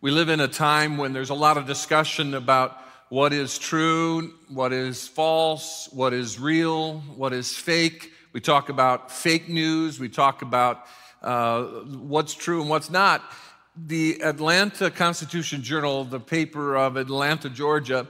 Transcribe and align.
We 0.00 0.12
live 0.12 0.28
in 0.28 0.38
a 0.38 0.46
time 0.46 0.96
when 0.96 1.12
there's 1.12 1.30
a 1.30 1.34
lot 1.34 1.56
of 1.56 1.66
discussion 1.66 2.34
about 2.34 2.80
what 3.08 3.32
is 3.32 3.58
true, 3.58 4.32
what 4.48 4.72
is 4.72 5.08
false, 5.08 5.88
what 5.90 6.12
is 6.12 6.38
real, 6.38 7.00
what 7.16 7.32
is 7.32 7.56
fake. 7.56 8.12
We 8.32 8.38
talk 8.38 8.68
about 8.68 9.10
fake 9.10 9.48
news, 9.48 9.98
we 9.98 10.08
talk 10.08 10.42
about 10.42 10.84
uh, 11.20 11.64
what's 11.64 12.34
true 12.34 12.60
and 12.60 12.70
what's 12.70 12.90
not. 12.90 13.24
The 13.76 14.20
Atlanta 14.22 14.88
Constitution 14.88 15.64
Journal, 15.64 16.04
the 16.04 16.20
paper 16.20 16.76
of 16.76 16.96
Atlanta, 16.96 17.50
Georgia, 17.50 18.06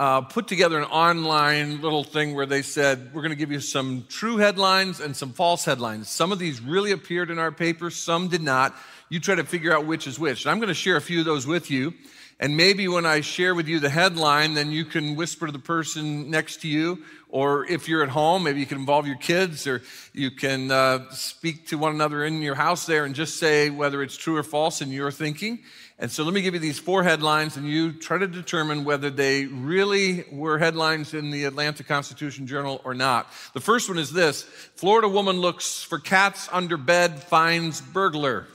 uh, 0.00 0.22
put 0.22 0.48
together 0.48 0.78
an 0.78 0.84
online 0.84 1.82
little 1.82 2.02
thing 2.02 2.34
where 2.34 2.46
they 2.46 2.62
said, 2.62 3.12
We're 3.12 3.20
going 3.20 3.32
to 3.32 3.36
give 3.36 3.52
you 3.52 3.60
some 3.60 4.06
true 4.08 4.38
headlines 4.38 4.98
and 4.98 5.14
some 5.14 5.34
false 5.34 5.66
headlines. 5.66 6.08
Some 6.08 6.32
of 6.32 6.38
these 6.38 6.58
really 6.58 6.92
appeared 6.92 7.30
in 7.30 7.38
our 7.38 7.52
paper, 7.52 7.90
some 7.90 8.28
did 8.28 8.40
not. 8.40 8.74
You 9.10 9.20
try 9.20 9.34
to 9.34 9.44
figure 9.44 9.74
out 9.74 9.84
which 9.84 10.06
is 10.06 10.18
which. 10.18 10.46
And 10.46 10.52
I'm 10.52 10.58
going 10.58 10.68
to 10.68 10.74
share 10.74 10.96
a 10.96 11.02
few 11.02 11.20
of 11.20 11.26
those 11.26 11.46
with 11.46 11.70
you. 11.70 11.92
And 12.38 12.56
maybe 12.56 12.88
when 12.88 13.04
I 13.04 13.20
share 13.20 13.54
with 13.54 13.68
you 13.68 13.78
the 13.78 13.90
headline, 13.90 14.54
then 14.54 14.72
you 14.72 14.86
can 14.86 15.16
whisper 15.16 15.44
to 15.44 15.52
the 15.52 15.58
person 15.58 16.30
next 16.30 16.62
to 16.62 16.68
you. 16.68 17.04
Or 17.28 17.66
if 17.66 17.86
you're 17.86 18.02
at 18.02 18.08
home, 18.08 18.44
maybe 18.44 18.60
you 18.60 18.66
can 18.66 18.78
involve 18.78 19.06
your 19.06 19.18
kids 19.18 19.66
or 19.66 19.82
you 20.14 20.30
can 20.30 20.70
uh, 20.70 21.10
speak 21.10 21.66
to 21.66 21.76
one 21.76 21.94
another 21.94 22.24
in 22.24 22.40
your 22.40 22.54
house 22.54 22.86
there 22.86 23.04
and 23.04 23.14
just 23.14 23.38
say 23.38 23.68
whether 23.68 24.02
it's 24.02 24.16
true 24.16 24.38
or 24.38 24.42
false 24.42 24.80
in 24.80 24.90
your 24.90 25.10
thinking. 25.10 25.58
And 26.00 26.10
so 26.10 26.24
let 26.24 26.32
me 26.32 26.40
give 26.40 26.54
you 26.54 26.60
these 26.60 26.78
four 26.78 27.04
headlines 27.04 27.58
and 27.58 27.68
you 27.68 27.92
try 27.92 28.16
to 28.16 28.26
determine 28.26 28.84
whether 28.84 29.10
they 29.10 29.44
really 29.44 30.24
were 30.32 30.58
headlines 30.58 31.12
in 31.12 31.30
the 31.30 31.44
Atlanta 31.44 31.84
Constitution 31.84 32.46
Journal 32.46 32.80
or 32.84 32.94
not. 32.94 33.30
The 33.52 33.60
first 33.60 33.86
one 33.86 33.98
is 33.98 34.10
this 34.10 34.44
Florida 34.76 35.10
woman 35.10 35.42
looks 35.42 35.82
for 35.82 35.98
cats 35.98 36.48
under 36.52 36.78
bed, 36.78 37.22
finds 37.22 37.82
burglar. 37.82 38.46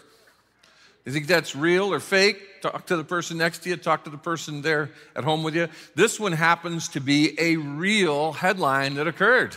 You 1.05 1.11
think 1.11 1.27
that's 1.27 1.55
real 1.55 1.93
or 1.93 1.99
fake? 1.99 2.63
Talk 2.63 2.87
to 2.87 2.97
the 2.97 3.03
person 3.03 3.37
next 3.37 3.59
to 3.59 3.69
you, 3.69 3.77
talk 3.77 4.05
to 4.05 4.09
the 4.09 4.17
person 4.17 4.63
there 4.63 4.89
at 5.15 5.23
home 5.23 5.43
with 5.43 5.55
you. 5.55 5.67
This 5.93 6.19
one 6.19 6.31
happens 6.31 6.89
to 6.89 6.99
be 6.99 7.39
a 7.39 7.57
real 7.57 8.33
headline 8.33 8.95
that 8.95 9.07
occurred 9.07 9.55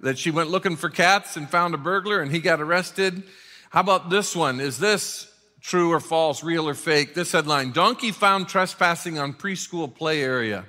that 0.00 0.18
she 0.18 0.32
went 0.32 0.50
looking 0.50 0.74
for 0.74 0.90
cats 0.90 1.36
and 1.36 1.48
found 1.48 1.72
a 1.72 1.78
burglar 1.78 2.20
and 2.20 2.32
he 2.32 2.40
got 2.40 2.60
arrested. 2.60 3.22
How 3.70 3.78
about 3.78 4.10
this 4.10 4.34
one? 4.34 4.58
Is 4.58 4.78
this 4.78 5.31
true 5.62 5.92
or 5.92 6.00
false, 6.00 6.42
real 6.42 6.68
or 6.68 6.74
fake? 6.74 7.14
This 7.14 7.32
headline 7.32 7.72
Donkey 7.72 8.10
found 8.10 8.48
trespassing 8.48 9.18
on 9.18 9.32
preschool 9.32 9.92
play 9.94 10.22
area. 10.22 10.66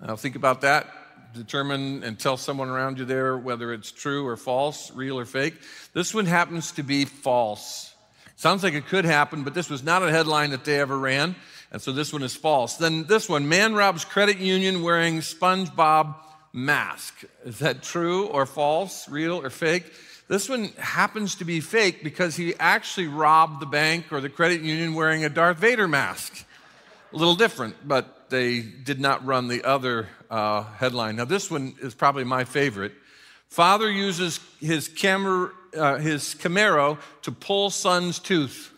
Now 0.00 0.16
think 0.16 0.36
about 0.36 0.62
that. 0.62 0.88
Determine 1.34 2.02
and 2.04 2.18
tell 2.18 2.36
someone 2.36 2.68
around 2.68 2.98
you 2.98 3.04
there 3.04 3.36
whether 3.36 3.72
it's 3.72 3.90
true 3.90 4.26
or 4.26 4.36
false, 4.36 4.90
real 4.92 5.18
or 5.18 5.24
fake. 5.24 5.54
This 5.92 6.14
one 6.14 6.26
happens 6.26 6.72
to 6.72 6.82
be 6.82 7.04
false. 7.04 7.94
Sounds 8.36 8.62
like 8.62 8.74
it 8.74 8.86
could 8.86 9.04
happen, 9.04 9.44
but 9.44 9.54
this 9.54 9.70
was 9.70 9.82
not 9.82 10.02
a 10.02 10.10
headline 10.10 10.50
that 10.50 10.64
they 10.64 10.78
ever 10.80 10.98
ran. 10.98 11.36
And 11.70 11.80
so 11.80 11.92
this 11.92 12.12
one 12.12 12.22
is 12.22 12.36
false. 12.36 12.76
Then 12.76 13.04
this 13.04 13.28
one 13.28 13.48
man 13.48 13.74
robs 13.74 14.04
credit 14.04 14.38
union 14.38 14.82
wearing 14.82 15.18
SpongeBob 15.18 16.16
mask. 16.52 17.24
Is 17.44 17.60
that 17.60 17.82
true 17.82 18.26
or 18.26 18.44
false, 18.44 19.08
real 19.08 19.40
or 19.40 19.48
fake? 19.48 19.90
This 20.28 20.48
one 20.48 20.68
happens 20.78 21.34
to 21.36 21.44
be 21.44 21.60
fake 21.60 22.02
because 22.02 22.36
he 22.36 22.54
actually 22.58 23.08
robbed 23.08 23.60
the 23.60 23.66
bank 23.66 24.12
or 24.12 24.20
the 24.20 24.28
credit 24.28 24.62
union 24.62 24.94
wearing 24.94 25.24
a 25.24 25.28
Darth 25.28 25.58
Vader 25.58 25.88
mask. 25.88 26.44
A 27.12 27.16
little 27.16 27.34
different, 27.34 27.76
but 27.86 28.30
they 28.30 28.60
did 28.60 28.98
not 28.98 29.24
run 29.26 29.48
the 29.48 29.62
other 29.64 30.08
uh, 30.30 30.62
headline. 30.62 31.16
Now, 31.16 31.26
this 31.26 31.50
one 31.50 31.74
is 31.82 31.94
probably 31.94 32.24
my 32.24 32.44
favorite. 32.44 32.92
Father 33.48 33.90
uses 33.90 34.40
his 34.60 34.88
uh, 34.88 35.98
his 35.98 36.34
Camaro 36.34 36.98
to 37.20 37.32
pull 37.32 37.68
son's 37.68 38.18
tooth. 38.18 38.72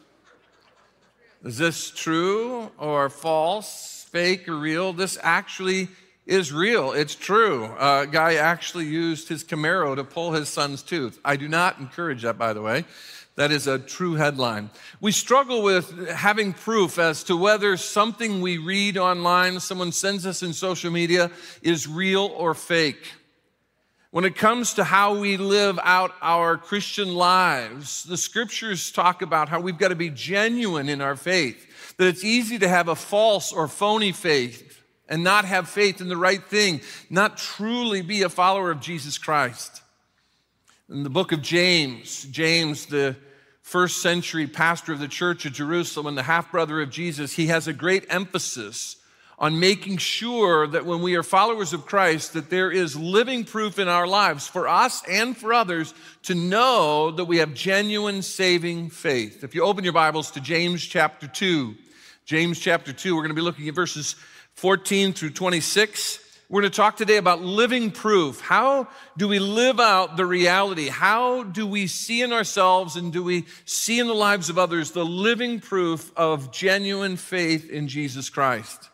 Is 1.45 1.59
this 1.59 1.91
true 1.91 2.71
or 2.79 3.09
false, 3.11 4.07
fake 4.11 4.49
or 4.49 4.57
real? 4.57 4.93
This 4.93 5.17
actually 5.23 5.89
is 6.27 6.53
real. 6.53 6.93
It's 6.93 7.15
true. 7.15 7.67
A 7.67 7.79
uh, 7.79 8.05
guy 8.07 8.37
actually 8.37 8.87
used 8.87 9.29
his 9.29 9.45
Camaro 9.45 9.95
to 9.95 10.05
pull 10.05 10.33
his 10.33 10.49
son's 10.49 10.83
tooth. 10.83 11.19
I 11.25 11.37
do 11.37 11.49
not 11.49 11.79
encourage 11.79 12.23
that, 12.23 12.39
by 12.39 12.53
the 12.53 12.63
way. 12.63 12.85
That 13.37 13.51
is 13.51 13.67
a 13.67 13.79
true 13.79 14.15
headline. 14.15 14.71
We 15.01 15.11
struggle 15.11 15.63
with 15.63 16.09
having 16.09 16.53
proof 16.53 16.99
as 16.99 17.25
to 17.25 17.37
whether 17.37 17.77
something 17.77 18.41
we 18.41 18.59
read 18.59 18.97
online, 18.97 19.59
someone 19.61 19.93
sends 19.93 20.25
us 20.25 20.43
in 20.43 20.53
social 20.53 20.91
media, 20.91 21.31
is 21.61 21.89
real 21.89 22.33
or 22.37 22.55
fake. 22.55 23.13
When 24.13 24.25
it 24.25 24.37
comes 24.37 24.75
to 24.75 24.85
how 24.85 25.19
we 25.19 25.37
live 25.37 25.81
out 25.83 26.13
our 26.23 26.57
Christian 26.57 27.17
lives, 27.17 28.05
the 28.05 28.17
scriptures 28.17 28.93
talk 28.93 29.21
about 29.21 29.49
how 29.49 29.61
we've 29.61 29.79
got 29.79 29.89
to 29.89 29.97
be 29.97 30.11
genuine 30.11 30.89
in 30.89 31.01
our 31.01 31.17
faith, 31.17 31.97
that 31.97 32.07
it's 32.07 32.23
easy 32.23 32.57
to 32.61 32.69
have 32.69 32.87
a 32.87 32.95
false 32.95 33.53
or 33.53 33.67
phony 33.67 34.13
faith 34.13 34.84
and 35.09 35.23
not 35.23 35.45
have 35.45 35.69
faith 35.69 36.01
in 36.01 36.09
the 36.09 36.17
right 36.17 36.43
thing, 36.43 36.81
not 37.11 37.37
truly 37.37 38.03
be 38.03 38.23
a 38.23 38.29
follower 38.29 38.71
of 38.71 38.81
Jesus 38.81 39.19
Christ. 39.19 39.83
In 40.89 41.03
the 41.03 41.11
book 41.11 41.33
of 41.33 41.43
James, 41.43 42.25
James, 42.25 42.87
the 42.87 43.17
first 43.63 44.03
century 44.03 44.47
pastor 44.47 44.93
of 44.93 45.01
the 45.01 45.09
church 45.09 45.47
of 45.47 45.53
Jerusalem 45.53 46.07
and 46.07 46.19
the 46.19 46.23
half 46.23 46.51
brother 46.51 46.81
of 46.81 46.91
Jesus, 46.91 47.33
he 47.33 47.47
has 47.47 47.67
a 47.67 47.73
great 47.73 48.07
emphasis 48.11 48.97
on 49.39 49.59
making 49.59 49.97
sure 49.97 50.67
that 50.67 50.87
when 50.87 51.03
we 51.03 51.17
are 51.17 51.23
followers 51.23 51.73
of 51.73 51.87
Christ 51.87 52.35
that 52.35 52.51
there 52.51 52.71
is 52.71 52.95
living 52.95 53.45
proof 53.45 53.79
in 53.79 53.89
our 53.89 54.07
lives 54.07 54.47
for 54.47 54.69
us 54.69 55.03
and 55.09 55.37
for 55.37 55.53
others 55.53 55.93
to 56.23 56.35
know 56.35 57.11
that 57.11 57.25
we 57.25 57.39
have 57.39 57.53
genuine 57.53 58.23
saving 58.23 58.91
faith. 58.91 59.43
If 59.43 59.55
you 59.55 59.65
open 59.65 59.83
your 59.83 59.93
Bibles 59.93 60.31
to 60.33 60.41
James 60.41 60.85
chapter 60.85 61.27
2, 61.27 61.75
James 62.25 62.61
chapter 62.61 62.93
2, 62.93 63.15
we're 63.15 63.23
going 63.23 63.31
to 63.31 63.35
be 63.35 63.43
looking 63.43 63.69
at 63.69 63.75
verses 63.75 64.15
14 64.55 65.13
through 65.13 65.31
26. 65.31 66.21
We're 66.49 66.61
going 66.61 66.71
to 66.71 66.77
talk 66.77 66.97
today 66.97 67.17
about 67.17 67.43
living 67.43 67.91
proof. 67.91 68.41
How 68.41 68.89
do 69.17 69.27
we 69.27 69.39
live 69.39 69.81
out 69.81 70.17
the 70.17 70.27
reality? 70.27 70.89
How 70.89 71.43
do 71.43 71.67
we 71.67 71.87
see 71.87 72.23
in 72.23 72.33
ourselves 72.33 72.97
and 72.97 73.13
do 73.13 73.25
we 73.25 73.47
see 73.65 73.99
in 73.99 74.07
the 74.07 74.15
lives 74.15 74.51
of 74.51 74.59
others 74.59 74.93
the 74.93 75.05
living 75.05 75.59
proof 75.59 76.13
of 76.17 76.53
genuine 76.53 77.17
faith 77.17 77.71
in 77.71 77.89
Jesus 77.89 78.31
Christ? 78.31 78.91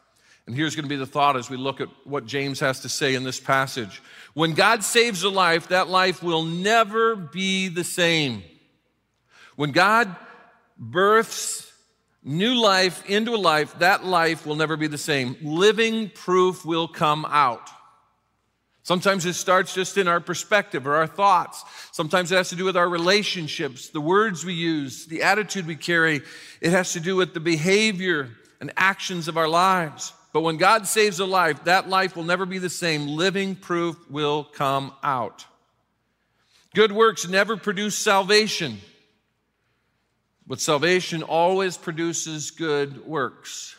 And 0.46 0.56
here's 0.56 0.74
going 0.74 0.84
to 0.84 0.88
be 0.88 0.96
the 0.96 1.06
thought 1.06 1.36
as 1.36 1.50
we 1.50 1.56
look 1.56 1.80
at 1.80 1.88
what 2.04 2.24
James 2.24 2.60
has 2.60 2.80
to 2.80 2.88
say 2.88 3.14
in 3.14 3.24
this 3.24 3.38
passage. 3.38 4.02
When 4.32 4.54
God 4.54 4.82
saves 4.82 5.22
a 5.22 5.28
life, 5.28 5.68
that 5.68 5.88
life 5.88 6.22
will 6.22 6.42
never 6.42 7.14
be 7.14 7.68
the 7.68 7.84
same. 7.84 8.42
When 9.56 9.72
God 9.72 10.16
births 10.78 11.69
new 12.22 12.54
life 12.54 13.08
into 13.08 13.34
a 13.34 13.36
life, 13.36 13.78
that 13.78 14.04
life 14.04 14.46
will 14.46 14.56
never 14.56 14.76
be 14.76 14.86
the 14.86 14.98
same. 14.98 15.36
Living 15.42 16.10
proof 16.10 16.64
will 16.64 16.88
come 16.88 17.24
out. 17.24 17.70
Sometimes 18.82 19.26
it 19.26 19.34
starts 19.34 19.74
just 19.74 19.98
in 19.98 20.08
our 20.08 20.20
perspective 20.20 20.86
or 20.86 20.96
our 20.96 21.06
thoughts. 21.06 21.64
Sometimes 21.92 22.32
it 22.32 22.36
has 22.36 22.48
to 22.48 22.56
do 22.56 22.64
with 22.64 22.76
our 22.76 22.88
relationships, 22.88 23.90
the 23.90 24.00
words 24.00 24.44
we 24.44 24.54
use, 24.54 25.06
the 25.06 25.22
attitude 25.22 25.66
we 25.66 25.76
carry. 25.76 26.22
It 26.60 26.70
has 26.70 26.92
to 26.94 27.00
do 27.00 27.14
with 27.14 27.34
the 27.34 27.40
behavior 27.40 28.30
and 28.60 28.72
actions 28.76 29.28
of 29.28 29.36
our 29.36 29.48
lives. 29.48 30.12
But 30.32 30.40
when 30.40 30.56
God 30.56 30.86
saves 30.86 31.20
a 31.20 31.24
life, 31.24 31.64
that 31.64 31.88
life 31.88 32.16
will 32.16 32.24
never 32.24 32.46
be 32.46 32.58
the 32.58 32.70
same. 32.70 33.06
Living 33.06 33.54
proof 33.54 33.96
will 34.10 34.44
come 34.44 34.92
out. 35.02 35.44
Good 36.74 36.92
works 36.92 37.28
never 37.28 37.56
produce 37.56 37.98
salvation, 37.98 38.78
but 40.50 40.60
salvation 40.60 41.22
always 41.22 41.76
produces 41.76 42.50
good 42.50 43.06
works. 43.06 43.76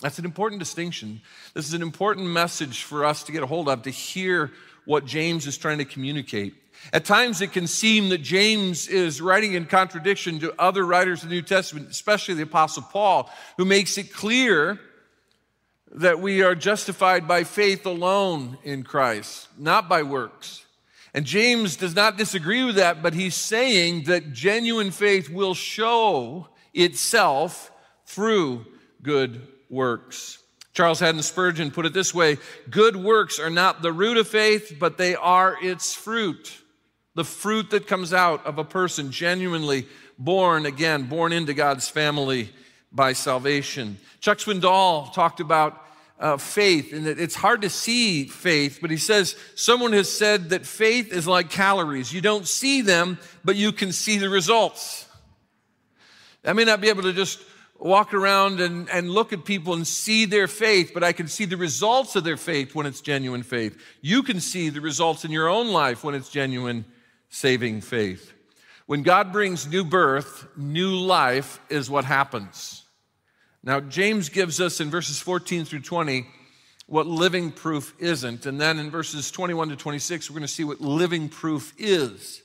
That's 0.00 0.18
an 0.18 0.26
important 0.26 0.58
distinction. 0.58 1.22
This 1.54 1.66
is 1.66 1.72
an 1.72 1.80
important 1.80 2.26
message 2.26 2.82
for 2.82 3.06
us 3.06 3.22
to 3.22 3.32
get 3.32 3.42
a 3.42 3.46
hold 3.46 3.70
of, 3.70 3.84
to 3.84 3.90
hear 3.90 4.52
what 4.84 5.06
James 5.06 5.46
is 5.46 5.56
trying 5.56 5.78
to 5.78 5.86
communicate. 5.86 6.52
At 6.92 7.06
times, 7.06 7.40
it 7.40 7.54
can 7.54 7.66
seem 7.66 8.10
that 8.10 8.18
James 8.18 8.86
is 8.86 9.22
writing 9.22 9.54
in 9.54 9.64
contradiction 9.64 10.40
to 10.40 10.52
other 10.60 10.84
writers 10.84 11.22
of 11.22 11.30
the 11.30 11.36
New 11.36 11.42
Testament, 11.42 11.88
especially 11.88 12.34
the 12.34 12.42
Apostle 12.42 12.82
Paul, 12.82 13.30
who 13.56 13.64
makes 13.64 13.96
it 13.96 14.12
clear 14.12 14.78
that 15.92 16.20
we 16.20 16.42
are 16.42 16.54
justified 16.54 17.26
by 17.26 17.44
faith 17.44 17.86
alone 17.86 18.58
in 18.62 18.82
Christ, 18.82 19.48
not 19.56 19.88
by 19.88 20.02
works. 20.02 20.66
And 21.12 21.24
James 21.24 21.76
does 21.76 21.94
not 21.94 22.16
disagree 22.16 22.64
with 22.64 22.76
that, 22.76 23.02
but 23.02 23.14
he's 23.14 23.34
saying 23.34 24.04
that 24.04 24.32
genuine 24.32 24.90
faith 24.90 25.28
will 25.28 25.54
show 25.54 26.48
itself 26.72 27.72
through 28.06 28.64
good 29.02 29.46
works. 29.68 30.38
Charles 30.72 31.00
Haddon 31.00 31.22
Spurgeon 31.22 31.70
put 31.70 31.86
it 31.86 31.92
this 31.92 32.14
way 32.14 32.38
Good 32.70 32.96
works 32.96 33.38
are 33.38 33.50
not 33.50 33.82
the 33.82 33.92
root 33.92 34.16
of 34.16 34.28
faith, 34.28 34.76
but 34.78 34.98
they 34.98 35.14
are 35.14 35.56
its 35.62 35.94
fruit. 35.94 36.58
The 37.14 37.24
fruit 37.24 37.70
that 37.70 37.88
comes 37.88 38.14
out 38.14 38.46
of 38.46 38.58
a 38.58 38.64
person 38.64 39.10
genuinely 39.10 39.86
born 40.16 40.64
again, 40.64 41.04
born 41.04 41.32
into 41.32 41.54
God's 41.54 41.88
family 41.88 42.50
by 42.92 43.12
salvation. 43.14 43.98
Chuck 44.20 44.38
Swindoll 44.38 45.12
talked 45.12 45.40
about 45.40 45.84
uh, 46.20 46.36
faith 46.36 46.92
and 46.92 47.06
that 47.06 47.18
it's 47.18 47.34
hard 47.34 47.62
to 47.62 47.70
see 47.70 48.24
faith, 48.24 48.78
but 48.80 48.90
he 48.90 48.98
says 48.98 49.36
someone 49.54 49.94
has 49.94 50.10
said 50.10 50.50
that 50.50 50.66
faith 50.66 51.12
is 51.12 51.26
like 51.26 51.48
calories. 51.50 52.12
You 52.12 52.20
don't 52.20 52.46
see 52.46 52.82
them, 52.82 53.18
but 53.42 53.56
you 53.56 53.72
can 53.72 53.90
see 53.90 54.18
the 54.18 54.28
results. 54.28 55.08
I 56.44 56.52
may 56.52 56.64
not 56.64 56.80
be 56.80 56.90
able 56.90 57.02
to 57.02 57.14
just 57.14 57.42
walk 57.78 58.12
around 58.12 58.60
and, 58.60 58.90
and 58.90 59.10
look 59.10 59.32
at 59.32 59.46
people 59.46 59.72
and 59.72 59.86
see 59.86 60.26
their 60.26 60.46
faith, 60.46 60.92
but 60.92 61.02
I 61.02 61.12
can 61.12 61.26
see 61.26 61.46
the 61.46 61.56
results 61.56 62.14
of 62.14 62.24
their 62.24 62.36
faith 62.36 62.74
when 62.74 62.84
it's 62.84 63.00
genuine 63.00 63.42
faith. 63.42 63.78
You 64.02 64.22
can 64.22 64.40
see 64.40 64.68
the 64.68 64.82
results 64.82 65.24
in 65.24 65.30
your 65.30 65.48
own 65.48 65.68
life 65.68 66.04
when 66.04 66.14
it's 66.14 66.28
genuine 66.28 66.84
saving 67.30 67.80
faith. 67.80 68.34
When 68.84 69.02
God 69.02 69.32
brings 69.32 69.66
new 69.66 69.84
birth, 69.84 70.46
new 70.56 70.90
life 70.90 71.60
is 71.70 71.88
what 71.88 72.04
happens. 72.04 72.84
Now, 73.62 73.80
James 73.80 74.28
gives 74.28 74.60
us 74.60 74.80
in 74.80 74.90
verses 74.90 75.18
14 75.18 75.64
through 75.64 75.80
20 75.80 76.26
what 76.86 77.06
living 77.06 77.52
proof 77.52 77.94
isn't. 78.00 78.46
And 78.46 78.60
then 78.60 78.78
in 78.78 78.90
verses 78.90 79.30
21 79.30 79.68
to 79.68 79.76
26, 79.76 80.28
we're 80.28 80.34
going 80.34 80.42
to 80.42 80.48
see 80.48 80.64
what 80.64 80.80
living 80.80 81.28
proof 81.28 81.72
is. 81.78 82.42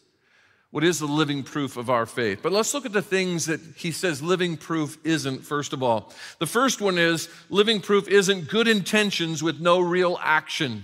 What 0.69 0.83
is 0.83 0.99
the 0.99 1.07
living 1.07 1.41
proof 1.41 1.77
of 1.77 1.89
our 1.89 2.05
faith? 2.05 2.41
But 2.43 2.51
let's 2.51 2.73
look 2.73 2.85
at 2.85 2.91
the 2.91 3.01
things 3.01 3.45
that 3.45 3.61
he 3.77 3.91
says 3.91 4.21
living 4.21 4.57
proof 4.57 4.97
isn't, 5.03 5.45
first 5.45 5.73
of 5.73 5.81
all. 5.81 6.13
The 6.39 6.45
first 6.45 6.81
one 6.81 6.97
is 6.97 7.29
living 7.49 7.81
proof 7.81 8.07
isn't 8.07 8.49
good 8.49 8.67
intentions 8.67 9.41
with 9.41 9.59
no 9.59 9.79
real 9.79 10.19
action. 10.21 10.83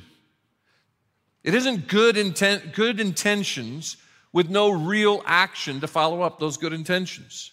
It 1.44 1.54
isn't 1.54 1.88
good, 1.88 2.18
intent, 2.18 2.74
good 2.74 3.00
intentions 3.00 3.98
with 4.32 4.50
no 4.50 4.72
real 4.72 5.22
action 5.26 5.82
to 5.82 5.88
follow 5.88 6.22
up 6.22 6.40
those 6.40 6.58
good 6.58 6.74
intentions. 6.74 7.52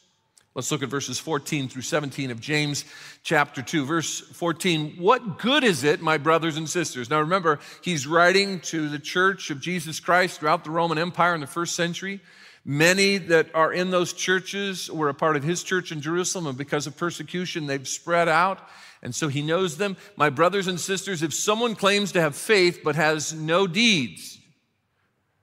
Let's 0.59 0.73
look 0.73 0.83
at 0.83 0.89
verses 0.89 1.21
14 1.21 1.69
through 1.69 1.83
17 1.83 2.33
of 2.33 2.41
James 2.41 2.85
chapter 3.23 3.63
2. 3.63 3.85
Verse 3.85 4.19
14 4.19 4.97
What 4.99 5.39
good 5.39 5.63
is 5.63 5.85
it, 5.85 6.03
my 6.03 6.19
brothers 6.19 6.57
and 6.57 6.69
sisters? 6.69 7.09
Now 7.09 7.21
remember, 7.21 7.61
he's 7.81 8.09
writing 8.09 8.59
to 8.63 8.89
the 8.89 8.99
church 8.99 9.51
of 9.51 9.61
Jesus 9.61 10.01
Christ 10.01 10.41
throughout 10.41 10.65
the 10.65 10.73
Roman 10.73 10.99
Empire 10.99 11.33
in 11.37 11.41
the 11.41 11.47
first 11.47 11.77
century. 11.77 12.21
Many 12.65 13.19
that 13.19 13.55
are 13.55 13.73
in 13.73 13.91
those 13.91 14.13
churches 14.13 14.91
were 14.91 15.09
a 15.09 15.15
part 15.15 15.37
of 15.37 15.45
his 15.45 15.63
church 15.63 15.93
in 15.93 16.01
Jerusalem, 16.01 16.49
and 16.49 16.59
because 16.59 16.89
of 16.89 16.97
persecution, 16.97 17.69
they've 17.69 17.87
spread 17.87 18.29
out. 18.29 18.59
And 19.01 19.15
so 19.15 19.29
he 19.29 19.43
knows 19.43 19.77
them. 19.77 19.97
My 20.17 20.29
brothers 20.29 20.67
and 20.67 20.81
sisters, 20.81 21.23
if 21.23 21.33
someone 21.33 21.77
claims 21.77 22.11
to 22.13 22.21
have 22.21 22.35
faith 22.35 22.81
but 22.83 22.97
has 22.97 23.33
no 23.33 23.69
deeds, 23.69 24.41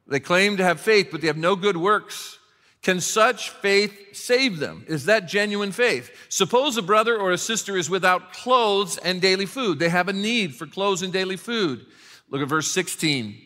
they 0.07 0.19
claim 0.19 0.57
to 0.57 0.63
have 0.65 0.81
faith 0.81 1.07
but 1.09 1.21
they 1.21 1.27
have 1.27 1.37
no 1.37 1.55
good 1.55 1.77
works, 1.77 2.37
can 2.85 3.01
such 3.01 3.49
faith 3.49 4.15
save 4.15 4.59
them? 4.59 4.85
Is 4.87 5.05
that 5.05 5.27
genuine 5.27 5.71
faith? 5.71 6.11
Suppose 6.29 6.77
a 6.77 6.83
brother 6.83 7.17
or 7.17 7.31
a 7.31 7.37
sister 7.37 7.75
is 7.75 7.89
without 7.89 8.31
clothes 8.31 8.99
and 8.99 9.19
daily 9.19 9.47
food. 9.47 9.79
They 9.79 9.89
have 9.89 10.07
a 10.07 10.13
need 10.13 10.53
for 10.53 10.67
clothes 10.67 11.01
and 11.01 11.11
daily 11.11 11.35
food. 11.35 11.87
Look 12.29 12.43
at 12.43 12.47
verse 12.47 12.71
16. 12.71 13.41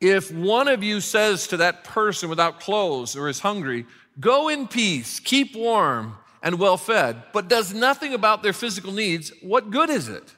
If 0.00 0.32
one 0.32 0.66
of 0.66 0.82
you 0.82 1.00
says 1.00 1.46
to 1.46 1.58
that 1.58 1.84
person 1.84 2.28
without 2.28 2.58
clothes 2.58 3.14
or 3.14 3.28
is 3.28 3.38
hungry, 3.38 3.86
Go 4.18 4.48
in 4.48 4.66
peace, 4.66 5.20
keep 5.20 5.54
warm 5.54 6.16
and 6.42 6.58
well 6.58 6.76
fed, 6.76 7.22
but 7.32 7.46
does 7.46 7.72
nothing 7.72 8.14
about 8.14 8.42
their 8.42 8.52
physical 8.52 8.90
needs, 8.92 9.32
what 9.42 9.70
good 9.70 9.90
is 9.90 10.08
it? 10.08 10.34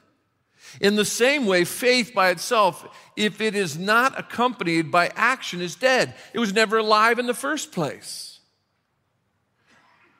In 0.81 0.95
the 0.95 1.05
same 1.05 1.45
way, 1.45 1.65
faith 1.65 2.13
by 2.13 2.29
itself, 2.29 2.85
if 3.15 3.41
it 3.41 3.55
is 3.55 3.77
not 3.77 4.17
accompanied 4.17 4.91
by 4.91 5.11
action, 5.15 5.61
is 5.61 5.75
dead. 5.75 6.15
It 6.33 6.39
was 6.39 6.53
never 6.53 6.77
alive 6.77 7.19
in 7.19 7.27
the 7.27 7.33
first 7.33 7.71
place. 7.71 8.39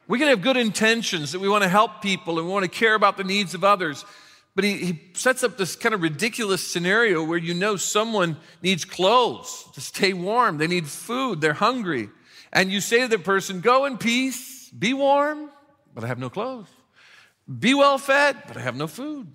We 0.07 0.19
can 0.19 0.27
have 0.27 0.41
good 0.41 0.57
intentions 0.57 1.31
that 1.31 1.39
we 1.39 1.49
want 1.49 1.63
to 1.63 1.69
help 1.69 2.01
people 2.01 2.37
and 2.37 2.47
we 2.47 2.53
want 2.53 2.65
to 2.65 2.69
care 2.69 2.93
about 2.93 3.17
the 3.17 3.23
needs 3.23 3.53
of 3.53 3.63
others. 3.63 4.05
But 4.53 4.65
he, 4.65 4.77
he 4.77 5.01
sets 5.13 5.43
up 5.43 5.57
this 5.57 5.75
kind 5.75 5.95
of 5.95 6.01
ridiculous 6.01 6.65
scenario 6.65 7.23
where 7.23 7.37
you 7.37 7.53
know 7.53 7.75
someone 7.77 8.37
needs 8.61 8.85
clothes 8.85 9.65
to 9.73 9.81
stay 9.81 10.13
warm, 10.13 10.57
they 10.57 10.67
need 10.67 10.87
food, 10.87 11.41
they're 11.41 11.53
hungry. 11.53 12.09
And 12.51 12.71
you 12.71 12.81
say 12.81 13.01
to 13.01 13.07
the 13.07 13.17
person, 13.17 13.61
Go 13.61 13.85
in 13.85 13.97
peace, 13.97 14.69
be 14.69 14.93
warm, 14.93 15.49
but 15.95 16.03
I 16.03 16.07
have 16.07 16.19
no 16.19 16.29
clothes. 16.29 16.67
Be 17.59 17.73
well 17.73 17.97
fed, 17.97 18.43
but 18.47 18.57
I 18.57 18.61
have 18.61 18.75
no 18.75 18.87
food 18.87 19.27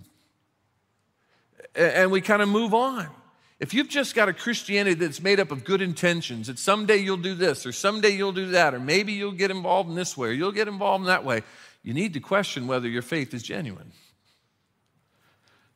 and 1.74 2.10
we 2.10 2.20
kind 2.20 2.42
of 2.42 2.48
move 2.48 2.74
on. 2.74 3.08
If 3.60 3.74
you've 3.74 3.88
just 3.88 4.14
got 4.14 4.28
a 4.28 4.32
Christianity 4.32 4.94
that's 4.94 5.20
made 5.20 5.40
up 5.40 5.50
of 5.50 5.64
good 5.64 5.82
intentions, 5.82 6.46
that 6.46 6.58
someday 6.58 6.98
you'll 6.98 7.16
do 7.16 7.34
this, 7.34 7.66
or 7.66 7.72
someday 7.72 8.10
you'll 8.10 8.32
do 8.32 8.50
that, 8.52 8.72
or 8.72 8.78
maybe 8.78 9.12
you'll 9.12 9.32
get 9.32 9.50
involved 9.50 9.88
in 9.90 9.96
this 9.96 10.16
way, 10.16 10.28
or 10.28 10.32
you'll 10.32 10.52
get 10.52 10.68
involved 10.68 11.02
in 11.02 11.06
that 11.08 11.24
way, 11.24 11.42
you 11.82 11.92
need 11.92 12.14
to 12.14 12.20
question 12.20 12.66
whether 12.66 12.88
your 12.88 13.02
faith 13.02 13.34
is 13.34 13.42
genuine. 13.42 13.90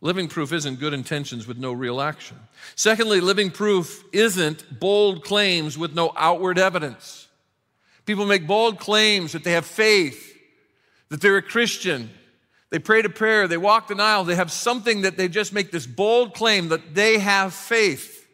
Living 0.01 0.29
proof 0.29 0.53
isn't 0.53 0.81
good 0.81 0.95
intentions 0.95 1.47
with 1.47 1.59
no 1.59 1.73
real 1.73 2.01
action. 2.01 2.37
Secondly, 2.75 3.21
living 3.21 3.51
proof 3.51 4.05
isn't 4.13 4.81
bold 4.81 5.25
claims 5.25 5.79
with 5.79 5.95
no 5.95 6.13
outward 6.17 6.59
evidence. 6.59 7.29
People 8.05 8.27
make 8.27 8.47
bold 8.47 8.79
claims 8.79 9.33
that 9.33 9.45
they 9.45 9.53
have 9.53 9.67
faith, 9.67 10.37
that 11.09 11.21
they're 11.21 11.37
a 11.37 11.43
Christian, 11.43 12.11
they 12.73 12.79
prayed 12.79 13.05
a 13.05 13.11
prayer, 13.11 13.47
they 13.47 13.59
walked 13.59 13.91
an 13.91 14.01
aisle, 14.01 14.25
they 14.25 14.35
have 14.35 14.51
something 14.51 15.03
that 15.03 15.19
they 15.19 15.29
just 15.29 15.53
make 15.53 15.71
this 15.71 15.87
bold 15.87 16.33
claim 16.33 16.71
that 16.71 16.95
they 16.95 17.19
have 17.19 17.53
faith. 17.53 18.27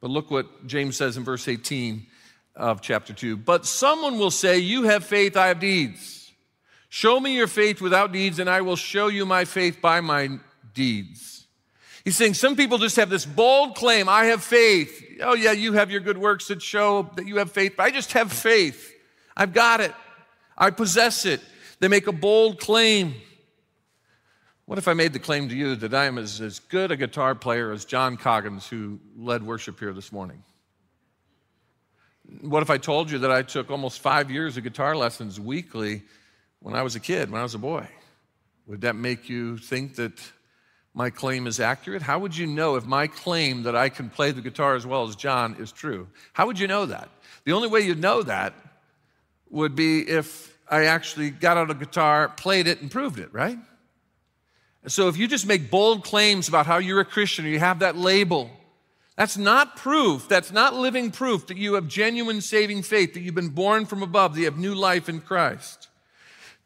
But 0.00 0.10
look 0.10 0.30
what 0.30 0.68
James 0.68 0.96
says 0.96 1.16
in 1.16 1.24
verse 1.24 1.48
18 1.48 2.06
of 2.54 2.80
chapter 2.80 3.12
2. 3.12 3.38
But 3.38 3.66
someone 3.66 4.20
will 4.20 4.30
say, 4.30 4.58
You 4.58 4.84
have 4.84 5.04
faith, 5.04 5.36
I 5.36 5.48
have 5.48 5.58
deeds. 5.58 6.30
Show 6.88 7.18
me 7.18 7.34
your 7.34 7.48
faith 7.48 7.80
without 7.80 8.12
deeds, 8.12 8.38
and 8.38 8.48
I 8.48 8.60
will 8.60 8.76
show 8.76 9.08
you 9.08 9.26
my 9.26 9.46
faith 9.46 9.82
by 9.82 10.00
my 10.00 10.38
deeds. 10.72 11.48
He's 12.04 12.16
saying 12.16 12.34
some 12.34 12.54
people 12.54 12.78
just 12.78 12.94
have 12.94 13.10
this 13.10 13.26
bold 13.26 13.74
claim 13.74 14.08
I 14.08 14.26
have 14.26 14.44
faith. 14.44 15.02
Oh, 15.22 15.34
yeah, 15.34 15.50
you 15.50 15.72
have 15.72 15.90
your 15.90 16.00
good 16.00 16.18
works 16.18 16.46
that 16.46 16.62
show 16.62 17.10
that 17.16 17.26
you 17.26 17.38
have 17.38 17.50
faith, 17.50 17.74
but 17.76 17.82
I 17.82 17.90
just 17.90 18.12
have 18.12 18.30
faith. 18.30 18.94
I've 19.36 19.52
got 19.52 19.80
it, 19.80 19.92
I 20.56 20.70
possess 20.70 21.26
it. 21.26 21.40
They 21.78 21.88
make 21.88 22.06
a 22.06 22.12
bold 22.12 22.58
claim. 22.58 23.14
What 24.64 24.78
if 24.78 24.88
I 24.88 24.94
made 24.94 25.12
the 25.12 25.18
claim 25.18 25.48
to 25.48 25.54
you 25.54 25.76
that 25.76 25.94
I 25.94 26.06
am 26.06 26.18
as, 26.18 26.40
as 26.40 26.58
good 26.58 26.90
a 26.90 26.96
guitar 26.96 27.34
player 27.34 27.70
as 27.70 27.84
John 27.84 28.16
Coggins, 28.16 28.66
who 28.66 28.98
led 29.16 29.42
worship 29.42 29.78
here 29.78 29.92
this 29.92 30.10
morning? 30.10 30.42
What 32.40 32.62
if 32.62 32.70
I 32.70 32.78
told 32.78 33.10
you 33.10 33.18
that 33.20 33.30
I 33.30 33.42
took 33.42 33.70
almost 33.70 34.00
five 34.00 34.30
years 34.30 34.56
of 34.56 34.64
guitar 34.64 34.96
lessons 34.96 35.38
weekly 35.38 36.02
when 36.60 36.74
I 36.74 36.82
was 36.82 36.96
a 36.96 37.00
kid, 37.00 37.30
when 37.30 37.40
I 37.40 37.44
was 37.44 37.54
a 37.54 37.58
boy? 37.58 37.86
Would 38.66 38.80
that 38.80 38.96
make 38.96 39.28
you 39.28 39.58
think 39.58 39.94
that 39.96 40.20
my 40.92 41.10
claim 41.10 41.46
is 41.46 41.60
accurate? 41.60 42.02
How 42.02 42.18
would 42.18 42.36
you 42.36 42.46
know 42.46 42.74
if 42.74 42.84
my 42.84 43.06
claim 43.06 43.62
that 43.64 43.76
I 43.76 43.88
can 43.88 44.10
play 44.10 44.32
the 44.32 44.40
guitar 44.40 44.74
as 44.74 44.84
well 44.84 45.06
as 45.06 45.14
John 45.14 45.54
is 45.60 45.70
true? 45.70 46.08
How 46.32 46.46
would 46.46 46.58
you 46.58 46.66
know 46.66 46.86
that? 46.86 47.08
The 47.44 47.52
only 47.52 47.68
way 47.68 47.82
you'd 47.82 48.00
know 48.00 48.22
that 48.24 48.54
would 49.50 49.76
be 49.76 50.00
if 50.00 50.55
I 50.68 50.86
actually 50.86 51.30
got 51.30 51.56
out 51.56 51.70
a 51.70 51.74
guitar, 51.74 52.28
played 52.28 52.66
it, 52.66 52.80
and 52.80 52.90
proved 52.90 53.18
it, 53.18 53.32
right? 53.32 53.58
So 54.86 55.08
if 55.08 55.16
you 55.16 55.26
just 55.26 55.46
make 55.46 55.70
bold 55.70 56.04
claims 56.04 56.48
about 56.48 56.66
how 56.66 56.78
you're 56.78 57.00
a 57.00 57.04
Christian 57.04 57.44
or 57.44 57.48
you 57.48 57.58
have 57.58 57.80
that 57.80 57.96
label, 57.96 58.50
that's 59.16 59.36
not 59.36 59.76
proof, 59.76 60.28
that's 60.28 60.52
not 60.52 60.74
living 60.74 61.10
proof 61.10 61.46
that 61.48 61.56
you 61.56 61.74
have 61.74 61.88
genuine 61.88 62.40
saving 62.40 62.82
faith, 62.82 63.14
that 63.14 63.20
you've 63.20 63.34
been 63.34 63.48
born 63.48 63.86
from 63.86 64.02
above, 64.02 64.34
that 64.34 64.40
you 64.40 64.46
have 64.46 64.58
new 64.58 64.74
life 64.74 65.08
in 65.08 65.20
Christ. 65.20 65.88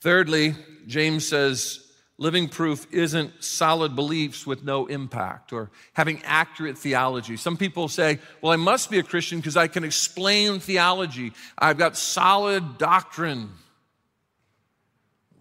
Thirdly, 0.01 0.55
James 0.87 1.29
says, 1.29 1.87
living 2.19 2.49
proof 2.49 2.87
isn't 2.93 3.43
solid 3.43 3.97
beliefs 3.97 4.47
with 4.47 4.65
no 4.65 4.87
impact 4.87 5.53
or 5.53 5.71
having 5.95 6.21
accurate 6.25 6.77
theology. 6.77 7.37
Some 7.37 7.57
people 7.57 7.89
say, 7.89 8.19
well, 8.43 8.53
I 8.53 8.57
must 8.57 8.91
be 8.91 8.99
a 8.99 9.03
Christian 9.03 9.39
because 9.39 9.57
I 9.57 9.69
can 9.69 9.85
explain 9.85 10.61
theology. 10.61 11.33
I've 11.57 11.79
got 11.79 11.97
solid 11.97 12.77
doctrine. 12.77 13.51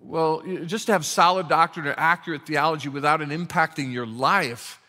Well, 0.02 0.42
just 0.66 0.88
to 0.88 0.94
have 0.94 1.06
solid 1.06 1.48
doctrine 1.50 1.88
or 1.88 1.94
accurate 1.98 2.46
theology 2.46 2.90
without 2.90 3.22
it 3.22 3.30
impacting 3.30 3.92
your 3.92 4.06
life 4.08 4.82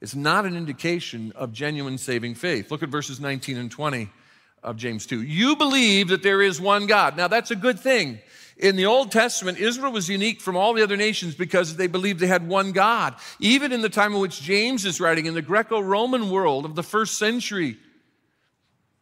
is 0.00 0.14
not 0.14 0.44
an 0.44 0.56
indication 0.56 1.32
of 1.34 1.52
genuine 1.52 1.98
saving 1.98 2.34
faith. 2.34 2.70
Look 2.70 2.82
at 2.82 2.88
verses 2.88 3.18
19 3.18 3.56
and 3.56 3.70
20 3.70 4.10
of 4.62 4.76
James 4.76 5.06
2. 5.06 5.22
You 5.22 5.56
believe 5.56 6.08
that 6.08 6.22
there 6.22 6.42
is 6.42 6.60
one 6.60 6.86
God. 6.86 7.16
Now, 7.16 7.28
that's 7.28 7.50
a 7.50 7.56
good 7.56 7.80
thing. 7.80 8.18
In 8.56 8.76
the 8.76 8.86
Old 8.86 9.12
Testament, 9.12 9.58
Israel 9.58 9.92
was 9.92 10.08
unique 10.08 10.40
from 10.40 10.56
all 10.56 10.74
the 10.74 10.82
other 10.82 10.96
nations 10.96 11.34
because 11.34 11.76
they 11.76 11.86
believed 11.86 12.18
they 12.18 12.26
had 12.26 12.46
one 12.46 12.72
God. 12.72 13.14
Even 13.38 13.72
in 13.72 13.82
the 13.82 13.88
time 13.88 14.14
in 14.14 14.20
which 14.20 14.42
James 14.42 14.84
is 14.84 15.00
writing, 15.00 15.26
in 15.26 15.34
the 15.34 15.42
Greco 15.42 15.80
Roman 15.80 16.28
world 16.28 16.64
of 16.64 16.74
the 16.74 16.82
first 16.82 17.18
century, 17.18 17.78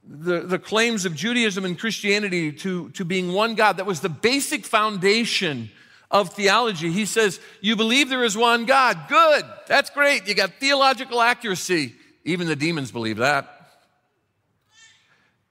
the, 0.08 0.40
the 0.40 0.58
claims 0.58 1.04
of 1.04 1.14
Judaism 1.14 1.64
and 1.64 1.78
Christianity 1.78 2.52
to, 2.52 2.90
to 2.90 3.04
being 3.04 3.32
one 3.32 3.54
God. 3.54 3.78
That 3.78 3.86
was 3.86 4.00
the 4.00 4.08
basic 4.08 4.64
foundation 4.64 5.70
of 6.10 6.32
theology. 6.32 6.92
He 6.92 7.06
says, 7.06 7.40
You 7.60 7.76
believe 7.76 8.08
there 8.08 8.24
is 8.24 8.36
one 8.36 8.66
God. 8.66 8.98
Good. 9.08 9.44
That's 9.66 9.90
great. 9.90 10.28
You 10.28 10.34
got 10.34 10.54
theological 10.60 11.20
accuracy. 11.20 11.94
Even 12.24 12.46
the 12.46 12.56
demons 12.56 12.92
believe 12.92 13.18
that. 13.18 13.52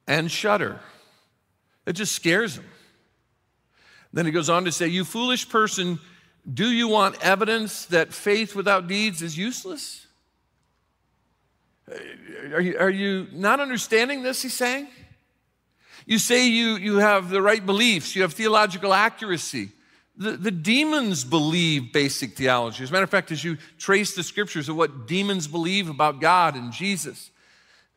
And 0.08 0.32
shudder. 0.32 0.80
It 1.86 1.94
just 1.94 2.14
scares 2.14 2.56
them. 2.56 2.66
Then 4.14 4.26
he 4.26 4.32
goes 4.32 4.50
on 4.50 4.66
to 4.66 4.72
say, 4.72 4.88
You 4.88 5.04
foolish 5.04 5.50
person, 5.50 6.00
do 6.52 6.68
you 6.68 6.88
want 6.88 7.22
evidence 7.24 7.86
that 7.88 8.14
faith 8.14 8.56
without 8.56 8.88
deeds 8.88 9.22
is 9.22 9.38
useless? 9.38 10.05
Are 11.88 12.62
you, 12.62 12.78
are 12.80 12.90
you 12.90 13.28
not 13.32 13.60
understanding 13.60 14.24
this, 14.24 14.42
he's 14.42 14.54
saying? 14.54 14.88
You 16.06 16.20
say 16.20 16.48
you, 16.48 16.76
you 16.76 16.98
have 16.98 17.30
the 17.30 17.42
right 17.42 17.64
beliefs, 17.66 18.16
you 18.16 18.22
have 18.24 18.34
theological 18.34 18.94
accuracy. 18.94 19.70
The, 20.18 20.32
the 20.32 20.52
demons 20.52 21.26
believe 21.26 21.92
basic 21.92 22.38
theology. 22.38 22.84
As 22.84 22.90
a 22.90 22.94
matter 22.94 23.04
of 23.04 23.10
fact, 23.10 23.32
as 23.32 23.44
you 23.44 23.58
trace 23.78 24.16
the 24.16 24.24
scriptures 24.24 24.70
of 24.70 24.78
what 24.78 25.08
demons 25.08 25.46
believe 25.48 25.90
about 25.90 26.22
God 26.22 26.56
and 26.56 26.72
Jesus, 26.72 27.32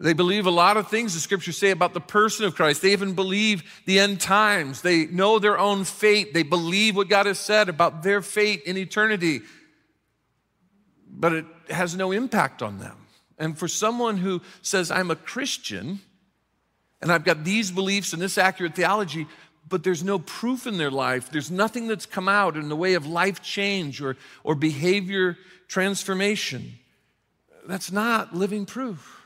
they 0.01 0.13
believe 0.13 0.47
a 0.47 0.51
lot 0.51 0.77
of 0.77 0.89
things 0.89 1.15
the 1.15 1.21
scriptures 1.21 1.59
say 1.59 1.71
about 1.71 1.95
the 1.95 2.01
person 2.01 2.45
of 2.45 2.55
Christ. 2.55 2.83
They 2.83 2.93
even 2.93 3.15
believe 3.15 3.83
the 3.85 3.99
end 3.99 4.21
times. 4.21 4.83
They 4.83 5.07
know 5.07 5.39
their 5.39 5.59
own 5.59 5.85
fate. 5.85 6.35
They 6.35 6.45
believe 6.45 6.95
what 6.95 7.09
God 7.09 7.27
has 7.27 7.39
said 7.39 7.69
about 7.69 8.03
their 8.03 8.23
fate 8.23 8.63
in 8.65 8.77
eternity. 8.77 9.41
But 11.09 11.33
it 11.33 11.47
has 11.71 11.97
no 11.97 12.13
impact 12.13 12.63
on 12.63 12.79
them. 12.79 12.97
And 13.39 13.57
for 13.57 13.69
someone 13.69 14.17
who 14.17 14.43
says, 14.63 14.91
I'm 14.91 15.11
a 15.11 15.17
Christian, 15.17 16.01
and 17.01 17.13
I've 17.13 17.25
got 17.25 17.45
these 17.45 17.71
beliefs 17.71 18.13
and 18.13 18.21
this 18.21 18.37
accurate 18.37 18.75
theology, 18.75 19.27
but 19.69 19.85
there's 19.85 20.03
no 20.03 20.19
proof 20.19 20.67
in 20.67 20.79
their 20.79 20.91
life. 20.91 21.31
There's 21.31 21.51
nothing 21.51 21.87
that's 21.87 22.07
come 22.07 22.29
out 22.29 22.57
in 22.57 22.69
the 22.69 22.77
way 22.77 22.95
of 22.95 23.07
life 23.07 23.43
change 23.43 24.01
or, 24.01 24.17
or 24.43 24.55
behavior 24.55 25.37
transformation. 25.69 26.79
That's 27.67 27.93
not 27.93 28.35
living 28.35 28.67
proof. 28.67 29.23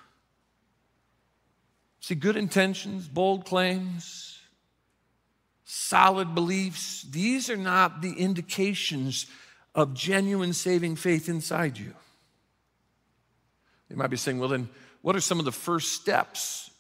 See, 2.01 2.17
good 2.17 2.37
intentions, 2.37 3.07
bold 3.07 3.45
claims, 3.45 4.41
solid 5.65 6.35
beliefs, 6.35 7.03
these 7.03 7.49
are 7.49 7.57
not 7.57 8.03
the 8.03 8.13
indications 8.15 9.27
of 9.75 9.95
genuine 9.95 10.53
saving 10.53 10.97
faith 10.97 11.29
inside 11.29 11.79
you. 11.79 11.95
You 13.93 13.99
might 13.99 14.09
be 14.09 14.17
saying, 14.17 14.39
well, 14.39 14.49
then, 14.49 14.71
what 15.03 15.17
are 15.17 15.21
some 15.21 15.39
of 15.39 15.45
the 15.45 15.53
first 15.53 15.93
steps 15.93 16.71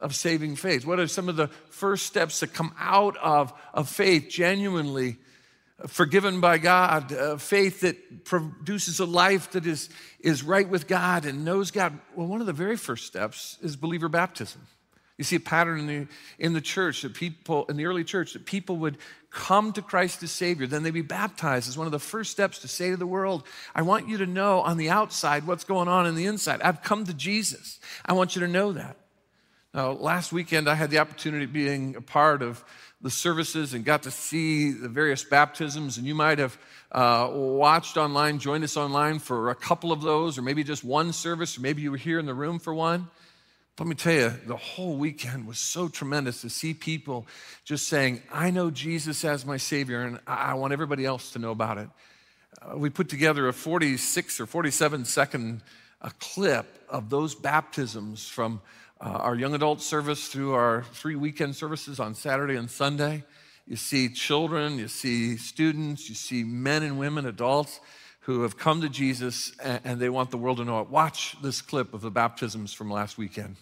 of 0.00 0.14
saving 0.14 0.56
faith? 0.56 0.86
What 0.86 0.98
are 0.98 1.06
some 1.06 1.28
of 1.28 1.36
the 1.36 1.48
first 1.68 2.06
steps 2.06 2.40
that 2.40 2.54
come 2.54 2.74
out 2.78 3.14
of, 3.18 3.52
of 3.74 3.90
faith, 3.90 4.28
genuinely 4.30 5.18
forgiven 5.86 6.40
by 6.40 6.56
God, 6.56 7.12
uh, 7.12 7.36
faith 7.36 7.80
that 7.80 8.24
produces 8.24 9.00
a 9.00 9.04
life 9.04 9.50
that 9.50 9.66
is, 9.66 9.90
is 10.18 10.42
right 10.42 10.66
with 10.66 10.88
God 10.88 11.26
and 11.26 11.44
knows 11.44 11.70
God? 11.70 11.98
Well, 12.16 12.26
one 12.26 12.40
of 12.40 12.46
the 12.46 12.54
very 12.54 12.78
first 12.78 13.06
steps 13.06 13.58
is 13.60 13.76
believer 13.76 14.08
baptism. 14.08 14.62
You 15.22 15.24
see 15.24 15.36
a 15.36 15.40
pattern 15.40 15.78
in 15.78 15.86
the, 15.86 16.06
in 16.40 16.52
the 16.52 16.60
church 16.60 17.02
that 17.02 17.14
people, 17.14 17.64
in 17.66 17.76
the 17.76 17.86
early 17.86 18.02
church, 18.02 18.32
that 18.32 18.44
people 18.44 18.78
would 18.78 18.98
come 19.30 19.72
to 19.72 19.80
Christ 19.80 20.20
as 20.24 20.32
Savior, 20.32 20.66
then 20.66 20.82
they'd 20.82 20.90
be 20.90 21.00
baptized 21.00 21.68
as 21.68 21.78
one 21.78 21.86
of 21.86 21.92
the 21.92 22.00
first 22.00 22.32
steps 22.32 22.58
to 22.58 22.66
say 22.66 22.90
to 22.90 22.96
the 22.96 23.06
world, 23.06 23.44
I 23.72 23.82
want 23.82 24.08
you 24.08 24.18
to 24.18 24.26
know 24.26 24.62
on 24.62 24.78
the 24.78 24.90
outside 24.90 25.46
what's 25.46 25.62
going 25.62 25.86
on 25.86 26.08
in 26.08 26.16
the 26.16 26.26
inside. 26.26 26.60
I've 26.60 26.82
come 26.82 27.04
to 27.04 27.14
Jesus. 27.14 27.78
I 28.04 28.14
want 28.14 28.34
you 28.34 28.40
to 28.40 28.48
know 28.48 28.72
that. 28.72 28.96
Now, 29.72 29.92
last 29.92 30.32
weekend, 30.32 30.68
I 30.68 30.74
had 30.74 30.90
the 30.90 30.98
opportunity 30.98 31.44
of 31.44 31.52
being 31.52 31.94
a 31.94 32.00
part 32.00 32.42
of 32.42 32.64
the 33.00 33.08
services 33.08 33.74
and 33.74 33.84
got 33.84 34.02
to 34.02 34.10
see 34.10 34.72
the 34.72 34.88
various 34.88 35.22
baptisms. 35.22 35.98
And 35.98 36.06
you 36.06 36.16
might 36.16 36.40
have 36.40 36.58
uh, 36.90 37.30
watched 37.32 37.96
online, 37.96 38.40
joined 38.40 38.64
us 38.64 38.76
online 38.76 39.20
for 39.20 39.50
a 39.50 39.54
couple 39.54 39.92
of 39.92 40.02
those, 40.02 40.36
or 40.36 40.42
maybe 40.42 40.64
just 40.64 40.82
one 40.82 41.12
service, 41.12 41.56
or 41.58 41.60
maybe 41.60 41.80
you 41.80 41.92
were 41.92 41.96
here 41.96 42.18
in 42.18 42.26
the 42.26 42.34
room 42.34 42.58
for 42.58 42.74
one. 42.74 43.08
Let 43.78 43.88
me 43.88 43.94
tell 43.94 44.12
you, 44.12 44.30
the 44.46 44.56
whole 44.56 44.96
weekend 44.96 45.46
was 45.46 45.58
so 45.58 45.88
tremendous 45.88 46.42
to 46.42 46.50
see 46.50 46.74
people 46.74 47.26
just 47.64 47.88
saying, 47.88 48.22
I 48.30 48.50
know 48.50 48.70
Jesus 48.70 49.24
as 49.24 49.46
my 49.46 49.56
Savior, 49.56 50.02
and 50.02 50.20
I 50.26 50.52
want 50.54 50.74
everybody 50.74 51.06
else 51.06 51.32
to 51.32 51.38
know 51.38 51.52
about 51.52 51.78
it. 51.78 51.88
Uh, 52.60 52.76
we 52.76 52.90
put 52.90 53.08
together 53.08 53.48
a 53.48 53.52
46 53.54 54.40
or 54.40 54.46
47 54.46 55.06
second 55.06 55.62
a 56.02 56.10
clip 56.20 56.84
of 56.90 57.08
those 57.08 57.34
baptisms 57.34 58.28
from 58.28 58.60
uh, 59.00 59.04
our 59.08 59.34
young 59.34 59.54
adult 59.54 59.80
service 59.80 60.28
through 60.28 60.52
our 60.52 60.84
three 60.92 61.16
weekend 61.16 61.56
services 61.56 61.98
on 61.98 62.14
Saturday 62.14 62.56
and 62.56 62.70
Sunday. 62.70 63.24
You 63.66 63.76
see 63.76 64.10
children, 64.10 64.78
you 64.78 64.88
see 64.88 65.38
students, 65.38 66.10
you 66.10 66.14
see 66.14 66.44
men 66.44 66.82
and 66.82 66.98
women, 66.98 67.24
adults 67.24 67.80
who 68.22 68.42
have 68.42 68.56
come 68.56 68.80
to 68.80 68.88
Jesus 68.88 69.52
and, 69.58 70.00
they 70.00 70.08
want 70.08 70.30
the 70.30 70.38
world 70.38 70.58
to 70.58 70.64
know 70.64 70.80
it. 70.80 70.88
Watch 70.88 71.36
this 71.42 71.60
clip 71.60 71.92
of 71.92 72.00
the 72.00 72.10
baptisms 72.10 72.72
from 72.72 72.90
last 72.90 73.18
weekend. 73.18 73.56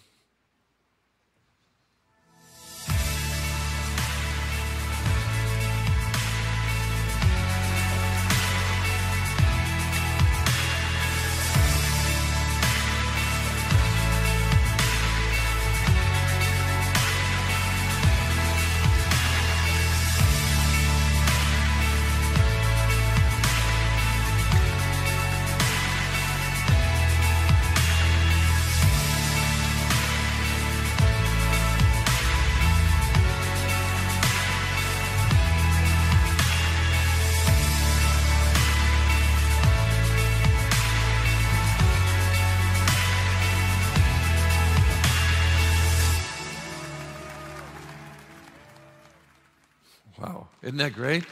That 50.81 50.93
great? 50.93 51.23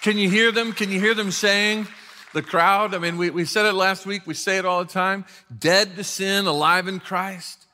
Can 0.00 0.16
you 0.16 0.30
hear 0.30 0.50
them? 0.50 0.72
Can 0.72 0.90
you 0.90 0.98
hear 0.98 1.12
them 1.12 1.30
saying, 1.30 1.86
the 2.32 2.40
crowd? 2.40 2.94
I 2.94 2.98
mean, 2.98 3.18
we, 3.18 3.28
we 3.28 3.44
said 3.44 3.66
it 3.66 3.74
last 3.74 4.06
week, 4.06 4.26
we 4.26 4.32
say 4.32 4.56
it 4.56 4.64
all 4.64 4.82
the 4.82 4.90
time 4.90 5.26
dead 5.56 5.94
to 5.96 6.04
sin, 6.04 6.46
alive 6.46 6.88
in 6.88 6.98
Christ. 6.98 7.66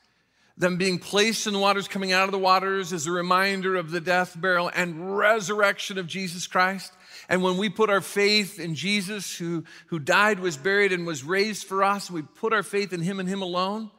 Them 0.57 0.75
being 0.75 0.99
placed 0.99 1.47
in 1.47 1.53
the 1.53 1.59
waters, 1.59 1.87
coming 1.87 2.11
out 2.11 2.25
of 2.25 2.31
the 2.31 2.37
waters 2.37 2.91
is 2.91 3.07
a 3.07 3.13
reminder 3.13 3.77
of 3.77 3.91
the 3.91 4.01
death, 4.01 4.35
burial, 4.37 4.69
and 4.75 5.17
resurrection 5.17 5.97
of 5.97 6.05
Jesus 6.05 6.47
Christ. 6.47 6.91
And 7.29 7.41
when 7.41 7.55
we 7.55 7.69
put 7.69 7.89
our 7.89 8.01
faith 8.01 8.59
in 8.59 8.75
Jesus, 8.75 9.37
who, 9.37 9.63
who 9.87 9.99
died, 9.99 10.41
was 10.41 10.57
buried, 10.57 10.91
and 10.91 11.07
was 11.07 11.23
raised 11.23 11.65
for 11.65 11.81
us, 11.81 12.11
we 12.11 12.23
put 12.23 12.51
our 12.51 12.63
faith 12.63 12.91
in 12.91 12.99
Him 12.99 13.21
and 13.21 13.29
Him 13.29 13.41
alone, 13.41 13.89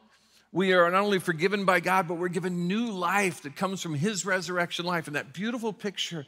we 0.51 0.73
are 0.73 0.91
not 0.91 1.01
only 1.01 1.17
forgiven 1.17 1.65
by 1.65 1.79
God, 1.79 2.07
but 2.07 2.15
we're 2.15 2.27
given 2.27 2.67
new 2.67 2.91
life 2.91 3.41
that 3.41 3.55
comes 3.55 3.81
from 3.81 3.95
His 3.95 4.23
resurrection 4.23 4.85
life. 4.85 5.07
And 5.07 5.15
that 5.15 5.33
beautiful 5.33 5.73
picture 5.73 6.27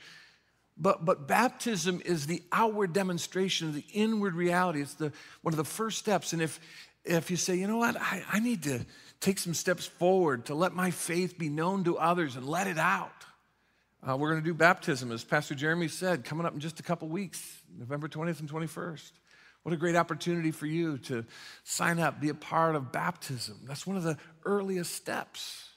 but, 0.78 1.06
but 1.06 1.28
baptism 1.28 2.02
is 2.04 2.26
the 2.26 2.42
outward 2.52 2.94
demonstration 2.94 3.68
of 3.68 3.76
the 3.76 3.86
inward 3.94 4.36
reality. 4.36 4.82
It's 4.82 4.96
the, 4.96 5.12
one 5.42 5.54
of 5.54 5.58
the 5.58 5.64
first 5.64 6.00
steps. 6.00 6.34
And 6.34 6.42
if, 6.42 6.60
if 7.06 7.30
you 7.30 7.38
say, 7.38 7.56
you 7.56 7.68
know 7.68 7.78
what, 7.78 7.96
I, 8.00 8.24
I 8.32 8.40
need 8.40 8.64
to 8.64 8.86
take 9.20 9.38
some 9.38 9.54
steps 9.54 9.86
forward 9.86 10.46
to 10.46 10.56
let 10.56 10.74
my 10.74 10.92
faith 10.92 11.38
be 11.38 11.50
known 11.50 11.84
to 11.84 11.98
others 11.98 12.36
and 12.36 12.48
let 12.48 12.68
it 12.68 12.80
out, 12.80 13.12
uh, 14.08 14.18
we're 14.18 14.32
going 14.32 14.42
to 14.42 14.46
do 14.46 14.54
baptism, 14.54 15.12
as 15.12 15.24
Pastor 15.24 15.56
Jeremy 15.56 15.88
said, 15.88 16.26
coming 16.26 16.46
up 16.46 16.54
in 16.54 16.60
just 16.60 16.80
a 16.80 16.84
couple 16.84 17.08
weeks, 17.08 17.62
November 17.78 18.10
20th 18.10 18.42
and 18.42 18.50
21st. 18.50 19.12
What 19.62 19.74
a 19.74 19.78
great 19.78 19.96
opportunity 19.96 20.52
for 20.52 20.66
you 20.66 20.98
to 21.00 21.24
sign 21.64 22.00
up, 22.00 22.20
be 22.20 22.28
a 22.28 22.34
part 22.34 22.76
of 22.76 22.92
baptism. 22.92 23.60
That's 23.64 23.88
one 23.88 23.96
of 23.96 24.04
the 24.04 24.18
earliest 24.44 24.94
steps. 24.94 25.70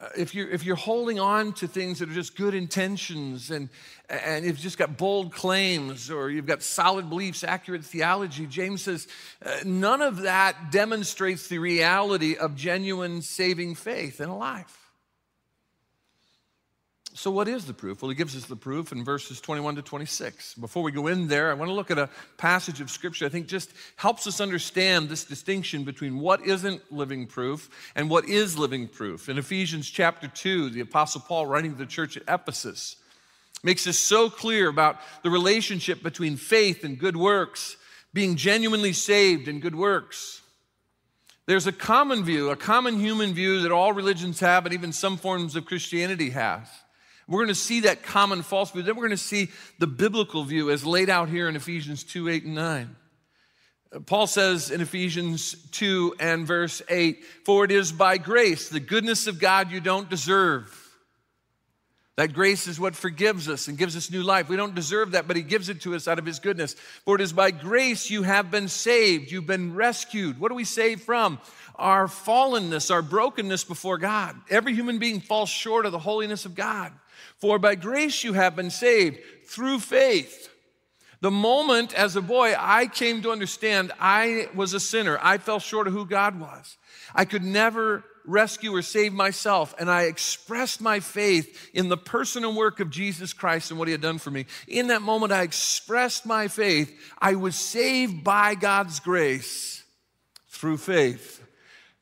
Uh, 0.00 0.08
if 0.16 0.34
you're, 0.34 0.48
if 0.48 0.64
you're 0.64 0.76
holding 0.76 1.18
on 1.18 1.52
to 1.52 1.66
things 1.66 1.98
that 1.98 2.08
are 2.08 2.14
just 2.14 2.36
good 2.36 2.54
intentions 2.54 3.50
and, 3.50 3.68
and 4.08 4.44
you've 4.44 4.58
just 4.58 4.78
got 4.78 4.96
bold 4.96 5.32
claims 5.32 6.08
or 6.08 6.30
you've 6.30 6.46
got 6.46 6.62
solid 6.62 7.08
beliefs, 7.08 7.42
accurate 7.42 7.84
theology, 7.84 8.46
James 8.46 8.82
says 8.82 9.08
uh, 9.44 9.56
none 9.64 10.00
of 10.00 10.18
that 10.18 10.70
demonstrates 10.70 11.48
the 11.48 11.58
reality 11.58 12.36
of 12.36 12.54
genuine 12.54 13.22
saving 13.22 13.74
faith 13.74 14.20
in 14.20 14.28
a 14.28 14.36
life. 14.36 14.77
So, 17.18 17.32
what 17.32 17.48
is 17.48 17.64
the 17.64 17.74
proof? 17.74 18.00
Well, 18.00 18.10
he 18.10 18.14
gives 18.14 18.36
us 18.36 18.44
the 18.44 18.54
proof 18.54 18.92
in 18.92 19.02
verses 19.02 19.40
21 19.40 19.74
to 19.74 19.82
26. 19.82 20.54
Before 20.54 20.84
we 20.84 20.92
go 20.92 21.08
in 21.08 21.26
there, 21.26 21.50
I 21.50 21.54
want 21.54 21.68
to 21.68 21.74
look 21.74 21.90
at 21.90 21.98
a 21.98 22.08
passage 22.36 22.80
of 22.80 22.92
scripture 22.92 23.26
I 23.26 23.28
think 23.28 23.48
just 23.48 23.72
helps 23.96 24.28
us 24.28 24.40
understand 24.40 25.08
this 25.08 25.24
distinction 25.24 25.82
between 25.82 26.20
what 26.20 26.46
isn't 26.46 26.92
living 26.92 27.26
proof 27.26 27.70
and 27.96 28.08
what 28.08 28.28
is 28.28 28.56
living 28.56 28.86
proof. 28.86 29.28
In 29.28 29.36
Ephesians 29.36 29.90
chapter 29.90 30.28
2, 30.28 30.70
the 30.70 30.78
Apostle 30.78 31.20
Paul, 31.20 31.46
writing 31.46 31.72
to 31.72 31.76
the 31.76 31.86
church 31.86 32.16
at 32.16 32.22
Ephesus, 32.28 32.94
makes 33.64 33.82
this 33.82 33.98
so 33.98 34.30
clear 34.30 34.68
about 34.68 35.00
the 35.24 35.30
relationship 35.30 36.04
between 36.04 36.36
faith 36.36 36.84
and 36.84 37.00
good 37.00 37.16
works, 37.16 37.76
being 38.14 38.36
genuinely 38.36 38.92
saved 38.92 39.48
and 39.48 39.60
good 39.60 39.74
works. 39.74 40.40
There's 41.46 41.66
a 41.66 41.72
common 41.72 42.22
view, 42.22 42.50
a 42.50 42.56
common 42.56 43.00
human 43.00 43.34
view 43.34 43.62
that 43.62 43.72
all 43.72 43.92
religions 43.92 44.38
have, 44.38 44.66
and 44.66 44.72
even 44.72 44.92
some 44.92 45.16
forms 45.16 45.56
of 45.56 45.66
Christianity 45.66 46.30
has 46.30 46.68
we're 47.28 47.40
going 47.40 47.48
to 47.48 47.54
see 47.54 47.80
that 47.80 48.02
common 48.02 48.42
false 48.42 48.70
view. 48.70 48.82
Then 48.82 48.96
we're 48.96 49.06
going 49.06 49.10
to 49.10 49.16
see 49.16 49.48
the 49.78 49.86
biblical 49.86 50.44
view 50.44 50.70
as 50.70 50.84
laid 50.84 51.10
out 51.10 51.28
here 51.28 51.48
in 51.48 51.56
Ephesians 51.56 52.02
2 52.04 52.28
8 52.28 52.44
and 52.44 52.54
9. 52.54 52.96
Paul 54.06 54.26
says 54.26 54.70
in 54.70 54.80
Ephesians 54.80 55.54
2 55.70 56.16
and 56.20 56.46
verse 56.46 56.82
8, 56.88 57.24
For 57.44 57.64
it 57.64 57.70
is 57.70 57.92
by 57.92 58.18
grace, 58.18 58.68
the 58.68 58.80
goodness 58.80 59.26
of 59.26 59.38
God 59.38 59.70
you 59.70 59.80
don't 59.80 60.10
deserve. 60.10 60.74
That 62.16 62.32
grace 62.32 62.66
is 62.66 62.80
what 62.80 62.96
forgives 62.96 63.48
us 63.48 63.68
and 63.68 63.78
gives 63.78 63.96
us 63.96 64.10
new 64.10 64.24
life. 64.24 64.48
We 64.48 64.56
don't 64.56 64.74
deserve 64.74 65.12
that, 65.12 65.28
but 65.28 65.36
He 65.36 65.42
gives 65.42 65.68
it 65.68 65.82
to 65.82 65.94
us 65.94 66.08
out 66.08 66.18
of 66.18 66.26
His 66.26 66.40
goodness. 66.40 66.74
For 67.04 67.14
it 67.14 67.20
is 67.20 67.32
by 67.32 67.52
grace 67.52 68.10
you 68.10 68.24
have 68.24 68.50
been 68.50 68.68
saved, 68.68 69.30
you've 69.30 69.46
been 69.46 69.74
rescued. 69.74 70.40
What 70.40 70.50
are 70.50 70.56
we 70.56 70.64
saved 70.64 71.02
from? 71.02 71.38
Our 71.76 72.08
fallenness, 72.08 72.90
our 72.90 73.02
brokenness 73.02 73.64
before 73.64 73.98
God. 73.98 74.34
Every 74.50 74.74
human 74.74 74.98
being 74.98 75.20
falls 75.20 75.48
short 75.48 75.86
of 75.86 75.92
the 75.92 75.98
holiness 75.98 76.44
of 76.44 76.56
God. 76.56 76.92
For 77.36 77.58
by 77.58 77.74
grace 77.74 78.24
you 78.24 78.32
have 78.32 78.56
been 78.56 78.70
saved 78.70 79.18
through 79.46 79.80
faith. 79.80 80.50
The 81.20 81.30
moment 81.30 81.94
as 81.94 82.14
a 82.14 82.22
boy 82.22 82.54
I 82.56 82.86
came 82.86 83.22
to 83.22 83.30
understand 83.30 83.92
I 83.98 84.48
was 84.54 84.72
a 84.72 84.80
sinner, 84.80 85.18
I 85.20 85.38
fell 85.38 85.58
short 85.58 85.88
of 85.88 85.92
who 85.92 86.06
God 86.06 86.38
was. 86.38 86.76
I 87.14 87.24
could 87.24 87.42
never 87.42 88.04
rescue 88.24 88.74
or 88.74 88.82
save 88.82 89.12
myself, 89.12 89.74
and 89.78 89.90
I 89.90 90.02
expressed 90.02 90.80
my 90.80 91.00
faith 91.00 91.70
in 91.72 91.88
the 91.88 91.96
person 91.96 92.44
and 92.44 92.54
work 92.54 92.78
of 92.78 92.90
Jesus 92.90 93.32
Christ 93.32 93.70
and 93.70 93.78
what 93.78 93.88
He 93.88 93.92
had 93.92 94.02
done 94.02 94.18
for 94.18 94.30
me. 94.30 94.46
In 94.68 94.88
that 94.88 95.02
moment, 95.02 95.32
I 95.32 95.42
expressed 95.42 96.26
my 96.26 96.46
faith. 96.46 96.94
I 97.18 97.34
was 97.34 97.56
saved 97.56 98.22
by 98.22 98.54
God's 98.54 99.00
grace 99.00 99.82
through 100.48 100.76
faith. 100.76 101.42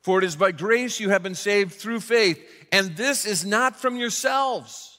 For 0.02 0.18
it 0.18 0.24
is 0.24 0.36
by 0.36 0.52
grace 0.52 1.00
you 1.00 1.10
have 1.10 1.22
been 1.22 1.34
saved 1.34 1.74
through 1.74 2.00
faith, 2.00 2.40
and 2.70 2.96
this 2.96 3.24
is 3.24 3.44
not 3.44 3.76
from 3.76 3.96
yourselves. 3.96 4.95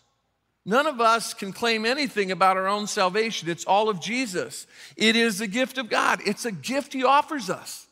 None 0.68 0.86
of 0.86 1.00
us 1.00 1.34
can 1.34 1.54
claim 1.54 1.86
anything 1.86 2.30
about 2.30 2.58
our 2.58 2.68
own 2.68 2.88
salvation. 2.88 3.48
It's 3.48 3.64
all 3.64 3.88
of 3.88 4.02
Jesus. 4.02 4.68
It 4.98 5.16
is 5.16 5.40
a 5.40 5.48
gift 5.48 5.78
of 5.78 5.90
God, 5.90 6.20
it's 6.26 6.44
a 6.44 6.52
gift 6.52 6.92
He 6.92 7.06
offers 7.06 7.50
us. 7.50 7.88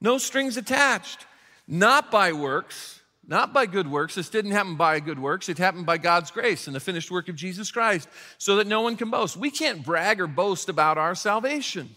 No 0.00 0.16
strings 0.16 0.56
attached, 0.56 1.26
not 1.66 2.12
by 2.12 2.32
works, 2.32 3.00
not 3.26 3.52
by 3.52 3.66
good 3.66 3.90
works. 3.90 4.14
This 4.14 4.28
didn't 4.28 4.52
happen 4.52 4.76
by 4.76 5.00
good 5.00 5.18
works, 5.18 5.48
it 5.48 5.58
happened 5.58 5.84
by 5.84 5.98
God's 5.98 6.30
grace 6.30 6.68
and 6.68 6.76
the 6.76 6.80
finished 6.80 7.10
work 7.10 7.28
of 7.28 7.34
Jesus 7.34 7.72
Christ, 7.72 8.08
so 8.38 8.54
that 8.56 8.68
no 8.68 8.82
one 8.82 8.96
can 8.96 9.10
boast. 9.10 9.36
We 9.36 9.50
can't 9.50 9.84
brag 9.84 10.20
or 10.20 10.28
boast 10.28 10.68
about 10.68 10.98
our 10.98 11.16
salvation. 11.16 11.90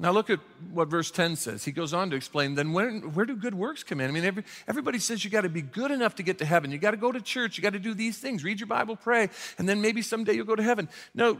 Now, 0.00 0.12
look 0.12 0.30
at 0.30 0.40
what 0.72 0.88
verse 0.88 1.10
10 1.10 1.36
says. 1.36 1.62
He 1.62 1.72
goes 1.72 1.92
on 1.92 2.08
to 2.08 2.16
explain 2.16 2.54
then 2.54 2.72
where, 2.72 2.90
where 2.90 3.26
do 3.26 3.36
good 3.36 3.54
works 3.54 3.82
come 3.82 4.00
in? 4.00 4.08
I 4.08 4.12
mean, 4.12 4.24
every, 4.24 4.44
everybody 4.66 4.98
says 4.98 5.22
you 5.22 5.30
got 5.30 5.42
to 5.42 5.50
be 5.50 5.60
good 5.60 5.90
enough 5.90 6.14
to 6.14 6.22
get 6.22 6.38
to 6.38 6.46
heaven. 6.46 6.70
You 6.70 6.78
got 6.78 6.92
to 6.92 6.96
go 6.96 7.12
to 7.12 7.20
church. 7.20 7.58
You 7.58 7.62
got 7.62 7.74
to 7.74 7.78
do 7.78 7.92
these 7.92 8.16
things. 8.16 8.42
Read 8.42 8.60
your 8.60 8.66
Bible, 8.66 8.96
pray, 8.96 9.28
and 9.58 9.68
then 9.68 9.82
maybe 9.82 10.00
someday 10.00 10.32
you'll 10.32 10.46
go 10.46 10.56
to 10.56 10.62
heaven. 10.62 10.88
No, 11.14 11.32
uh, 11.32 11.36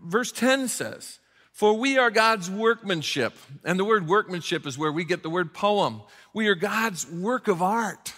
verse 0.00 0.30
10 0.30 0.68
says, 0.68 1.18
For 1.50 1.74
we 1.74 1.98
are 1.98 2.12
God's 2.12 2.48
workmanship. 2.48 3.34
And 3.64 3.80
the 3.80 3.84
word 3.84 4.06
workmanship 4.06 4.64
is 4.64 4.78
where 4.78 4.92
we 4.92 5.04
get 5.04 5.24
the 5.24 5.30
word 5.30 5.52
poem. 5.52 6.02
We 6.32 6.46
are 6.46 6.54
God's 6.54 7.10
work 7.10 7.48
of 7.48 7.62
art 7.62 8.12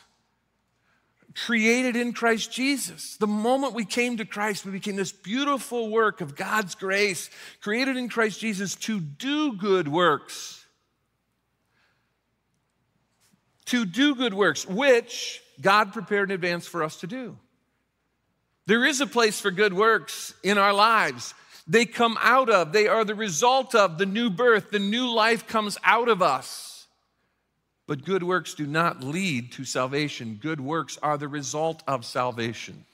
created 1.45 1.97
in 1.97 2.13
Christ 2.13 2.53
Jesus. 2.53 3.17
The 3.17 3.27
moment 3.27 3.75
we 3.75 3.85
came 3.85 4.17
to 4.17 4.25
Christ, 4.25 4.65
we 4.65 4.73
became 4.73 4.97
this 4.97 5.13
beautiful 5.13 5.91
work 5.91 6.21
of 6.21 6.37
God's 6.37 6.75
grace, 6.75 7.31
created 7.61 7.97
in 7.97 8.09
Christ 8.09 8.41
Jesus 8.41 8.75
to 8.77 9.01
do 9.01 9.53
good 9.53 9.89
works. 9.89 10.65
To 13.67 13.85
do 13.85 14.15
good 14.15 14.35
works, 14.35 14.67
which 14.67 15.43
God 15.61 15.93
prepared 15.93 16.31
in 16.31 16.35
advance 16.35 16.67
for 16.67 16.83
us 16.83 16.97
to 17.01 17.07
do. 17.07 17.37
There 18.67 18.85
is 18.85 19.01
a 19.01 19.07
place 19.07 19.41
for 19.41 19.51
good 19.51 19.73
works 19.73 20.35
in 20.43 20.59
our 20.59 20.73
lives. 20.73 21.35
They 21.67 21.85
come 21.85 22.19
out 22.21 22.49
of, 22.49 22.73
they 22.73 22.89
are 22.89 23.05
the 23.05 23.15
result 23.15 23.75
of 23.75 23.99
the 23.99 24.07
new 24.07 24.31
birth. 24.31 24.71
The 24.71 24.79
new 24.79 25.13
life 25.13 25.47
comes 25.47 25.77
out 25.85 26.09
of 26.09 26.23
us. 26.23 26.78
But 27.89 28.05
good 28.05 28.23
works 28.23 28.53
do 28.53 28.67
not 28.67 29.03
lead 29.03 29.51
to 29.53 29.65
salvation. 29.65 30.39
Good 30.41 30.61
works 30.61 30.99
are 31.03 31.17
the 31.17 31.27
result 31.27 31.83
of 31.89 32.05
salvation. 32.05 32.85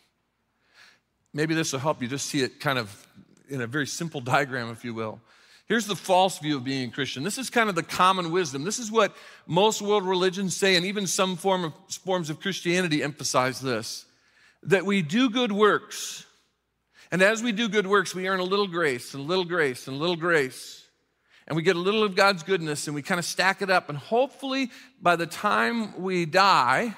Maybe 1.35 1.53
this 1.53 1.73
will 1.73 1.81
help 1.81 2.01
you 2.01 2.07
just 2.07 2.27
see 2.27 2.43
it 2.43 2.61
kind 2.61 2.79
of 2.79 3.07
in 3.49 3.61
a 3.61 3.67
very 3.67 3.89
simple 3.89 4.21
diagram, 4.21 4.71
if 4.71 4.85
you 4.85 4.95
will. 4.95 5.21
Here's 5.67 5.87
the 5.87 5.97
false 5.97 6.39
view 6.39 6.59
of 6.59 6.65
being 6.65 6.91
a 6.91 6.93
Christian. 6.93 7.25
This 7.25 7.39
is 7.39 7.51
kind 7.51 7.69
of 7.69 7.75
the 7.75 7.83
common 7.83 8.31
wisdom. 8.31 8.63
This 8.63 8.79
is 8.79 8.93
what 8.93 9.17
most 9.49 9.83
world 9.83 10.05
religions 10.05 10.57
say, 10.57 10.77
and 10.77 10.87
even 10.87 11.09
some 11.09 11.35
form 11.35 11.65
of, 11.65 11.73
forms 12.05 12.31
of 12.31 12.39
Christianity 12.41 13.03
emphasize 13.03 13.61
this 13.61 14.07
that 14.63 14.87
we 14.87 15.03
do 15.03 15.29
good 15.29 15.51
works. 15.51 16.25
And 17.11 17.21
as 17.21 17.43
we 17.43 17.51
do 17.51 17.69
good 17.69 17.87
works, 17.87 18.15
we 18.15 18.29
earn 18.29 18.41
a 18.41 18.45
little 18.45 18.69
grace, 18.69 19.13
and 19.13 19.25
a 19.25 19.27
little 19.27 19.45
grace, 19.45 19.89
and 19.89 19.97
a 19.97 20.01
little 20.01 20.17
grace 20.17 20.84
and 21.47 21.57
we 21.57 21.63
get 21.63 21.77
a 21.77 21.81
little 21.81 22.03
of 22.03 22.15
God's 22.15 22.43
goodness 22.43 22.87
and 22.87 22.95
we 22.95 23.03
kind 23.03 23.19
of 23.19 23.25
stack 23.25 23.61
it 23.61 23.71
up. 23.71 23.89
And 23.89 23.99
hopefully, 23.99 24.71
by 25.01 25.17
the 25.17 25.27
time 25.27 26.01
we 26.01 26.25
die, 26.25 26.97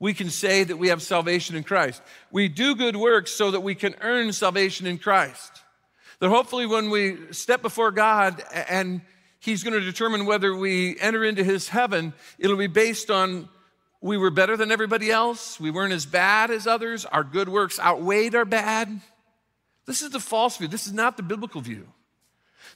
we 0.00 0.14
can 0.14 0.30
say 0.30 0.64
that 0.64 0.76
we 0.76 0.88
have 0.88 1.00
salvation 1.00 1.54
in 1.54 1.62
Christ. 1.62 2.02
We 2.32 2.48
do 2.48 2.74
good 2.74 2.96
works 2.96 3.30
so 3.32 3.52
that 3.52 3.60
we 3.60 3.76
can 3.76 3.94
earn 4.00 4.32
salvation 4.32 4.86
in 4.86 4.98
Christ. 4.98 5.62
That 6.18 6.28
hopefully, 6.28 6.66
when 6.66 6.90
we 6.90 7.32
step 7.32 7.62
before 7.62 7.92
God 7.92 8.42
and 8.68 9.00
He's 9.38 9.62
going 9.62 9.74
to 9.74 9.80
determine 9.80 10.26
whether 10.26 10.54
we 10.54 10.98
enter 10.98 11.24
into 11.24 11.44
His 11.44 11.68
heaven, 11.68 12.14
it'll 12.38 12.56
be 12.56 12.66
based 12.66 13.10
on 13.10 13.48
we 14.00 14.16
were 14.16 14.30
better 14.30 14.56
than 14.56 14.72
everybody 14.72 15.12
else, 15.12 15.60
we 15.60 15.70
weren't 15.70 15.92
as 15.92 16.04
bad 16.04 16.50
as 16.50 16.66
others, 16.66 17.04
our 17.04 17.22
good 17.22 17.48
works 17.48 17.78
outweighed 17.78 18.34
our 18.34 18.44
bad. 18.44 19.00
This 19.86 20.02
is 20.02 20.10
the 20.10 20.18
false 20.18 20.56
view, 20.56 20.66
this 20.66 20.88
is 20.88 20.92
not 20.92 21.16
the 21.16 21.22
biblical 21.22 21.60
view 21.60 21.86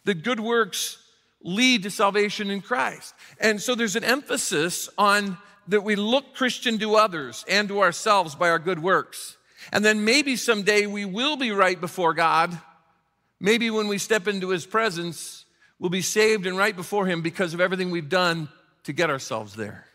that 0.06 0.22
good 0.22 0.40
works 0.40 0.98
lead 1.42 1.82
to 1.82 1.90
salvation 1.90 2.50
in 2.50 2.60
Christ. 2.60 3.14
And 3.38 3.60
so 3.60 3.74
there's 3.74 3.96
an 3.96 4.04
emphasis 4.04 4.88
on 4.96 5.36
that 5.68 5.82
we 5.82 5.96
look 5.96 6.34
Christian 6.34 6.78
to 6.78 6.96
others 6.96 7.44
and 7.48 7.68
to 7.68 7.80
ourselves 7.80 8.34
by 8.34 8.48
our 8.48 8.58
good 8.58 8.78
works. 8.78 9.36
And 9.72 9.84
then 9.84 10.04
maybe 10.04 10.36
someday 10.36 10.86
we 10.86 11.04
will 11.04 11.36
be 11.36 11.50
right 11.50 11.80
before 11.80 12.14
God. 12.14 12.58
Maybe 13.40 13.70
when 13.70 13.88
we 13.88 13.98
step 13.98 14.28
into 14.28 14.50
his 14.50 14.64
presence, 14.64 15.44
we'll 15.78 15.90
be 15.90 16.02
saved 16.02 16.46
and 16.46 16.56
right 16.56 16.74
before 16.74 17.06
him 17.06 17.20
because 17.20 17.52
of 17.52 17.60
everything 17.60 17.90
we've 17.90 18.08
done 18.08 18.48
to 18.84 18.92
get 18.92 19.10
ourselves 19.10 19.54
there. 19.54 19.86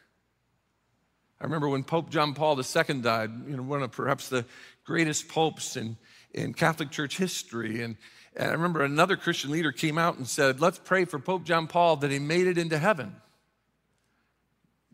I 1.39 1.45
remember 1.45 1.69
when 1.69 1.83
Pope 1.83 2.09
John 2.09 2.33
Paul 2.33 2.59
II 2.59 3.01
died, 3.01 3.31
you 3.47 3.57
know, 3.57 3.63
one 3.63 3.81
of 3.81 3.91
perhaps 3.91 4.29
the 4.29 4.45
greatest 4.83 5.27
popes 5.27 5.75
in, 5.77 5.97
in 6.33 6.53
Catholic 6.53 6.91
Church 6.91 7.17
history. 7.17 7.81
And 7.81 7.95
and 8.35 8.49
I 8.49 8.51
remember 8.53 8.83
another 8.83 9.17
Christian 9.17 9.51
leader 9.51 9.71
came 9.71 9.97
out 9.97 10.17
and 10.17 10.27
said, 10.27 10.61
Let's 10.61 10.79
pray 10.79 11.05
for 11.05 11.19
Pope 11.19 11.43
John 11.43 11.67
Paul 11.67 11.97
that 11.97 12.11
he 12.11 12.19
made 12.19 12.47
it 12.47 12.57
into 12.57 12.77
heaven, 12.77 13.15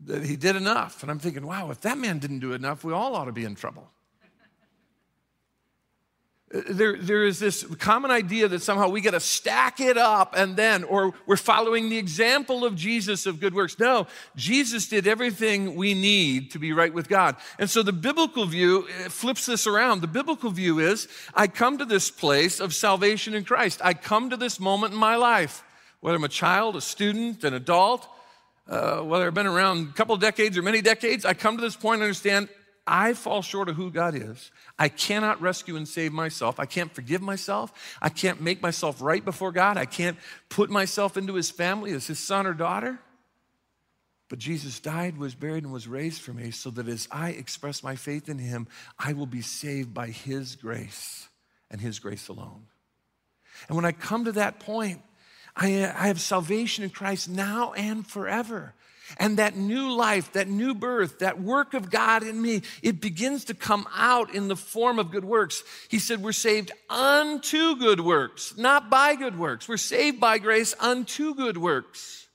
that 0.04 0.24
he 0.24 0.36
did 0.36 0.56
enough. 0.56 1.02
And 1.02 1.10
I'm 1.10 1.18
thinking, 1.18 1.46
wow, 1.46 1.70
if 1.70 1.80
that 1.82 1.98
man 1.98 2.18
didn't 2.18 2.40
do 2.40 2.52
enough, 2.52 2.82
we 2.84 2.92
all 2.92 3.14
ought 3.14 3.26
to 3.26 3.32
be 3.32 3.44
in 3.44 3.54
trouble. 3.54 3.90
There, 6.50 6.96
there 6.96 7.24
is 7.24 7.38
this 7.38 7.62
common 7.78 8.10
idea 8.10 8.48
that 8.48 8.62
somehow 8.62 8.88
we 8.88 9.02
got 9.02 9.10
to 9.10 9.20
stack 9.20 9.80
it 9.80 9.98
up 9.98 10.34
and 10.34 10.56
then, 10.56 10.82
or 10.82 11.12
we're 11.26 11.36
following 11.36 11.90
the 11.90 11.98
example 11.98 12.64
of 12.64 12.74
Jesus 12.74 13.26
of 13.26 13.38
good 13.38 13.54
works. 13.54 13.78
No, 13.78 14.06
Jesus 14.34 14.88
did 14.88 15.06
everything 15.06 15.76
we 15.76 15.92
need 15.92 16.52
to 16.52 16.58
be 16.58 16.72
right 16.72 16.92
with 16.92 17.06
God. 17.06 17.36
And 17.58 17.68
so 17.68 17.82
the 17.82 17.92
biblical 17.92 18.46
view 18.46 18.86
eh, 18.88 19.08
flips 19.08 19.44
this 19.44 19.66
around. 19.66 20.00
The 20.00 20.06
biblical 20.06 20.50
view 20.50 20.78
is 20.78 21.06
I 21.34 21.48
come 21.48 21.76
to 21.78 21.84
this 21.84 22.10
place 22.10 22.60
of 22.60 22.74
salvation 22.74 23.34
in 23.34 23.44
Christ. 23.44 23.82
I 23.84 23.92
come 23.92 24.30
to 24.30 24.36
this 24.38 24.58
moment 24.58 24.94
in 24.94 24.98
my 24.98 25.16
life, 25.16 25.62
whether 26.00 26.16
I'm 26.16 26.24
a 26.24 26.28
child, 26.28 26.76
a 26.76 26.80
student, 26.80 27.44
an 27.44 27.52
adult, 27.52 28.08
uh, 28.68 29.00
whether 29.00 29.26
I've 29.26 29.34
been 29.34 29.46
around 29.46 29.88
a 29.88 29.92
couple 29.92 30.16
decades 30.16 30.56
or 30.56 30.62
many 30.62 30.80
decades, 30.80 31.26
I 31.26 31.34
come 31.34 31.56
to 31.58 31.62
this 31.62 31.76
point 31.76 31.96
and 31.96 32.04
understand 32.04 32.48
I 32.88 33.12
fall 33.12 33.42
short 33.42 33.68
of 33.68 33.76
who 33.76 33.90
God 33.90 34.14
is. 34.14 34.50
I 34.78 34.88
cannot 34.88 35.40
rescue 35.40 35.76
and 35.76 35.86
save 35.86 36.12
myself. 36.12 36.58
I 36.58 36.66
can't 36.66 36.94
forgive 36.94 37.22
myself. 37.22 37.72
I 38.00 38.08
can't 38.08 38.40
make 38.40 38.62
myself 38.62 39.00
right 39.00 39.24
before 39.24 39.52
God. 39.52 39.76
I 39.76 39.84
can't 39.84 40.16
put 40.48 40.70
myself 40.70 41.16
into 41.16 41.34
his 41.34 41.50
family 41.50 41.92
as 41.92 42.06
his 42.06 42.18
son 42.18 42.46
or 42.46 42.54
daughter. 42.54 42.98
But 44.28 44.38
Jesus 44.38 44.80
died, 44.80 45.16
was 45.16 45.34
buried, 45.34 45.64
and 45.64 45.72
was 45.72 45.88
raised 45.88 46.20
for 46.20 46.32
me 46.32 46.50
so 46.50 46.70
that 46.70 46.88
as 46.88 47.08
I 47.10 47.30
express 47.30 47.82
my 47.82 47.96
faith 47.96 48.28
in 48.28 48.38
him, 48.38 48.66
I 48.98 49.14
will 49.14 49.26
be 49.26 49.42
saved 49.42 49.94
by 49.94 50.08
his 50.08 50.56
grace 50.56 51.28
and 51.70 51.80
his 51.80 51.98
grace 51.98 52.28
alone. 52.28 52.66
And 53.68 53.76
when 53.76 53.84
I 53.84 53.92
come 53.92 54.26
to 54.26 54.32
that 54.32 54.60
point, 54.60 55.02
I, 55.56 55.68
have 55.68 56.20
salvation 56.20 56.84
in 56.84 56.90
Christ 56.90 57.28
now 57.28 57.72
and 57.72 58.06
forever. 58.06 58.74
And 59.16 59.38
that 59.38 59.56
new 59.56 59.90
life, 59.90 60.32
that 60.32 60.48
new 60.48 60.74
birth, 60.74 61.20
that 61.20 61.40
work 61.40 61.72
of 61.72 61.90
God 61.90 62.22
in 62.22 62.40
me, 62.40 62.62
it 62.82 63.00
begins 63.00 63.44
to 63.46 63.54
come 63.54 63.86
out 63.96 64.34
in 64.34 64.48
the 64.48 64.56
form 64.56 64.98
of 64.98 65.10
good 65.10 65.24
works. 65.24 65.62
He 65.88 65.98
said, 65.98 66.22
We're 66.22 66.32
saved 66.32 66.72
unto 66.90 67.76
good 67.76 68.00
works, 68.00 68.56
not 68.58 68.90
by 68.90 69.14
good 69.14 69.38
works. 69.38 69.68
We're 69.68 69.78
saved 69.78 70.20
by 70.20 70.38
grace 70.38 70.74
unto 70.78 71.34
good 71.34 71.56
works. 71.56 72.26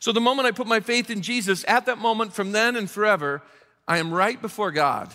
So 0.00 0.12
the 0.12 0.20
moment 0.20 0.46
I 0.46 0.52
put 0.52 0.66
my 0.66 0.80
faith 0.80 1.10
in 1.10 1.20
Jesus, 1.20 1.64
at 1.66 1.86
that 1.86 1.98
moment, 1.98 2.32
from 2.32 2.52
then 2.52 2.76
and 2.76 2.90
forever, 2.90 3.42
I 3.88 3.98
am 3.98 4.12
right 4.12 4.40
before 4.40 4.70
God 4.70 5.12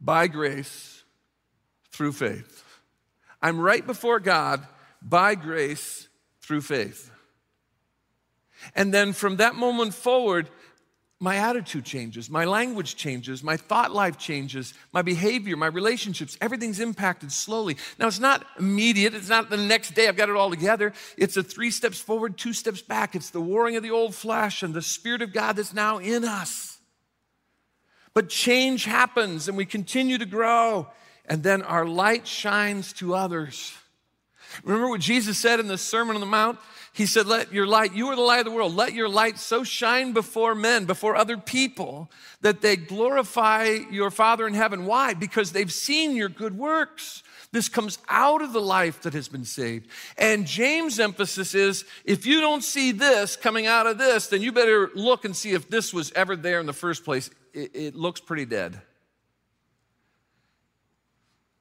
by 0.00 0.26
grace 0.26 1.02
through 1.90 2.12
faith. 2.12 2.64
I'm 3.40 3.60
right 3.60 3.86
before 3.86 4.18
God 4.20 4.66
by 5.00 5.34
grace 5.34 6.08
through 6.40 6.62
faith. 6.62 7.11
And 8.74 8.92
then 8.92 9.12
from 9.12 9.36
that 9.36 9.54
moment 9.54 9.94
forward, 9.94 10.48
my 11.22 11.36
attitude 11.36 11.84
changes, 11.84 12.28
my 12.28 12.44
language 12.44 12.96
changes, 12.96 13.44
my 13.44 13.56
thought 13.56 13.92
life 13.92 14.18
changes, 14.18 14.74
my 14.92 15.02
behavior, 15.02 15.56
my 15.56 15.68
relationships, 15.68 16.36
everything's 16.40 16.80
impacted 16.80 17.30
slowly. 17.30 17.76
Now, 17.96 18.08
it's 18.08 18.18
not 18.18 18.44
immediate, 18.58 19.14
it's 19.14 19.28
not 19.28 19.48
the 19.48 19.56
next 19.56 19.94
day 19.94 20.08
I've 20.08 20.16
got 20.16 20.30
it 20.30 20.34
all 20.34 20.50
together. 20.50 20.92
It's 21.16 21.36
a 21.36 21.44
three 21.44 21.70
steps 21.70 22.00
forward, 22.00 22.36
two 22.36 22.52
steps 22.52 22.82
back. 22.82 23.14
It's 23.14 23.30
the 23.30 23.40
warring 23.40 23.76
of 23.76 23.84
the 23.84 23.92
old 23.92 24.16
flesh 24.16 24.64
and 24.64 24.74
the 24.74 24.82
Spirit 24.82 25.22
of 25.22 25.32
God 25.32 25.54
that's 25.54 25.72
now 25.72 25.98
in 25.98 26.24
us. 26.24 26.80
But 28.14 28.28
change 28.28 28.84
happens 28.84 29.46
and 29.46 29.56
we 29.56 29.64
continue 29.64 30.18
to 30.18 30.26
grow, 30.26 30.88
and 31.24 31.44
then 31.44 31.62
our 31.62 31.86
light 31.86 32.26
shines 32.26 32.92
to 32.94 33.14
others. 33.14 33.72
Remember 34.64 34.88
what 34.88 35.00
Jesus 35.00 35.38
said 35.38 35.60
in 35.60 35.68
the 35.68 35.78
Sermon 35.78 36.16
on 36.16 36.20
the 36.20 36.26
Mount? 36.26 36.58
He 36.94 37.06
said, 37.06 37.26
Let 37.26 37.52
your 37.52 37.66
light, 37.66 37.94
you 37.94 38.08
are 38.08 38.16
the 38.16 38.22
light 38.22 38.40
of 38.40 38.44
the 38.44 38.50
world, 38.50 38.74
let 38.74 38.92
your 38.92 39.08
light 39.08 39.38
so 39.38 39.64
shine 39.64 40.12
before 40.12 40.54
men, 40.54 40.84
before 40.84 41.16
other 41.16 41.38
people, 41.38 42.10
that 42.42 42.60
they 42.60 42.76
glorify 42.76 43.78
your 43.90 44.10
Father 44.10 44.46
in 44.46 44.54
heaven. 44.54 44.84
Why? 44.84 45.14
Because 45.14 45.52
they've 45.52 45.72
seen 45.72 46.14
your 46.14 46.28
good 46.28 46.56
works. 46.56 47.22
This 47.50 47.68
comes 47.68 47.98
out 48.08 48.42
of 48.42 48.52
the 48.52 48.60
life 48.60 49.02
that 49.02 49.14
has 49.14 49.28
been 49.28 49.44
saved. 49.44 49.88
And 50.18 50.46
James' 50.46 51.00
emphasis 51.00 51.54
is 51.54 51.84
if 52.04 52.26
you 52.26 52.40
don't 52.40 52.64
see 52.64 52.92
this 52.92 53.36
coming 53.36 53.66
out 53.66 53.86
of 53.86 53.98
this, 53.98 54.28
then 54.28 54.42
you 54.42 54.52
better 54.52 54.90
look 54.94 55.24
and 55.24 55.34
see 55.34 55.52
if 55.52 55.68
this 55.68 55.94
was 55.94 56.12
ever 56.12 56.36
there 56.36 56.60
in 56.60 56.66
the 56.66 56.72
first 56.72 57.04
place. 57.04 57.30
It, 57.54 57.74
it 57.74 57.94
looks 57.94 58.20
pretty 58.20 58.46
dead. 58.46 58.80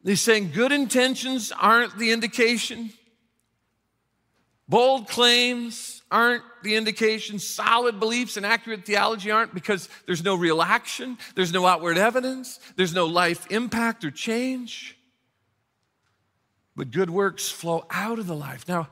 He's 0.04 0.22
saying 0.22 0.52
good 0.54 0.72
intentions 0.72 1.52
aren't 1.52 1.98
the 1.98 2.12
indication. 2.12 2.92
Bold 4.72 5.10
claims 5.10 6.02
aren't 6.10 6.44
the 6.64 6.76
indication. 6.78 7.40
Solid 7.40 8.00
beliefs 8.00 8.38
and 8.38 8.46
accurate 8.46 8.86
theology 8.86 9.30
aren't 9.30 9.54
because 9.54 9.90
there's 10.06 10.24
no 10.24 10.34
real 10.34 10.62
action, 10.62 11.18
there's 11.36 11.52
no 11.52 11.66
outward 11.66 11.98
evidence, 11.98 12.58
there's 12.78 12.94
no 12.94 13.06
life 13.06 13.52
impact 13.52 14.06
or 14.06 14.12
change. 14.12 14.98
But 16.74 16.90
good 16.90 17.10
works 17.10 17.50
flow 17.50 17.86
out 17.92 18.18
of 18.18 18.28
the 18.28 18.34
life. 18.34 18.66
Now, 18.66 18.88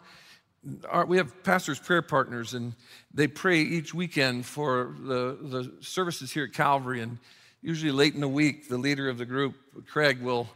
our, 0.89 1.05
we 1.05 1.15
have 1.15 1.45
pastors' 1.45 1.79
prayer 1.79 2.01
partners, 2.01 2.53
and 2.53 2.73
they 3.13 3.27
pray 3.27 3.61
each 3.61 3.93
weekend 3.93 4.45
for 4.45 4.93
the, 4.99 5.37
the 5.41 5.71
services 5.79 6.29
here 6.33 6.43
at 6.43 6.51
Calvary. 6.51 6.99
And 6.99 7.19
usually 7.61 7.93
late 7.93 8.15
in 8.15 8.19
the 8.19 8.27
week, 8.27 8.67
the 8.67 8.77
leader 8.77 9.07
of 9.07 9.17
the 9.17 9.25
group, 9.25 9.55
Craig, 9.87 10.21
will 10.21 10.49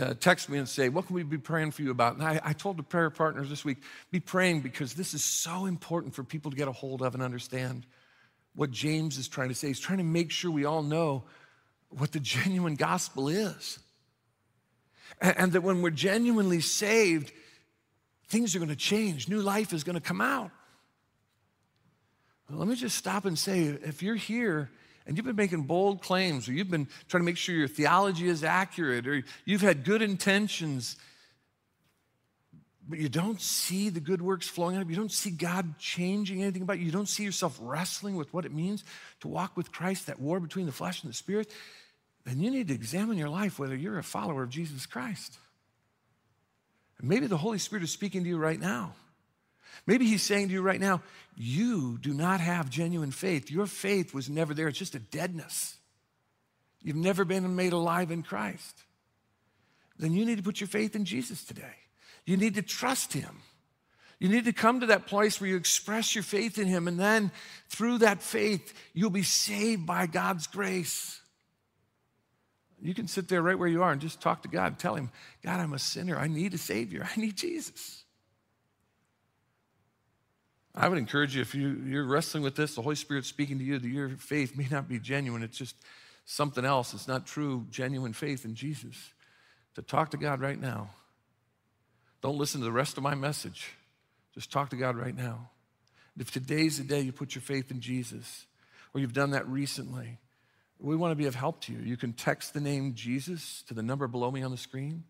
uh, 0.00 0.14
text 0.14 0.48
me 0.48 0.58
and 0.58 0.68
say, 0.68 0.88
What 0.88 1.06
can 1.06 1.14
we 1.14 1.22
be 1.22 1.38
praying 1.38 1.72
for 1.72 1.82
you 1.82 1.90
about? 1.90 2.14
And 2.14 2.22
I, 2.22 2.40
I 2.44 2.52
told 2.52 2.76
the 2.76 2.82
prayer 2.82 3.10
partners 3.10 3.48
this 3.48 3.64
week, 3.64 3.78
Be 4.10 4.20
praying 4.20 4.60
because 4.60 4.94
this 4.94 5.14
is 5.14 5.24
so 5.24 5.66
important 5.66 6.14
for 6.14 6.22
people 6.22 6.50
to 6.50 6.56
get 6.56 6.68
a 6.68 6.72
hold 6.72 7.02
of 7.02 7.14
and 7.14 7.22
understand 7.22 7.86
what 8.54 8.70
James 8.70 9.18
is 9.18 9.28
trying 9.28 9.48
to 9.48 9.54
say. 9.54 9.68
He's 9.68 9.80
trying 9.80 9.98
to 9.98 10.04
make 10.04 10.30
sure 10.30 10.50
we 10.50 10.64
all 10.64 10.82
know 10.82 11.24
what 11.90 12.12
the 12.12 12.20
genuine 12.20 12.74
gospel 12.74 13.28
is. 13.28 13.78
And, 15.20 15.38
and 15.38 15.52
that 15.52 15.62
when 15.62 15.82
we're 15.82 15.90
genuinely 15.90 16.60
saved, 16.60 17.32
things 18.28 18.54
are 18.54 18.58
going 18.58 18.68
to 18.68 18.76
change, 18.76 19.28
new 19.28 19.40
life 19.40 19.72
is 19.72 19.84
going 19.84 19.94
to 19.94 20.00
come 20.00 20.20
out. 20.20 20.50
Well, 22.48 22.58
let 22.58 22.68
me 22.68 22.76
just 22.76 22.96
stop 22.96 23.24
and 23.24 23.38
say 23.38 23.62
if 23.62 24.02
you're 24.02 24.16
here 24.16 24.70
and 25.08 25.16
you've 25.16 25.24
been 25.24 25.36
making 25.36 25.62
bold 25.62 26.02
claims, 26.02 26.48
or 26.48 26.52
you've 26.52 26.70
been 26.70 26.86
trying 27.08 27.22
to 27.22 27.24
make 27.24 27.38
sure 27.38 27.54
your 27.54 27.66
theology 27.66 28.28
is 28.28 28.44
accurate, 28.44 29.08
or 29.08 29.24
you've 29.46 29.62
had 29.62 29.82
good 29.82 30.02
intentions, 30.02 30.96
but 32.86 32.98
you 32.98 33.08
don't 33.08 33.40
see 33.40 33.88
the 33.88 34.00
good 34.00 34.20
works 34.20 34.46
flowing 34.46 34.76
out 34.76 34.82
of 34.82 34.90
you, 34.90 34.94
you 34.94 35.00
don't 35.00 35.10
see 35.10 35.30
God 35.30 35.78
changing 35.78 36.42
anything 36.42 36.60
about 36.60 36.78
you, 36.78 36.84
you 36.84 36.92
don't 36.92 37.08
see 37.08 37.24
yourself 37.24 37.58
wrestling 37.60 38.16
with 38.16 38.32
what 38.34 38.44
it 38.44 38.52
means 38.52 38.84
to 39.20 39.28
walk 39.28 39.56
with 39.56 39.72
Christ, 39.72 40.08
that 40.08 40.20
war 40.20 40.40
between 40.40 40.66
the 40.66 40.72
flesh 40.72 41.02
and 41.02 41.10
the 41.10 41.16
spirit, 41.16 41.50
then 42.26 42.40
you 42.40 42.50
need 42.50 42.68
to 42.68 42.74
examine 42.74 43.16
your 43.16 43.30
life 43.30 43.58
whether 43.58 43.74
you're 43.74 43.98
a 43.98 44.04
follower 44.04 44.42
of 44.42 44.50
Jesus 44.50 44.84
Christ. 44.84 45.38
And 46.98 47.08
maybe 47.08 47.26
the 47.26 47.38
Holy 47.38 47.58
Spirit 47.58 47.82
is 47.82 47.90
speaking 47.90 48.24
to 48.24 48.28
you 48.28 48.36
right 48.36 48.60
now. 48.60 48.94
Maybe 49.86 50.06
he's 50.06 50.22
saying 50.22 50.48
to 50.48 50.54
you 50.54 50.62
right 50.62 50.80
now, 50.80 51.02
you 51.36 51.98
do 51.98 52.12
not 52.12 52.40
have 52.40 52.68
genuine 52.68 53.10
faith. 53.10 53.50
Your 53.50 53.66
faith 53.66 54.12
was 54.12 54.28
never 54.28 54.54
there, 54.54 54.68
it's 54.68 54.78
just 54.78 54.94
a 54.94 54.98
deadness. 54.98 55.76
You've 56.82 56.96
never 56.96 57.24
been 57.24 57.56
made 57.56 57.72
alive 57.72 58.10
in 58.10 58.22
Christ. 58.22 58.84
Then 59.98 60.12
you 60.12 60.24
need 60.24 60.36
to 60.36 60.44
put 60.44 60.60
your 60.60 60.68
faith 60.68 60.94
in 60.94 61.04
Jesus 61.04 61.44
today. 61.44 61.74
You 62.24 62.36
need 62.36 62.54
to 62.54 62.62
trust 62.62 63.12
him. 63.12 63.42
You 64.20 64.28
need 64.28 64.44
to 64.46 64.52
come 64.52 64.80
to 64.80 64.86
that 64.86 65.06
place 65.06 65.40
where 65.40 65.50
you 65.50 65.56
express 65.56 66.14
your 66.14 66.24
faith 66.24 66.58
in 66.58 66.66
him, 66.66 66.88
and 66.88 66.98
then 66.98 67.30
through 67.68 67.98
that 67.98 68.20
faith, 68.20 68.74
you'll 68.92 69.10
be 69.10 69.22
saved 69.22 69.86
by 69.86 70.06
God's 70.06 70.46
grace. 70.46 71.20
You 72.80 72.94
can 72.94 73.08
sit 73.08 73.28
there 73.28 73.42
right 73.42 73.58
where 73.58 73.68
you 73.68 73.82
are 73.82 73.92
and 73.92 74.00
just 74.00 74.20
talk 74.20 74.42
to 74.42 74.48
God. 74.48 74.78
Tell 74.78 74.94
him, 74.94 75.10
God, 75.42 75.60
I'm 75.60 75.72
a 75.72 75.78
sinner. 75.78 76.16
I 76.16 76.28
need 76.28 76.54
a 76.54 76.58
Savior. 76.58 77.08
I 77.16 77.20
need 77.20 77.36
Jesus. 77.36 78.04
I 80.80 80.88
would 80.88 80.98
encourage 80.98 81.34
you 81.34 81.42
if 81.42 81.56
you, 81.56 81.82
you're 81.86 82.04
wrestling 82.04 82.44
with 82.44 82.54
this, 82.54 82.76
the 82.76 82.82
Holy 82.82 82.94
Spirit's 82.94 83.26
speaking 83.26 83.58
to 83.58 83.64
you, 83.64 83.80
that 83.80 83.88
your 83.88 84.10
faith 84.10 84.56
may 84.56 84.68
not 84.70 84.88
be 84.88 85.00
genuine. 85.00 85.42
It's 85.42 85.58
just 85.58 85.74
something 86.24 86.64
else. 86.64 86.94
It's 86.94 87.08
not 87.08 87.26
true, 87.26 87.66
genuine 87.68 88.12
faith 88.12 88.44
in 88.44 88.54
Jesus. 88.54 88.94
To 89.74 89.82
talk 89.82 90.12
to 90.12 90.16
God 90.16 90.40
right 90.40 90.58
now. 90.58 90.90
Don't 92.22 92.38
listen 92.38 92.60
to 92.60 92.64
the 92.64 92.72
rest 92.72 92.96
of 92.96 93.02
my 93.02 93.16
message. 93.16 93.72
Just 94.34 94.52
talk 94.52 94.70
to 94.70 94.76
God 94.76 94.96
right 94.96 95.16
now. 95.16 95.50
If 96.16 96.30
today's 96.30 96.78
the 96.78 96.84
day 96.84 97.00
you 97.00 97.10
put 97.10 97.34
your 97.34 97.42
faith 97.42 97.72
in 97.72 97.80
Jesus, 97.80 98.46
or 98.94 99.00
you've 99.00 99.12
done 99.12 99.30
that 99.30 99.48
recently, 99.48 100.18
we 100.78 100.94
want 100.94 101.10
to 101.10 101.16
be 101.16 101.26
of 101.26 101.34
help 101.34 101.60
to 101.62 101.72
you. 101.72 101.80
You 101.80 101.96
can 101.96 102.12
text 102.12 102.54
the 102.54 102.60
name 102.60 102.94
Jesus 102.94 103.64
to 103.66 103.74
the 103.74 103.82
number 103.82 104.06
below 104.06 104.30
me 104.30 104.44
on 104.44 104.52
the 104.52 104.56
screen. 104.56 105.02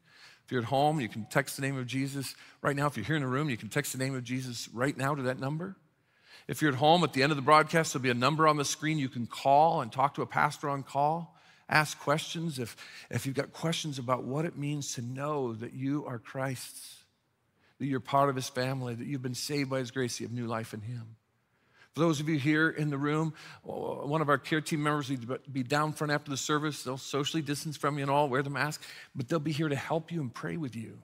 If 0.48 0.52
you're 0.52 0.62
at 0.62 0.68
home, 0.68 0.98
you 0.98 1.10
can 1.10 1.26
text 1.26 1.56
the 1.56 1.62
name 1.62 1.76
of 1.76 1.86
Jesus 1.86 2.34
right 2.62 2.74
now. 2.74 2.86
If 2.86 2.96
you're 2.96 3.04
here 3.04 3.16
in 3.16 3.20
the 3.20 3.28
room, 3.28 3.50
you 3.50 3.58
can 3.58 3.68
text 3.68 3.92
the 3.92 3.98
name 3.98 4.16
of 4.16 4.24
Jesus 4.24 4.66
right 4.72 4.96
now 4.96 5.14
to 5.14 5.20
that 5.24 5.38
number. 5.38 5.76
If 6.46 6.62
you're 6.62 6.72
at 6.72 6.78
home 6.78 7.04
at 7.04 7.12
the 7.12 7.22
end 7.22 7.32
of 7.32 7.36
the 7.36 7.42
broadcast, 7.42 7.92
there'll 7.92 8.02
be 8.02 8.08
a 8.08 8.14
number 8.14 8.48
on 8.48 8.56
the 8.56 8.64
screen 8.64 8.96
you 8.96 9.10
can 9.10 9.26
call 9.26 9.82
and 9.82 9.92
talk 9.92 10.14
to 10.14 10.22
a 10.22 10.26
pastor 10.26 10.70
on 10.70 10.84
call. 10.84 11.36
Ask 11.68 11.98
questions 11.98 12.58
if, 12.58 12.78
if 13.10 13.26
you've 13.26 13.34
got 13.34 13.52
questions 13.52 13.98
about 13.98 14.24
what 14.24 14.46
it 14.46 14.56
means 14.56 14.94
to 14.94 15.02
know 15.02 15.52
that 15.52 15.74
you 15.74 16.06
are 16.06 16.18
Christ's, 16.18 17.04
that 17.78 17.84
you're 17.84 18.00
part 18.00 18.30
of 18.30 18.34
his 18.34 18.48
family, 18.48 18.94
that 18.94 19.06
you've 19.06 19.20
been 19.20 19.34
saved 19.34 19.68
by 19.68 19.80
his 19.80 19.90
grace, 19.90 20.18
you 20.18 20.26
have 20.26 20.34
new 20.34 20.46
life 20.46 20.72
in 20.72 20.80
him. 20.80 21.17
For 21.94 22.00
those 22.00 22.20
of 22.20 22.28
you 22.28 22.38
here 22.38 22.68
in 22.70 22.90
the 22.90 22.98
room, 22.98 23.34
one 23.62 24.20
of 24.20 24.28
our 24.28 24.38
care 24.38 24.60
team 24.60 24.82
members 24.82 25.10
will 25.10 25.38
be 25.50 25.62
down 25.62 25.92
front 25.92 26.12
after 26.12 26.30
the 26.30 26.36
service. 26.36 26.82
They'll 26.82 26.96
socially 26.96 27.42
distance 27.42 27.76
from 27.76 27.98
you 27.98 28.02
and 28.02 28.10
all, 28.10 28.28
wear 28.28 28.42
the 28.42 28.50
mask, 28.50 28.82
but 29.14 29.28
they'll 29.28 29.40
be 29.40 29.52
here 29.52 29.68
to 29.68 29.76
help 29.76 30.12
you 30.12 30.20
and 30.20 30.32
pray 30.32 30.56
with 30.56 30.76
you. 30.76 30.98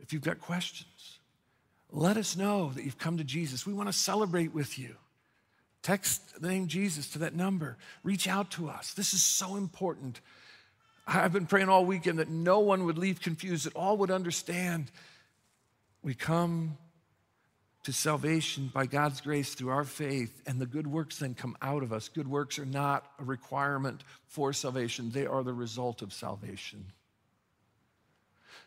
If 0.00 0.12
you've 0.12 0.22
got 0.22 0.40
questions, 0.40 1.18
let 1.90 2.16
us 2.16 2.36
know 2.36 2.72
that 2.74 2.84
you've 2.84 2.98
come 2.98 3.18
to 3.18 3.24
Jesus. 3.24 3.66
We 3.66 3.72
want 3.72 3.88
to 3.88 3.92
celebrate 3.92 4.52
with 4.52 4.78
you. 4.78 4.96
Text 5.82 6.40
the 6.40 6.48
name 6.48 6.66
Jesus 6.66 7.10
to 7.10 7.18
that 7.20 7.34
number. 7.34 7.76
Reach 8.02 8.26
out 8.26 8.50
to 8.52 8.68
us. 8.68 8.94
This 8.94 9.12
is 9.12 9.22
so 9.22 9.54
important. 9.56 10.20
I've 11.06 11.32
been 11.32 11.46
praying 11.46 11.68
all 11.68 11.84
weekend 11.84 12.18
that 12.18 12.30
no 12.30 12.60
one 12.60 12.84
would 12.86 12.96
leave 12.96 13.20
confused, 13.20 13.66
that 13.66 13.76
all 13.76 13.98
would 13.98 14.10
understand. 14.10 14.90
We 16.02 16.14
come 16.14 16.78
to 17.84 17.92
salvation 17.92 18.70
by 18.72 18.86
God's 18.86 19.20
grace 19.20 19.54
through 19.54 19.70
our 19.70 19.84
faith, 19.84 20.42
and 20.46 20.60
the 20.60 20.66
good 20.66 20.86
works 20.86 21.18
then 21.18 21.34
come 21.34 21.56
out 21.62 21.82
of 21.82 21.92
us. 21.92 22.08
Good 22.08 22.28
works 22.28 22.58
are 22.58 22.66
not 22.66 23.04
a 23.18 23.24
requirement 23.24 24.02
for 24.26 24.52
salvation, 24.52 25.10
they 25.10 25.26
are 25.26 25.42
the 25.42 25.52
result 25.52 26.02
of 26.02 26.12
salvation. 26.12 26.86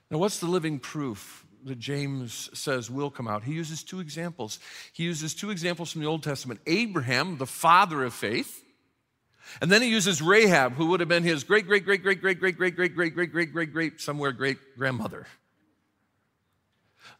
Now, 0.09 0.19
what's 0.19 0.39
the 0.39 0.47
living 0.47 0.79
proof 0.79 1.45
that 1.65 1.79
James 1.79 2.49
says 2.53 2.89
will 2.89 3.11
come 3.11 3.27
out? 3.27 3.43
He 3.43 3.53
uses 3.53 3.83
two 3.83 3.99
examples. 3.99 4.59
He 4.93 5.03
uses 5.03 5.33
two 5.33 5.49
examples 5.49 5.91
from 5.91 6.01
the 6.01 6.07
Old 6.07 6.23
Testament 6.23 6.61
Abraham, 6.65 7.37
the 7.37 7.45
father 7.45 8.03
of 8.03 8.13
faith, 8.13 8.63
and 9.61 9.71
then 9.71 9.81
he 9.81 9.89
uses 9.89 10.21
Rahab, 10.21 10.73
who 10.73 10.87
would 10.87 10.99
have 10.99 11.09
been 11.09 11.23
his 11.23 11.43
great, 11.43 11.65
great, 11.67 11.85
great, 11.85 12.03
great, 12.03 12.19
great, 12.19 12.35
great, 12.35 12.55
great, 12.57 12.75
great, 12.75 12.95
great, 12.95 13.13
great, 13.13 13.31
great, 13.31 13.51
great, 13.51 13.73
great, 13.73 14.01
somewhere 14.01 14.31
great 14.31 14.57
grandmother. 14.77 15.25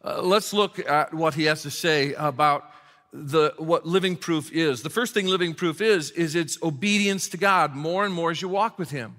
Uh, 0.04 0.22
let's 0.22 0.54
look 0.54 0.80
at 0.88 1.14
what 1.14 1.34
he 1.34 1.46
has 1.46 1.64
to 1.64 1.72
say 1.72 2.14
about 2.14 2.72
the, 3.14 3.54
what 3.58 3.86
living 3.86 4.16
proof 4.16 4.52
is. 4.52 4.84
The 4.84 4.90
first 4.90 5.14
thing 5.14 5.28
living 5.28 5.54
proof 5.54 5.82
is, 5.82 6.12
is 6.12 6.36
it's 6.36 6.62
obedience 6.62 7.30
to 7.30 7.38
God 7.38 7.76
more 7.76 8.06
and 8.06 8.14
more 8.14 8.32
as 8.32 8.42
you 8.42 8.50
walk 8.50 8.78
with 8.78 8.92
him. 8.92 9.16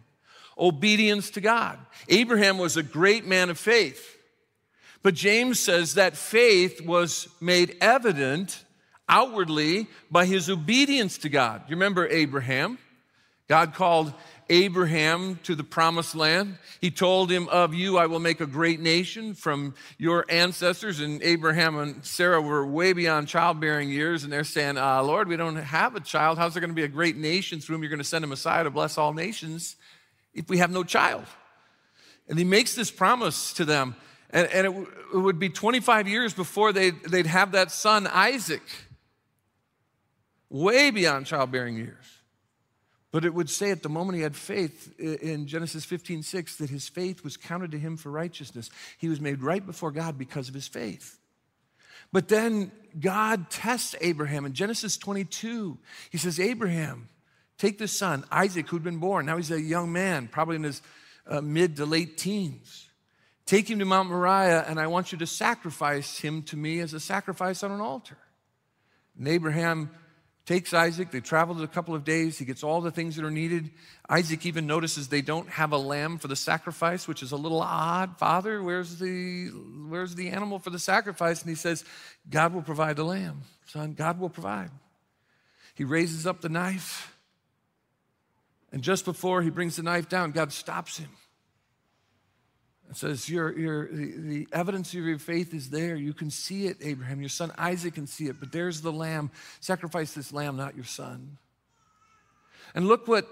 Obedience 0.59 1.31
to 1.31 1.41
God. 1.41 1.79
Abraham 2.09 2.59
was 2.59 2.77
a 2.77 2.83
great 2.83 3.27
man 3.27 3.51
of 3.51 3.59
faith. 3.59 4.17
But 5.03 5.15
James 5.15 5.61
says 5.61 5.95
that 5.95 6.17
faith 6.17 6.81
was 6.85 7.29
made 7.41 7.77
evident 7.81 8.65
outwardly 9.09 9.87
by 10.11 10.27
his 10.27 10.51
obedience 10.51 11.19
to 11.19 11.29
God. 11.29 11.63
You 11.69 11.77
remember 11.77 12.07
Abraham? 12.09 12.79
God 13.49 13.73
called 13.75 14.13
Abraham 14.51 15.39
to 15.43 15.55
the 15.55 15.65
promised 15.65 16.15
land. 16.15 16.59
He 16.81 16.91
told 16.91 17.31
him, 17.31 17.49
Of 17.49 17.75
you 17.75 17.99
I 17.99 18.07
will 18.07 18.21
make 18.21 18.41
a 18.41 18.47
great 18.47 18.81
nation 18.81 19.35
from 19.35 19.75
your 19.99 20.25
ancestors. 20.29 21.01
And 21.01 21.23
Abraham 21.23 21.79
and 21.79 22.05
Sarah 22.05 22.41
were 22.41 22.67
way 22.67 22.93
beyond 22.93 23.29
childbearing 23.29 23.91
years, 23.91 24.25
and 24.25 24.33
they're 24.33 24.45
saying, 24.45 24.79
uh, 24.79 25.03
Lord, 25.03 25.29
we 25.29 25.37
don't 25.37 25.57
have 25.57 25.97
a 25.97 26.01
child. 26.01 26.39
How's 26.39 26.55
there 26.55 26.61
going 26.61 26.71
to 26.71 26.75
be 26.75 26.85
a 26.85 26.89
great 26.89 27.17
nation 27.17 27.61
through 27.61 27.77
whom 27.77 27.83
you're 27.83 27.91
going 27.91 27.99
to 27.99 28.05
send 28.05 28.25
a 28.25 28.29
Messiah 28.29 28.65
to 28.65 28.71
bless 28.71 28.99
all 28.99 29.13
nations 29.13 29.77
if 30.35 30.49
we 30.49 30.59
have 30.59 30.71
no 30.71 30.85
child? 30.85 31.25
And 32.29 32.39
he 32.39 32.45
makes 32.45 32.75
this 32.75 32.91
promise 32.91 33.53
to 33.55 33.65
them. 33.65 33.97
And, 34.31 34.47
and 34.49 34.67
it, 34.67 34.71
w- 34.71 34.93
it 35.15 35.17
would 35.17 35.39
be 35.39 35.49
25 35.49 36.07
years 36.07 36.35
before 36.35 36.73
they'd, 36.73 37.03
they'd 37.05 37.27
have 37.27 37.53
that 37.53 37.71
son, 37.71 38.07
Isaac, 38.07 38.63
way 40.51 40.91
beyond 40.91 41.27
childbearing 41.27 41.77
years. 41.77 42.18
But 43.11 43.25
it 43.25 43.33
would 43.33 43.49
say 43.49 43.71
at 43.71 43.83
the 43.83 43.89
moment 43.89 44.17
he 44.17 44.23
had 44.23 44.37
faith 44.37 44.99
in 45.01 45.47
Genesis 45.47 45.85
15, 45.85 46.23
6, 46.23 46.57
that 46.57 46.69
his 46.69 46.89
faith 46.89 47.25
was 47.25 47.37
counted 47.37 47.71
to 47.71 47.79
him 47.79 47.97
for 47.97 48.11
righteousness. 48.11 48.69
He 48.99 49.09
was 49.09 49.21
made 49.21 49.43
right 49.43 49.65
before 49.65 49.91
God 49.91 50.19
because 50.19 50.49
of 50.49 50.55
his 50.55 50.69
faith. 50.69 51.19
But 52.13 52.29
then 52.29 52.71
God 52.99 53.51
tests 53.51 53.95
Abraham 54.01 54.45
in 54.45 54.53
Genesis 54.53 54.97
22. 54.99 55.79
He 56.11 56.19
says, 56.19 56.39
Abraham, 56.39 57.09
take 57.57 57.79
this 57.79 57.97
son, 57.97 58.25
Isaac, 58.31 58.69
who'd 58.69 58.85
been 58.85 58.99
born. 58.99 59.27
Now 59.27 59.37
he's 59.37 59.51
a 59.51 59.61
young 59.61 59.91
man, 59.93 60.29
probably 60.29 60.57
in 60.57 60.65
his 60.65 60.83
uh, 61.27 61.41
mid 61.41 61.77
to 61.77 61.87
late 61.87 62.19
teens. 62.19 62.89
Take 63.47 63.71
him 63.71 63.79
to 63.79 63.87
Mount 63.87 64.11
Moriah, 64.11 64.67
and 64.69 64.79
I 64.79 64.87
want 64.89 65.13
you 65.13 65.19
to 65.19 65.27
sacrifice 65.27 66.19
him 66.19 66.43
to 66.45 66.57
me 66.57 66.81
as 66.81 66.93
a 66.93 67.01
sacrifice 67.01 67.63
on 67.63 67.71
an 67.71 67.81
altar. 67.81 68.19
And 69.19 69.27
Abraham 69.27 69.91
takes 70.49 70.73
Isaac. 70.73 71.11
They 71.11 71.21
traveled 71.21 71.61
a 71.61 71.69
couple 71.69 71.95
of 71.95 72.05
days. 72.05 72.39
He 72.39 72.47
gets 72.47 72.65
all 72.65 72.81
the 72.81 72.91
things 72.91 73.17
that 73.17 73.25
are 73.25 73.31
needed. 73.31 73.71
Isaac 74.09 74.47
even 74.47 74.67
notices 74.67 75.09
they 75.09 75.21
don't 75.21 75.47
have 75.51 75.73
a 75.73 75.77
lamb 75.77 76.17
for 76.17 76.27
the 76.27 76.37
sacrifice, 76.37 77.07
which 77.07 77.23
is 77.23 77.33
a 77.33 77.37
little 77.37 77.61
odd. 77.61 78.19
Father, 78.19 78.63
where's 78.63 78.99
the, 78.99 79.49
where's 79.89 80.15
the 80.15 80.31
animal 80.31 80.59
for 80.59 80.71
the 80.71 80.79
sacrifice? 80.79 81.43
And 81.43 81.51
he 81.51 81.55
says, 81.55 81.85
God 82.31 82.55
will 82.55 82.63
provide 82.63 82.97
the 82.97 83.05
lamb. 83.05 83.43
Son, 83.67 83.93
God 83.93 84.19
will 84.19 84.31
provide. 84.31 84.71
He 85.75 85.85
raises 85.85 86.27
up 86.27 86.41
the 86.41 86.49
knife. 86.49 87.15
And 88.73 88.83
just 88.83 89.05
before 89.05 89.43
he 89.43 89.51
brings 89.51 89.77
the 89.77 89.83
knife 89.83 90.09
down, 90.09 90.31
God 90.31 90.51
stops 90.55 90.97
him. 90.97 91.11
It 92.91 92.97
says, 92.97 93.29
your, 93.29 93.57
your, 93.59 93.89
the, 93.93 94.15
the 94.17 94.49
evidence 94.53 94.89
of 94.95 95.01
your 95.05 95.19
faith 95.19 95.53
is 95.53 95.69
there. 95.69 95.95
You 95.95 96.15
can 96.15 96.31
see 96.31 96.67
it, 96.67 96.79
Abraham. 96.81 97.21
Your 97.21 97.29
son 97.29 97.53
Isaac 97.59 97.95
can 97.95 98.07
see 98.07 98.27
it, 98.27 98.41
but 98.41 98.51
there's 98.51 98.81
the 98.81 98.93
lamb. 98.93 99.31
Sacrifice 99.61 100.13
this 100.15 100.33
lamb, 100.33 100.57
not 100.57 100.75
your 100.75 100.87
son. 100.87 101.37
And 102.75 102.89
look 102.89 103.07
what 103.07 103.29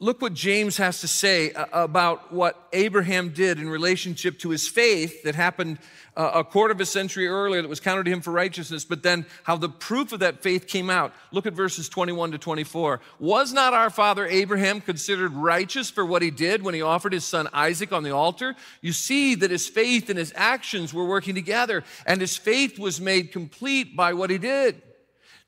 look 0.00 0.22
what 0.22 0.32
James 0.32 0.76
has 0.76 1.00
to 1.00 1.08
say 1.08 1.52
about 1.72 2.32
what 2.32 2.68
Abraham 2.72 3.30
did 3.30 3.58
in 3.58 3.68
relationship 3.68 4.38
to 4.40 4.50
his 4.50 4.68
faith 4.68 5.24
that 5.24 5.34
happened 5.34 5.78
uh, 6.16 6.30
a 6.34 6.44
quarter 6.44 6.72
of 6.72 6.80
a 6.80 6.86
century 6.86 7.26
earlier 7.26 7.62
that 7.62 7.68
was 7.68 7.80
counted 7.80 8.04
to 8.04 8.10
him 8.10 8.20
for 8.20 8.32
righteousness, 8.32 8.84
but 8.84 9.02
then 9.02 9.26
how 9.42 9.56
the 9.56 9.68
proof 9.68 10.12
of 10.12 10.20
that 10.20 10.40
faith 10.40 10.68
came 10.68 10.88
out. 10.88 11.12
Look 11.32 11.46
at 11.46 11.52
verses 11.52 11.88
21 11.88 12.32
to 12.32 12.38
24. 12.38 13.00
Was 13.18 13.52
not 13.52 13.74
our 13.74 13.90
father 13.90 14.26
Abraham 14.26 14.80
considered 14.80 15.32
righteous 15.32 15.90
for 15.90 16.06
what 16.06 16.22
he 16.22 16.30
did 16.30 16.62
when 16.62 16.74
he 16.74 16.82
offered 16.82 17.12
his 17.12 17.24
son 17.24 17.48
Isaac 17.52 17.92
on 17.92 18.04
the 18.04 18.14
altar? 18.14 18.54
You 18.80 18.92
see 18.92 19.34
that 19.36 19.50
his 19.50 19.68
faith 19.68 20.10
and 20.10 20.18
his 20.18 20.32
actions 20.36 20.94
were 20.94 21.06
working 21.06 21.34
together, 21.34 21.82
and 22.06 22.20
his 22.20 22.36
faith 22.36 22.78
was 22.78 23.00
made 23.00 23.32
complete 23.32 23.96
by 23.96 24.12
what 24.12 24.30
he 24.30 24.38
did. 24.38 24.82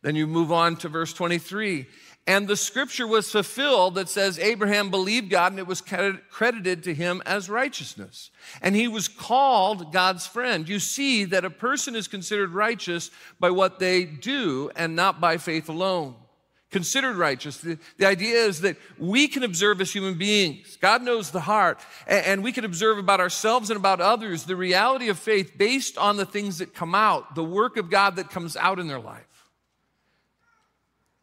Then 0.03 0.17
you 0.17 0.27
move 0.27 0.51
on 0.51 0.77
to 0.77 0.89
verse 0.89 1.13
23. 1.13 1.87
And 2.31 2.47
the 2.47 2.57
scripture 2.57 3.09
was 3.09 3.29
fulfilled 3.29 3.97
that 3.97 4.09
says 4.09 4.39
Abraham 4.39 4.89
believed 4.89 5.31
God 5.31 5.51
and 5.51 5.59
it 5.59 5.67
was 5.67 5.83
credited 5.83 6.85
to 6.85 6.95
him 6.95 7.21
as 7.27 7.51
righteousness. 7.51 8.31
And 8.63 8.77
he 8.77 8.87
was 8.87 9.09
called 9.09 9.93
God's 9.93 10.29
friend. 10.29 10.69
You 10.69 10.79
see 10.79 11.25
that 11.25 11.45
a 11.45 11.51
person 11.51 11.97
is 11.97 12.07
considered 12.07 12.51
righteous 12.51 13.11
by 13.41 13.51
what 13.51 13.81
they 13.81 14.05
do 14.05 14.71
and 14.77 14.95
not 14.95 15.21
by 15.21 15.39
faith 15.39 15.69
alone. 15.69 16.15
Considered 16.71 17.17
righteous. 17.17 17.57
The, 17.57 17.79
the 17.99 18.07
idea 18.07 18.37
is 18.37 18.61
that 18.61 18.77
we 18.97 19.27
can 19.27 19.43
observe 19.43 19.81
as 19.81 19.93
human 19.93 20.17
beings. 20.17 20.79
God 20.81 21.03
knows 21.03 21.33
the 21.33 21.41
heart, 21.41 21.81
and, 22.07 22.25
and 22.25 22.45
we 22.45 22.53
can 22.53 22.65
observe 22.65 22.97
about 22.97 23.19
ourselves 23.19 23.71
and 23.71 23.77
about 23.77 24.01
others 24.01 24.45
the 24.45 24.55
reality 24.55 25.09
of 25.09 25.19
faith 25.19 25.59
based 25.59 25.99
on 25.99 26.17
the 26.17 26.25
things 26.25 26.59
that 26.59 26.75
come 26.75 26.95
out, 26.95 27.35
the 27.35 27.43
work 27.43 27.77
of 27.77 27.91
God 27.91 28.15
that 28.17 28.31
comes 28.31 28.57
out 28.57 28.79
in 28.79 28.87
their 28.87 29.01
life. 29.01 29.27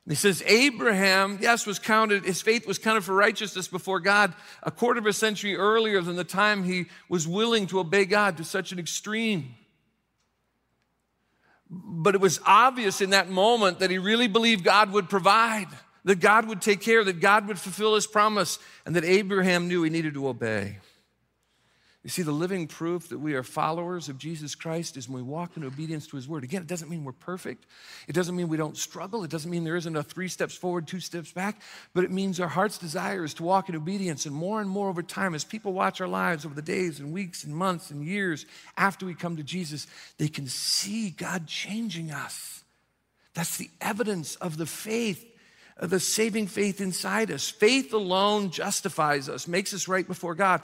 He 0.07 0.15
says, 0.15 0.41
Abraham, 0.45 1.37
yes, 1.41 1.65
was 1.65 1.79
counted, 1.79 2.23
his 2.23 2.41
faith 2.41 2.65
was 2.65 2.79
counted 2.79 3.03
for 3.03 3.13
righteousness 3.13 3.67
before 3.67 3.99
God 3.99 4.33
a 4.63 4.71
quarter 4.71 4.99
of 4.99 5.05
a 5.05 5.11
century 5.11 5.57
earlier 5.57 6.01
than 6.01 6.15
the 6.15 6.23
time 6.23 6.63
he 6.63 6.85
was 7.09 7.27
willing 7.27 7.67
to 7.67 7.79
obey 7.79 8.05
God 8.05 8.37
to 8.37 8.45
such 8.45 8.71
an 8.71 8.79
extreme. 8.79 9.55
But 11.69 12.15
it 12.15 12.21
was 12.21 12.39
obvious 12.45 13.01
in 13.01 13.09
that 13.09 13.29
moment 13.29 13.79
that 13.79 13.91
he 13.91 13.97
really 13.97 14.29
believed 14.29 14.63
God 14.63 14.93
would 14.93 15.09
provide, 15.09 15.67
that 16.05 16.21
God 16.21 16.47
would 16.47 16.61
take 16.61 16.79
care, 16.79 17.03
that 17.03 17.19
God 17.19 17.45
would 17.49 17.59
fulfill 17.59 17.95
his 17.95 18.07
promise, 18.07 18.59
and 18.85 18.95
that 18.95 19.03
Abraham 19.03 19.67
knew 19.67 19.83
he 19.83 19.89
needed 19.89 20.13
to 20.13 20.29
obey. 20.29 20.77
You 22.07 22.11
see, 22.11 22.21
the 22.21 22.31
living 22.31 22.67
proof 22.67 23.09
that 23.09 23.17
we 23.17 23.33
are 23.33 23.43
followers 23.43 24.07
of 24.07 24.17
Jesus 24.17 24.55
Christ 24.55 24.95
is 24.95 25.09
when 25.09 25.25
we 25.25 25.29
walk 25.29 25.57
in 25.57 25.65
obedience 25.65 26.07
to 26.07 26.15
his 26.15 26.25
word. 26.25 26.45
Again, 26.45 26.61
it 26.61 26.67
doesn't 26.67 26.89
mean 26.89 27.03
we're 27.03 27.11
perfect. 27.11 27.65
It 28.07 28.13
doesn't 28.13 28.33
mean 28.33 28.47
we 28.47 28.55
don't 28.55 28.77
struggle. 28.77 29.25
It 29.25 29.29
doesn't 29.29 29.51
mean 29.51 29.65
there 29.65 29.75
isn't 29.75 29.93
a 29.93 30.03
three 30.03 30.29
steps 30.29 30.55
forward, 30.55 30.87
two 30.87 31.01
steps 31.01 31.33
back, 31.33 31.61
but 31.93 32.05
it 32.05 32.11
means 32.11 32.39
our 32.39 32.47
heart's 32.47 32.77
desire 32.77 33.25
is 33.25 33.33
to 33.33 33.43
walk 33.43 33.67
in 33.67 33.75
obedience. 33.75 34.25
And 34.25 34.33
more 34.33 34.61
and 34.61 34.69
more 34.69 34.87
over 34.87 35.03
time, 35.03 35.35
as 35.35 35.43
people 35.43 35.73
watch 35.73 35.99
our 35.99 36.07
lives 36.07 36.45
over 36.45 36.55
the 36.55 36.61
days 36.61 37.01
and 37.01 37.11
weeks 37.11 37.43
and 37.43 37.53
months 37.53 37.91
and 37.91 38.01
years 38.05 38.45
after 38.77 39.05
we 39.05 39.13
come 39.13 39.35
to 39.35 39.43
Jesus, 39.43 39.85
they 40.17 40.29
can 40.29 40.47
see 40.47 41.09
God 41.09 41.45
changing 41.45 42.11
us. 42.11 42.63
That's 43.33 43.57
the 43.57 43.69
evidence 43.81 44.37
of 44.37 44.55
the 44.55 44.65
faith 44.65 45.25
the 45.79 45.99
saving 45.99 46.47
faith 46.47 46.81
inside 46.81 47.29
us. 47.29 47.49
Faith 47.49 47.93
alone 47.93 48.49
justifies 48.49 49.29
us, 49.29 49.47
makes 49.47 49.75
us 49.75 49.87
right 49.87 50.07
before 50.07 50.33
God. 50.33 50.63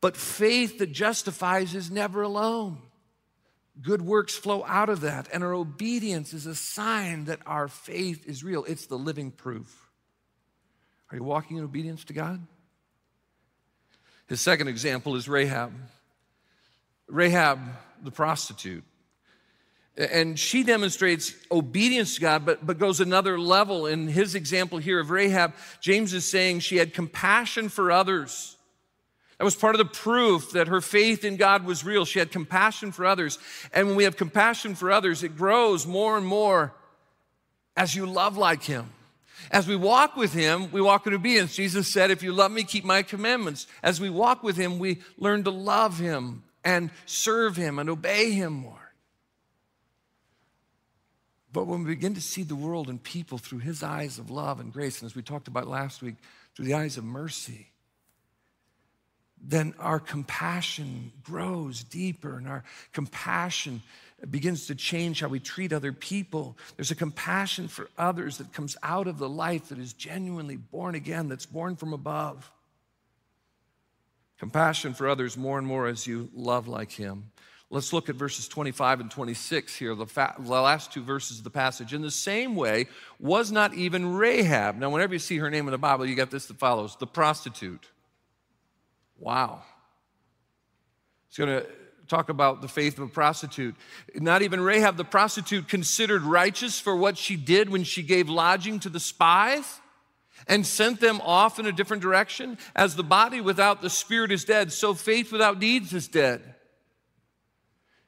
But 0.00 0.16
faith 0.16 0.78
that 0.78 0.92
justifies 0.92 1.74
is 1.74 1.90
never 1.90 2.22
alone. 2.22 2.78
Good 3.80 4.02
works 4.02 4.36
flow 4.36 4.64
out 4.66 4.88
of 4.88 5.02
that, 5.02 5.28
and 5.32 5.44
our 5.44 5.54
obedience 5.54 6.32
is 6.34 6.46
a 6.46 6.54
sign 6.54 7.26
that 7.26 7.40
our 7.46 7.68
faith 7.68 8.26
is 8.26 8.42
real. 8.42 8.64
It's 8.64 8.86
the 8.86 8.98
living 8.98 9.30
proof. 9.30 9.88
Are 11.10 11.16
you 11.16 11.22
walking 11.22 11.56
in 11.56 11.64
obedience 11.64 12.04
to 12.04 12.12
God? 12.12 12.44
His 14.26 14.40
second 14.40 14.68
example 14.68 15.16
is 15.16 15.28
Rahab. 15.28 15.72
Rahab, 17.06 17.60
the 18.02 18.10
prostitute. 18.10 18.84
And 19.96 20.38
she 20.38 20.62
demonstrates 20.64 21.34
obedience 21.50 22.16
to 22.16 22.20
God, 22.20 22.44
but, 22.44 22.64
but 22.64 22.78
goes 22.78 23.00
another 23.00 23.38
level. 23.40 23.86
In 23.86 24.06
his 24.06 24.34
example 24.34 24.78
here 24.78 25.00
of 25.00 25.10
Rahab, 25.10 25.54
James 25.80 26.12
is 26.14 26.28
saying 26.28 26.60
she 26.60 26.76
had 26.76 26.94
compassion 26.94 27.68
for 27.68 27.90
others. 27.90 28.57
That 29.38 29.44
was 29.44 29.54
part 29.54 29.76
of 29.76 29.78
the 29.78 29.84
proof 29.84 30.52
that 30.52 30.66
her 30.66 30.80
faith 30.80 31.24
in 31.24 31.36
God 31.36 31.64
was 31.64 31.84
real. 31.84 32.04
She 32.04 32.18
had 32.18 32.32
compassion 32.32 32.90
for 32.90 33.06
others. 33.06 33.38
And 33.72 33.86
when 33.86 33.96
we 33.96 34.04
have 34.04 34.16
compassion 34.16 34.74
for 34.74 34.90
others, 34.90 35.22
it 35.22 35.36
grows 35.36 35.86
more 35.86 36.16
and 36.16 36.26
more 36.26 36.74
as 37.76 37.94
you 37.94 38.04
love 38.04 38.36
like 38.36 38.64
Him. 38.64 38.90
As 39.52 39.68
we 39.68 39.76
walk 39.76 40.16
with 40.16 40.32
Him, 40.32 40.72
we 40.72 40.80
walk 40.80 41.06
in 41.06 41.14
obedience. 41.14 41.54
Jesus 41.54 41.86
said, 41.92 42.10
If 42.10 42.24
you 42.24 42.32
love 42.32 42.50
me, 42.50 42.64
keep 42.64 42.84
my 42.84 43.02
commandments. 43.02 43.68
As 43.80 44.00
we 44.00 44.10
walk 44.10 44.42
with 44.42 44.56
Him, 44.56 44.80
we 44.80 45.02
learn 45.16 45.44
to 45.44 45.50
love 45.50 46.00
Him 46.00 46.42
and 46.64 46.90
serve 47.06 47.54
Him 47.54 47.78
and 47.78 47.88
obey 47.88 48.32
Him 48.32 48.52
more. 48.52 48.92
But 51.52 51.66
when 51.68 51.84
we 51.84 51.94
begin 51.94 52.14
to 52.14 52.20
see 52.20 52.42
the 52.42 52.56
world 52.56 52.88
and 52.88 53.00
people 53.00 53.38
through 53.38 53.60
His 53.60 53.84
eyes 53.84 54.18
of 54.18 54.30
love 54.30 54.58
and 54.58 54.72
grace, 54.72 55.00
and 55.00 55.08
as 55.08 55.14
we 55.14 55.22
talked 55.22 55.46
about 55.46 55.68
last 55.68 56.02
week, 56.02 56.16
through 56.56 56.66
the 56.66 56.74
eyes 56.74 56.96
of 56.96 57.04
mercy, 57.04 57.68
then 59.42 59.74
our 59.78 60.00
compassion 60.00 61.12
grows 61.22 61.84
deeper 61.84 62.36
and 62.36 62.48
our 62.48 62.64
compassion 62.92 63.82
begins 64.30 64.66
to 64.66 64.74
change 64.74 65.20
how 65.20 65.28
we 65.28 65.38
treat 65.38 65.72
other 65.72 65.92
people. 65.92 66.56
There's 66.76 66.90
a 66.90 66.96
compassion 66.96 67.68
for 67.68 67.88
others 67.96 68.38
that 68.38 68.52
comes 68.52 68.76
out 68.82 69.06
of 69.06 69.18
the 69.18 69.28
life 69.28 69.68
that 69.68 69.78
is 69.78 69.92
genuinely 69.92 70.56
born 70.56 70.94
again, 70.94 71.28
that's 71.28 71.46
born 71.46 71.76
from 71.76 71.92
above. 71.92 72.50
Compassion 74.38 74.94
for 74.94 75.08
others 75.08 75.36
more 75.36 75.58
and 75.58 75.66
more 75.66 75.86
as 75.86 76.06
you 76.06 76.30
love 76.34 76.68
like 76.68 76.92
Him. 76.92 77.30
Let's 77.70 77.92
look 77.92 78.08
at 78.08 78.14
verses 78.14 78.48
25 78.48 79.00
and 79.00 79.10
26 79.10 79.76
here, 79.76 79.94
the, 79.94 80.06
fa- 80.06 80.34
the, 80.38 80.48
last 80.48 80.90
two 80.92 81.02
verses 81.02 81.38
of 81.38 81.44
the 81.44 81.50
passage. 81.50 81.92
In 81.92 82.00
the 82.00 82.10
same 82.10 82.56
way, 82.56 82.86
was 83.20 83.52
not 83.52 83.74
even 83.74 84.14
Rahab. 84.14 84.76
Now, 84.76 84.88
whenever 84.88 85.12
you 85.12 85.18
see 85.18 85.36
her 85.36 85.50
name 85.50 85.66
in 85.66 85.72
the 85.72 85.78
Bible, 85.78 86.06
you 86.06 86.14
got 86.14 86.30
this 86.30 86.46
that 86.46 86.58
follows 86.58 86.96
the 86.96 87.06
prostitute. 87.06 87.86
Wow. 89.18 89.62
He's 91.28 91.38
going 91.38 91.60
to 91.60 91.66
talk 92.06 92.28
about 92.28 92.62
the 92.62 92.68
faith 92.68 92.96
of 92.98 93.04
a 93.04 93.12
prostitute. 93.12 93.74
Not 94.14 94.42
even 94.42 94.60
Rahab 94.60 94.96
the 94.96 95.04
prostitute 95.04 95.68
considered 95.68 96.22
righteous 96.22 96.80
for 96.80 96.96
what 96.96 97.18
she 97.18 97.36
did 97.36 97.68
when 97.68 97.84
she 97.84 98.02
gave 98.02 98.28
lodging 98.28 98.80
to 98.80 98.88
the 98.88 99.00
spies. 99.00 99.80
and 100.46 100.66
sent 100.66 101.00
them 101.00 101.20
off 101.22 101.58
in 101.58 101.66
a 101.66 101.72
different 101.72 102.02
direction. 102.02 102.58
As 102.76 102.94
the 102.94 103.02
body 103.02 103.40
without 103.40 103.82
the 103.82 103.90
spirit 103.90 104.30
is 104.30 104.44
dead, 104.44 104.72
so 104.72 104.94
faith 104.94 105.32
without 105.32 105.58
deeds 105.58 105.92
is 105.92 106.06
dead. 106.06 106.54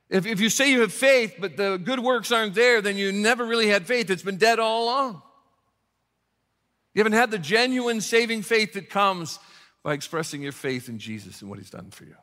If, 0.09 0.27
if 0.27 0.41
you 0.41 0.49
say 0.51 0.71
you 0.71 0.81
have 0.81 0.93
faith, 0.93 1.37
but 1.39 1.57
the 1.57 1.77
good 1.77 2.01
works 2.01 2.33
aren't 2.33 2.55
there, 2.55 2.81
then 2.81 2.97
you 2.97 3.13
never 3.13 3.45
really 3.45 3.69
had 3.69 3.87
faith. 3.87 4.11
It's 4.11 4.23
been 4.23 4.39
dead 4.39 4.59
all 4.59 4.85
along. 4.85 5.23
You 6.95 7.01
haven't 7.01 7.13
had 7.13 7.31
the 7.31 7.39
genuine 7.39 8.01
saving 8.01 8.43
faith 8.43 8.73
that 8.73 8.91
comes 8.91 9.39
by 9.83 9.95
expressing 9.95 10.43
your 10.43 10.53
faith 10.53 10.89
in 10.89 10.99
Jesus 10.99 11.41
and 11.41 11.51
what 11.51 11.59
he's 11.59 11.71
done 11.71 11.91
for 11.91 12.05
you. 12.05 12.17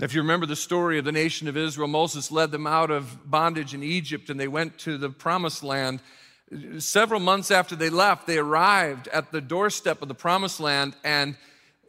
If 0.00 0.12
you 0.12 0.22
remember 0.22 0.46
the 0.46 0.56
story 0.56 0.98
of 0.98 1.04
the 1.04 1.12
nation 1.12 1.46
of 1.46 1.56
Israel, 1.56 1.86
Moses 1.86 2.32
led 2.32 2.50
them 2.50 2.66
out 2.66 2.90
of 2.90 3.30
bondage 3.30 3.74
in 3.74 3.82
Egypt 3.82 4.28
and 4.28 4.38
they 4.38 4.48
went 4.48 4.78
to 4.80 4.98
the 4.98 5.08
promised 5.08 5.62
land. 5.62 6.00
Several 6.78 7.20
months 7.20 7.50
after 7.50 7.76
they 7.76 7.90
left, 7.90 8.26
they 8.26 8.38
arrived 8.38 9.08
at 9.08 9.30
the 9.30 9.40
doorstep 9.40 10.02
of 10.02 10.08
the 10.08 10.14
promised 10.14 10.58
land 10.58 10.96
and 11.04 11.36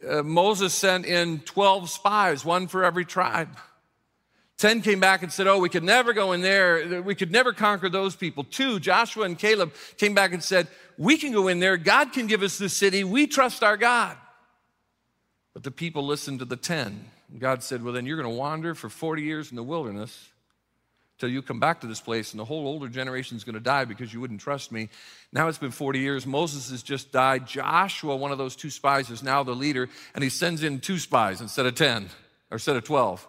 uh, 0.06 0.22
Moses 0.22 0.74
sent 0.74 1.04
in 1.04 1.40
12 1.40 1.90
spies, 1.90 2.44
one 2.44 2.68
for 2.68 2.84
every 2.84 3.04
tribe. 3.04 3.48
10 4.58 4.80
came 4.80 5.00
back 5.00 5.22
and 5.22 5.32
said, 5.32 5.46
Oh, 5.46 5.58
we 5.58 5.68
could 5.68 5.84
never 5.84 6.12
go 6.12 6.32
in 6.32 6.40
there. 6.40 7.02
We 7.02 7.14
could 7.14 7.30
never 7.30 7.52
conquer 7.52 7.88
those 7.88 8.16
people. 8.16 8.44
Two, 8.44 8.80
Joshua 8.80 9.24
and 9.24 9.38
Caleb 9.38 9.74
came 9.98 10.14
back 10.14 10.32
and 10.32 10.42
said, 10.42 10.68
We 10.96 11.18
can 11.18 11.32
go 11.32 11.48
in 11.48 11.60
there. 11.60 11.76
God 11.76 12.12
can 12.12 12.26
give 12.26 12.42
us 12.42 12.56
the 12.56 12.68
city. 12.68 13.04
We 13.04 13.26
trust 13.26 13.62
our 13.62 13.76
God. 13.76 14.16
But 15.52 15.62
the 15.62 15.70
people 15.70 16.06
listened 16.06 16.38
to 16.38 16.44
the 16.44 16.56
10. 16.56 17.04
God 17.38 17.62
said, 17.62 17.82
Well, 17.82 17.92
then 17.92 18.06
you're 18.06 18.20
going 18.20 18.32
to 18.32 18.38
wander 18.38 18.74
for 18.74 18.88
40 18.88 19.22
years 19.22 19.50
in 19.50 19.56
the 19.56 19.62
wilderness 19.62 20.30
till 21.18 21.28
you 21.28 21.42
come 21.42 21.60
back 21.60 21.80
to 21.80 21.86
this 21.86 22.00
place, 22.00 22.32
and 22.32 22.40
the 22.40 22.44
whole 22.44 22.66
older 22.66 22.88
generation 22.88 23.36
is 23.36 23.44
going 23.44 23.54
to 23.54 23.60
die 23.60 23.84
because 23.84 24.12
you 24.12 24.20
wouldn't 24.20 24.40
trust 24.40 24.70
me. 24.70 24.88
Now 25.32 25.48
it's 25.48 25.58
been 25.58 25.70
40 25.70 25.98
years. 25.98 26.26
Moses 26.26 26.70
has 26.70 26.82
just 26.82 27.10
died. 27.10 27.46
Joshua, 27.46 28.16
one 28.16 28.32
of 28.32 28.38
those 28.38 28.54
two 28.54 28.70
spies, 28.70 29.10
is 29.10 29.22
now 29.22 29.42
the 29.42 29.54
leader, 29.54 29.88
and 30.14 30.22
he 30.22 30.30
sends 30.30 30.62
in 30.62 30.80
two 30.80 30.98
spies 30.98 31.40
instead 31.40 31.66
of 31.66 31.74
10 31.74 32.10
or 32.50 32.56
instead 32.56 32.76
of 32.76 32.84
12. 32.84 33.26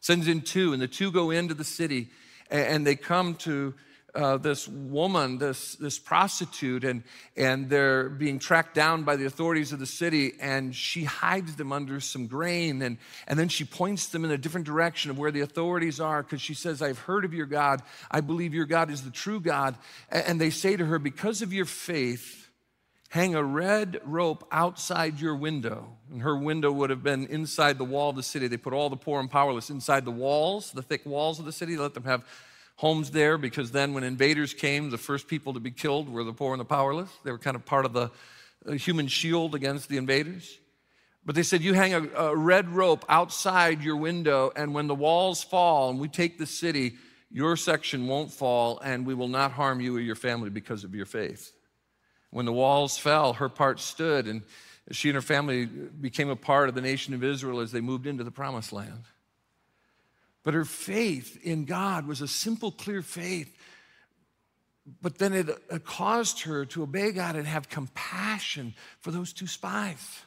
Sends 0.00 0.28
in 0.28 0.42
two, 0.42 0.72
and 0.72 0.80
the 0.80 0.88
two 0.88 1.10
go 1.10 1.30
into 1.30 1.54
the 1.54 1.64
city, 1.64 2.08
and 2.50 2.86
they 2.86 2.96
come 2.96 3.34
to 3.36 3.74
uh, 4.14 4.36
this 4.36 4.66
woman, 4.66 5.38
this, 5.38 5.76
this 5.76 5.98
prostitute, 5.98 6.82
and, 6.82 7.02
and 7.36 7.68
they're 7.68 8.08
being 8.08 8.38
tracked 8.38 8.74
down 8.74 9.04
by 9.04 9.16
the 9.16 9.26
authorities 9.26 9.72
of 9.72 9.78
the 9.78 9.86
city, 9.86 10.32
and 10.40 10.74
she 10.74 11.04
hides 11.04 11.56
them 11.56 11.72
under 11.72 12.00
some 12.00 12.26
grain, 12.26 12.82
and, 12.82 12.96
and 13.26 13.38
then 13.38 13.48
she 13.48 13.64
points 13.64 14.06
them 14.06 14.24
in 14.24 14.30
a 14.30 14.38
different 14.38 14.66
direction 14.66 15.10
of 15.10 15.18
where 15.18 15.30
the 15.30 15.42
authorities 15.42 16.00
are, 16.00 16.22
because 16.22 16.40
she 16.40 16.54
says, 16.54 16.80
I've 16.80 16.98
heard 16.98 17.24
of 17.24 17.34
your 17.34 17.46
God. 17.46 17.82
I 18.10 18.20
believe 18.20 18.54
your 18.54 18.66
God 18.66 18.90
is 18.90 19.02
the 19.02 19.10
true 19.10 19.40
God. 19.40 19.76
And 20.10 20.40
they 20.40 20.50
say 20.50 20.76
to 20.76 20.86
her, 20.86 20.98
Because 20.98 21.42
of 21.42 21.52
your 21.52 21.66
faith, 21.66 22.47
hang 23.08 23.34
a 23.34 23.42
red 23.42 24.00
rope 24.04 24.46
outside 24.52 25.20
your 25.20 25.34
window. 25.34 25.96
And 26.10 26.22
her 26.22 26.36
window 26.36 26.70
would 26.70 26.90
have 26.90 27.02
been 27.02 27.26
inside 27.26 27.78
the 27.78 27.84
wall 27.84 28.10
of 28.10 28.16
the 28.16 28.22
city. 28.22 28.48
They 28.48 28.56
put 28.56 28.72
all 28.72 28.90
the 28.90 28.96
poor 28.96 29.20
and 29.20 29.30
powerless 29.30 29.70
inside 29.70 30.04
the 30.04 30.10
walls, 30.10 30.72
the 30.72 30.82
thick 30.82 31.04
walls 31.06 31.38
of 31.38 31.44
the 31.44 31.52
city, 31.52 31.76
let 31.76 31.94
them 31.94 32.04
have 32.04 32.24
homes 32.76 33.10
there 33.10 33.38
because 33.38 33.72
then 33.72 33.92
when 33.92 34.04
invaders 34.04 34.54
came, 34.54 34.90
the 34.90 34.98
first 34.98 35.26
people 35.26 35.54
to 35.54 35.60
be 35.60 35.70
killed 35.70 36.08
were 36.08 36.22
the 36.22 36.32
poor 36.32 36.52
and 36.52 36.60
the 36.60 36.64
powerless. 36.64 37.10
They 37.24 37.32
were 37.32 37.38
kind 37.38 37.56
of 37.56 37.64
part 37.64 37.84
of 37.84 37.92
the 37.92 38.10
human 38.76 39.08
shield 39.08 39.54
against 39.54 39.88
the 39.88 39.96
invaders. 39.96 40.58
But 41.24 41.34
they 41.34 41.42
said, 41.42 41.62
You 41.62 41.74
hang 41.74 41.94
a, 41.94 42.08
a, 42.16 42.36
red 42.36 42.70
rope 42.70 43.04
outside 43.08 43.82
your 43.82 43.96
window, 43.96 44.52
and 44.54 44.72
when 44.72 44.86
the 44.86 44.94
walls 44.94 45.42
fall 45.42 45.90
and 45.90 45.98
we 45.98 46.08
take 46.08 46.38
the 46.38 46.46
city, 46.46 46.94
your 47.30 47.56
section 47.56 48.06
won't 48.06 48.32
fall, 48.32 48.78
and 48.78 49.04
we 49.04 49.12
will 49.12 49.28
not 49.28 49.52
harm 49.52 49.80
you 49.80 49.96
or 49.96 50.00
your 50.00 50.14
family 50.14 50.48
because 50.48 50.84
of 50.84 50.94
your 50.94 51.04
faith. 51.04 51.52
When 52.30 52.46
the 52.46 52.52
walls 52.52 52.98
fell, 52.98 53.34
her 53.34 53.48
part 53.48 53.80
stood, 53.80 54.26
and 54.26 54.42
she 54.90 55.08
and 55.08 55.14
her 55.14 55.22
family 55.22 55.66
became 55.66 56.28
a 56.28 56.36
part 56.36 56.68
of 56.68 56.74
the 56.74 56.80
nation 56.80 57.14
of 57.14 57.24
Israel 57.24 57.60
as 57.60 57.72
they 57.72 57.80
moved 57.80 58.06
into 58.06 58.24
the 58.24 58.30
promised 58.30 58.72
land. 58.72 59.04
But 60.44 60.54
her 60.54 60.64
faith 60.64 61.38
in 61.42 61.64
God 61.64 62.06
was 62.06 62.20
a 62.20 62.28
simple, 62.28 62.70
clear 62.70 63.02
faith. 63.02 63.54
But 65.02 65.18
then 65.18 65.34
it, 65.34 65.84
caused 65.84 66.42
her 66.42 66.64
to 66.66 66.82
obey 66.82 67.12
God 67.12 67.36
and 67.36 67.46
have 67.46 67.68
compassion 67.68 68.74
for 69.00 69.10
those 69.10 69.34
two 69.34 69.46
spies. 69.46 70.22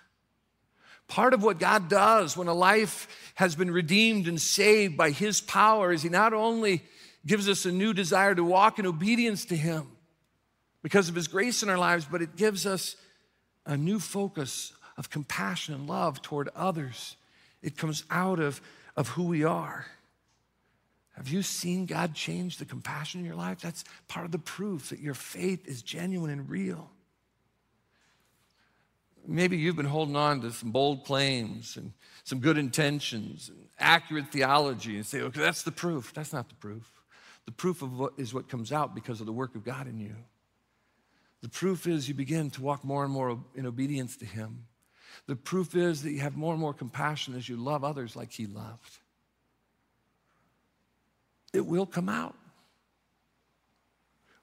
Part 1.08 1.34
of 1.34 1.44
what 1.44 1.60
God 1.60 1.90
does 1.90 2.38
when 2.38 2.48
a 2.48 2.54
life 2.54 3.32
has 3.36 3.56
been 3.56 3.72
redeemed 3.72 4.28
and 4.28 4.40
saved 4.40 4.96
by 4.96 5.10
His 5.10 5.42
power 5.42 5.92
is 5.92 6.04
He 6.04 6.10
not 6.10 6.34
only 6.34 6.84
gives 7.26 7.50
us 7.50 7.66
a 7.66 7.72
new 7.72 7.94
desire 7.94 8.36
to 8.36 8.44
walk 8.44 8.78
in 8.78 8.86
obedience 8.86 9.46
to 9.46 9.58
Him 9.58 9.88
because 10.82 11.10
of 11.10 11.16
His 11.16 11.28
grace 11.28 11.64
in 11.64 11.70
our 11.70 11.78
lives, 11.78 12.06
but 12.10 12.22
it 12.22 12.36
gives 12.36 12.66
us 12.66 12.96
a 13.66 13.78
new 13.78 14.00
focus 14.00 14.74
of 14.98 15.10
compassion 15.10 15.74
and 15.74 15.88
love 15.88 16.22
toward 16.22 16.50
others. 16.56 17.16
It 17.62 17.78
comes 17.78 18.04
out 18.10 18.40
of, 18.40 18.62
of 18.96 19.10
who 19.10 19.24
we 19.24 19.44
are. 19.44 19.86
Have 21.16 21.28
you 21.28 21.44
seen 21.44 21.86
God 21.86 22.16
change 22.16 22.58
the 22.58 22.66
compassion 22.66 23.20
in 23.20 23.26
your 23.26 23.36
life? 23.36 23.62
That's 23.62 23.84
part 24.08 24.26
of 24.26 24.32
the 24.32 24.40
proof 24.40 24.90
that 24.90 25.00
your 25.00 25.14
faith 25.14 25.68
is 25.68 25.82
genuine 25.82 26.32
and 26.32 26.50
real. 26.50 26.90
Maybe 29.28 29.58
you've 29.58 29.76
been 29.76 29.86
holding 29.86 30.16
on 30.16 30.42
to 30.42 30.52
some 30.52 30.72
bold 30.72 31.06
claims 31.06 31.78
and 31.78 31.94
some 32.24 32.40
good 32.40 32.58
intentions 32.58 33.50
and 33.50 33.68
accurate 33.80 34.32
theology 34.32 34.96
and 34.96 35.06
say, 35.06 35.22
okay, 35.22 35.42
that's 35.42 35.62
the 35.62 35.72
proof. 35.72 36.12
That's 36.14 36.34
not 36.34 36.50
the 36.50 36.56
proof. 36.56 36.92
The 37.46 37.52
proof 37.52 37.82
of 37.82 37.98
what 37.98 38.14
is 38.18 38.34
what 38.34 38.50
comes 38.50 38.72
out 38.72 38.96
because 38.96 39.20
of 39.20 39.28
the 39.28 39.32
work 39.32 39.54
of 39.56 39.64
God 39.64 39.88
in 39.88 40.00
you. 40.00 40.16
The 41.42 41.50
proof 41.50 41.88
is 41.88 42.08
you 42.08 42.14
begin 42.14 42.50
to 42.52 42.62
walk 42.62 42.84
more 42.84 43.04
and 43.04 43.12
more 43.12 43.40
in 43.56 43.66
obedience 43.66 44.18
to 44.18 44.26
Him. 44.26 44.66
The 45.28 45.36
proof 45.36 45.76
is 45.76 46.04
that 46.04 46.12
you 46.12 46.20
have 46.20 46.36
more 46.36 46.54
and 46.54 46.62
more 46.62 46.74
compassion 46.74 47.36
as 47.36 47.50
you 47.50 47.58
love 47.58 47.84
others 47.84 48.16
like 48.16 48.32
He 48.32 48.46
loved 48.46 49.00
it 51.54 51.66
will 51.66 51.86
come 51.86 52.10
out. 52.10 52.36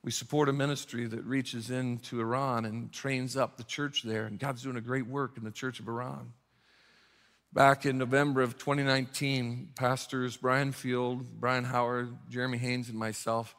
We 0.05 0.11
support 0.11 0.49
a 0.49 0.53
ministry 0.53 1.07
that 1.07 1.25
reaches 1.25 1.71
into 1.71 2.21
Iran 2.21 2.65
and 2.65 2.93
trains 2.93 3.37
up 3.37 3.57
the 3.57 3.65
church 3.65 4.03
there, 4.03 4.25
and 4.25 4.39
God's 4.39 4.63
doing 4.63 4.77
a 4.77 4.81
great 4.81 5.07
work 5.07 5.37
in 5.37 5.45
the 5.45 5.51
church 5.51 5.81
of 5.81 5.89
Iran. 5.89 6.33
Back 7.53 7.87
in 7.87 7.99
November 7.99 8.43
of 8.43 8.59
2019, 8.59 9.71
pastors 9.75 10.37
Brian 10.37 10.73
Field, 10.73 11.41
Brian 11.41 11.65
Howard, 11.65 12.17
Jeremy 12.29 12.59
Haynes, 12.59 12.89
and 12.89 12.99
myself, 12.99 13.57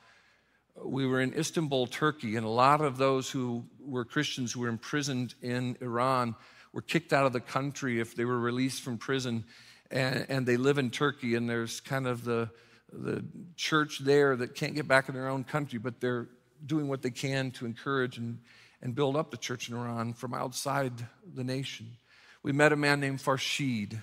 we 0.76 1.06
were 1.06 1.22
in 1.22 1.34
Istanbul, 1.34 1.88
Turkey, 1.88 2.36
and 2.36 2.46
a 2.46 2.50
lot 2.50 2.82
of 2.82 2.98
those 2.98 3.30
who 3.30 3.66
were 3.80 4.06
Christians 4.06 4.54
who 4.54 4.62
were 4.62 4.70
imprisoned 4.70 5.36
in 5.42 5.78
Iran 5.82 6.36
were 6.74 6.82
kicked 6.82 7.14
out 7.14 7.26
of 7.26 7.34
the 7.34 7.40
country 7.40 8.00
if 8.00 8.16
they 8.16 8.26
were 8.26 8.40
released 8.40 8.82
from 8.84 8.98
prison, 8.98 9.44
and, 9.92 10.26
and 10.30 10.46
they 10.46 10.58
live 10.58 10.78
in 10.78 10.90
Turkey, 10.90 11.36
and 11.36 11.50
there's 11.50 11.80
kind 11.80 12.08
of 12.08 12.24
the 12.24 12.50
the 12.92 13.24
church 13.56 14.00
there 14.00 14.36
that 14.36 14.56
can't 14.56 14.76
get 14.76 14.88
back 14.88 15.10
in 15.10 15.16
their 15.16 15.30
own 15.30 15.44
country, 15.44 15.80
but 15.80 16.00
they're 16.00 16.28
doing 16.66 16.88
what 16.88 17.02
they 17.02 17.12
can 17.12 17.52
to 17.52 17.66
encourage 17.66 18.18
and, 18.18 18.40
and 18.82 18.96
build 18.96 19.16
up 19.16 19.32
the 19.32 19.38
church 19.38 19.70
in 19.70 19.76
Iran 19.76 20.14
from 20.14 20.34
outside 20.34 20.94
the 21.34 21.44
nation. 21.44 21.98
We 22.44 22.52
met 22.52 22.72
a 22.72 22.76
man 22.76 23.00
named 23.00 23.20
Farshid. 23.20 24.00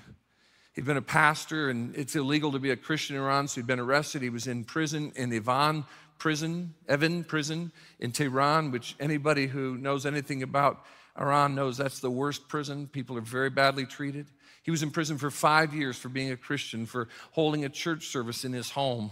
He'd 0.77 0.85
been 0.85 0.99
a 0.99 1.03
pastor, 1.03 1.71
and 1.71 1.97
it's 1.97 2.15
illegal 2.15 2.53
to 2.53 2.59
be 2.59 2.71
a 2.71 2.77
Christian 2.77 3.17
in 3.17 3.23
Iran, 3.23 3.49
so 3.49 3.57
he'd 3.57 3.67
been 3.67 3.81
arrested. 3.81 4.21
He 4.21 4.29
was 4.29 4.47
in 4.47 4.63
prison, 4.63 5.11
in 5.17 5.33
Ivan 5.33 5.85
prison, 6.19 6.75
Evin 6.87 7.27
prison 7.27 7.73
in 7.99 8.13
Tehran, 8.13 8.71
which 8.71 8.95
anybody 9.01 9.47
who 9.47 9.79
knows 9.79 10.05
anything 10.05 10.43
about 10.43 10.85
Iran 11.19 11.55
knows 11.55 11.79
that's 11.79 12.01
the 12.01 12.11
worst 12.11 12.49
prison. 12.49 12.89
People 12.89 13.17
are 13.17 13.23
very 13.23 13.49
badly 13.49 13.87
treated. 13.87 14.27
He 14.63 14.71
was 14.71 14.83
in 14.83 14.91
prison 14.91 15.17
for 15.17 15.31
five 15.31 15.73
years 15.73 15.97
for 15.97 16.11
being 16.11 16.31
a 16.31 16.37
Christian, 16.37 16.85
for 16.85 17.09
holding 17.33 17.65
a 17.65 17.71
church 17.71 18.09
service 18.09 18.45
in 18.45 18.53
his 18.53 18.71
home. 18.71 19.11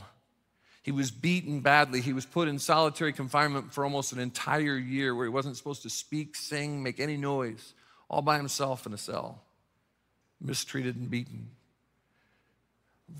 He 0.82 0.92
was 0.92 1.10
beaten 1.10 1.60
badly. 1.60 2.02
He 2.02 2.12
was 2.12 2.26
put 2.26 2.46
in 2.46 2.58
solitary 2.58 3.14
confinement 3.14 3.72
for 3.72 3.84
almost 3.84 4.12
an 4.12 4.18
entire 4.18 4.76
year 4.76 5.14
where 5.14 5.24
he 5.24 5.30
wasn't 5.30 5.56
supposed 5.56 5.82
to 5.84 5.90
speak, 5.90 6.36
sing, 6.36 6.82
make 6.82 7.00
any 7.00 7.16
noise, 7.16 7.72
all 8.10 8.20
by 8.20 8.36
himself 8.36 8.84
in 8.84 8.92
a 8.92 8.98
cell, 8.98 9.40
mistreated 10.44 10.96
and 10.96 11.10
beaten. 11.10 11.50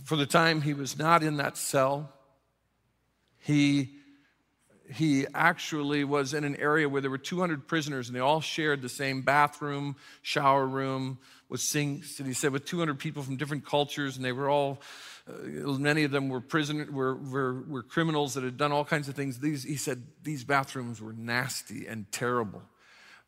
For 0.04 0.16
the 0.16 0.26
time 0.26 0.62
he 0.62 0.74
was 0.74 0.98
not 0.98 1.22
in 1.22 1.38
that 1.38 1.56
cell, 1.56 2.12
he, 3.38 3.90
he 4.92 5.26
actually 5.34 6.04
was 6.04 6.34
in 6.34 6.44
an 6.44 6.56
area 6.56 6.88
where 6.88 7.00
there 7.00 7.10
were 7.10 7.18
200 7.18 7.66
prisoners 7.66 8.08
and 8.08 8.16
they 8.16 8.20
all 8.20 8.40
shared 8.40 8.82
the 8.82 8.88
same 8.88 9.22
bathroom, 9.22 9.96
shower 10.22 10.66
room, 10.66 11.18
with 11.48 11.60
sinks, 11.60 12.18
and 12.18 12.26
he 12.26 12.34
said 12.34 12.52
with 12.52 12.64
200 12.64 12.98
people 12.98 13.22
from 13.22 13.36
different 13.36 13.66
cultures, 13.66 14.16
and 14.16 14.24
they 14.24 14.32
were 14.32 14.48
all, 14.48 14.80
uh, 15.28 15.32
many 15.78 16.04
of 16.04 16.10
them 16.10 16.28
were 16.28 16.40
prisoners, 16.40 16.90
were, 16.90 17.14
were, 17.14 17.62
were 17.68 17.82
criminals 17.82 18.34
that 18.34 18.44
had 18.44 18.56
done 18.56 18.72
all 18.72 18.84
kinds 18.84 19.08
of 19.08 19.14
things. 19.14 19.38
These, 19.38 19.62
he 19.62 19.76
said 19.76 20.02
these 20.22 20.42
bathrooms 20.42 21.00
were 21.00 21.12
nasty 21.12 21.86
and 21.86 22.10
terrible. 22.10 22.62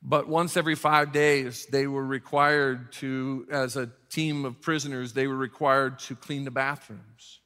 But 0.09 0.29
once 0.29 0.57
every 0.57 0.77
five 0.77 1.11
days, 1.11 1.67
they 1.67 1.89
were 1.89 2.05
required 2.05 2.93
to, 2.93 3.45
as 3.51 3.77
a 3.77 3.91
team 4.09 4.45
of 4.45 4.61
prisoners, 4.61 5.13
they 5.13 5.27
were 5.27 5.37
required 5.37 5.99
to 6.01 6.15
clean 6.15 6.45
the 6.45 6.53
bathrooms. 6.53 7.41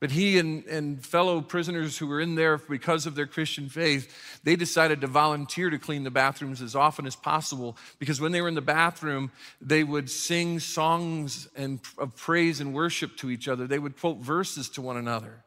But 0.00 0.10
he 0.10 0.38
and, 0.40 0.64
and 0.66 1.06
fellow 1.06 1.40
prisoners 1.40 1.96
who 1.96 2.08
were 2.08 2.20
in 2.20 2.34
there 2.34 2.58
because 2.58 3.06
of 3.06 3.14
their 3.14 3.26
Christian 3.26 3.68
faith, 3.68 4.40
they 4.42 4.56
decided 4.56 5.00
to 5.00 5.06
volunteer 5.06 5.70
to 5.70 5.78
clean 5.78 6.02
the 6.02 6.10
bathrooms 6.10 6.60
as 6.60 6.74
often 6.74 7.06
as 7.06 7.14
possible 7.14 7.78
because 8.00 8.20
when 8.20 8.32
they 8.32 8.42
were 8.42 8.48
in 8.48 8.56
the 8.56 8.60
bathroom, 8.60 9.30
they 9.60 9.84
would 9.84 10.10
sing 10.10 10.58
songs 10.58 11.48
and, 11.56 11.80
of 11.98 12.16
praise 12.16 12.60
and 12.60 12.74
worship 12.74 13.16
to 13.18 13.30
each 13.30 13.46
other. 13.46 13.66
They 13.68 13.78
would 13.78 13.98
quote 13.98 14.18
verses 14.18 14.68
to 14.70 14.82
one 14.82 14.96
another. 14.96 15.44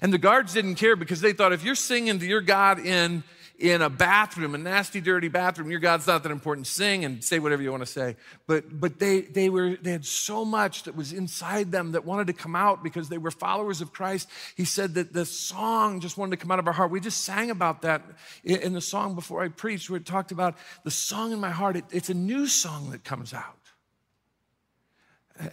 And 0.00 0.12
the 0.12 0.18
guards 0.18 0.54
didn't 0.54 0.76
care 0.76 0.94
because 0.94 1.20
they 1.20 1.32
thought 1.32 1.52
if 1.52 1.64
you're 1.64 1.74
singing 1.74 2.20
to 2.20 2.26
your 2.26 2.40
God 2.40 2.78
in 2.78 3.24
in 3.60 3.82
a 3.82 3.90
bathroom, 3.90 4.54
a 4.54 4.58
nasty, 4.58 5.02
dirty 5.02 5.28
bathroom. 5.28 5.70
Your 5.70 5.80
God's 5.80 6.06
not 6.06 6.22
that 6.22 6.32
important. 6.32 6.66
Sing 6.66 7.04
and 7.04 7.22
say 7.22 7.38
whatever 7.38 7.62
you 7.62 7.70
want 7.70 7.82
to 7.82 7.86
say. 7.86 8.16
But, 8.46 8.80
but 8.80 8.98
they, 8.98 9.20
they, 9.20 9.50
were, 9.50 9.76
they 9.76 9.92
had 9.92 10.06
so 10.06 10.46
much 10.46 10.84
that 10.84 10.96
was 10.96 11.12
inside 11.12 11.70
them 11.70 11.92
that 11.92 12.06
wanted 12.06 12.26
to 12.28 12.32
come 12.32 12.56
out 12.56 12.82
because 12.82 13.10
they 13.10 13.18
were 13.18 13.30
followers 13.30 13.82
of 13.82 13.92
Christ. 13.92 14.30
He 14.56 14.64
said 14.64 14.94
that 14.94 15.12
the 15.12 15.26
song 15.26 16.00
just 16.00 16.16
wanted 16.16 16.30
to 16.30 16.36
come 16.38 16.50
out 16.50 16.58
of 16.58 16.66
our 16.66 16.72
heart. 16.72 16.90
We 16.90 17.00
just 17.00 17.22
sang 17.22 17.50
about 17.50 17.82
that 17.82 18.02
in 18.42 18.72
the 18.72 18.80
song 18.80 19.14
before 19.14 19.42
I 19.42 19.48
preached, 19.48 19.90
where 19.90 19.98
it 19.98 20.06
talked 20.06 20.32
about 20.32 20.56
the 20.82 20.90
song 20.90 21.30
in 21.30 21.38
my 21.38 21.50
heart. 21.50 21.76
It, 21.76 21.84
it's 21.92 22.08
a 22.08 22.14
new 22.14 22.46
song 22.46 22.90
that 22.92 23.04
comes 23.04 23.34
out. 23.34 23.58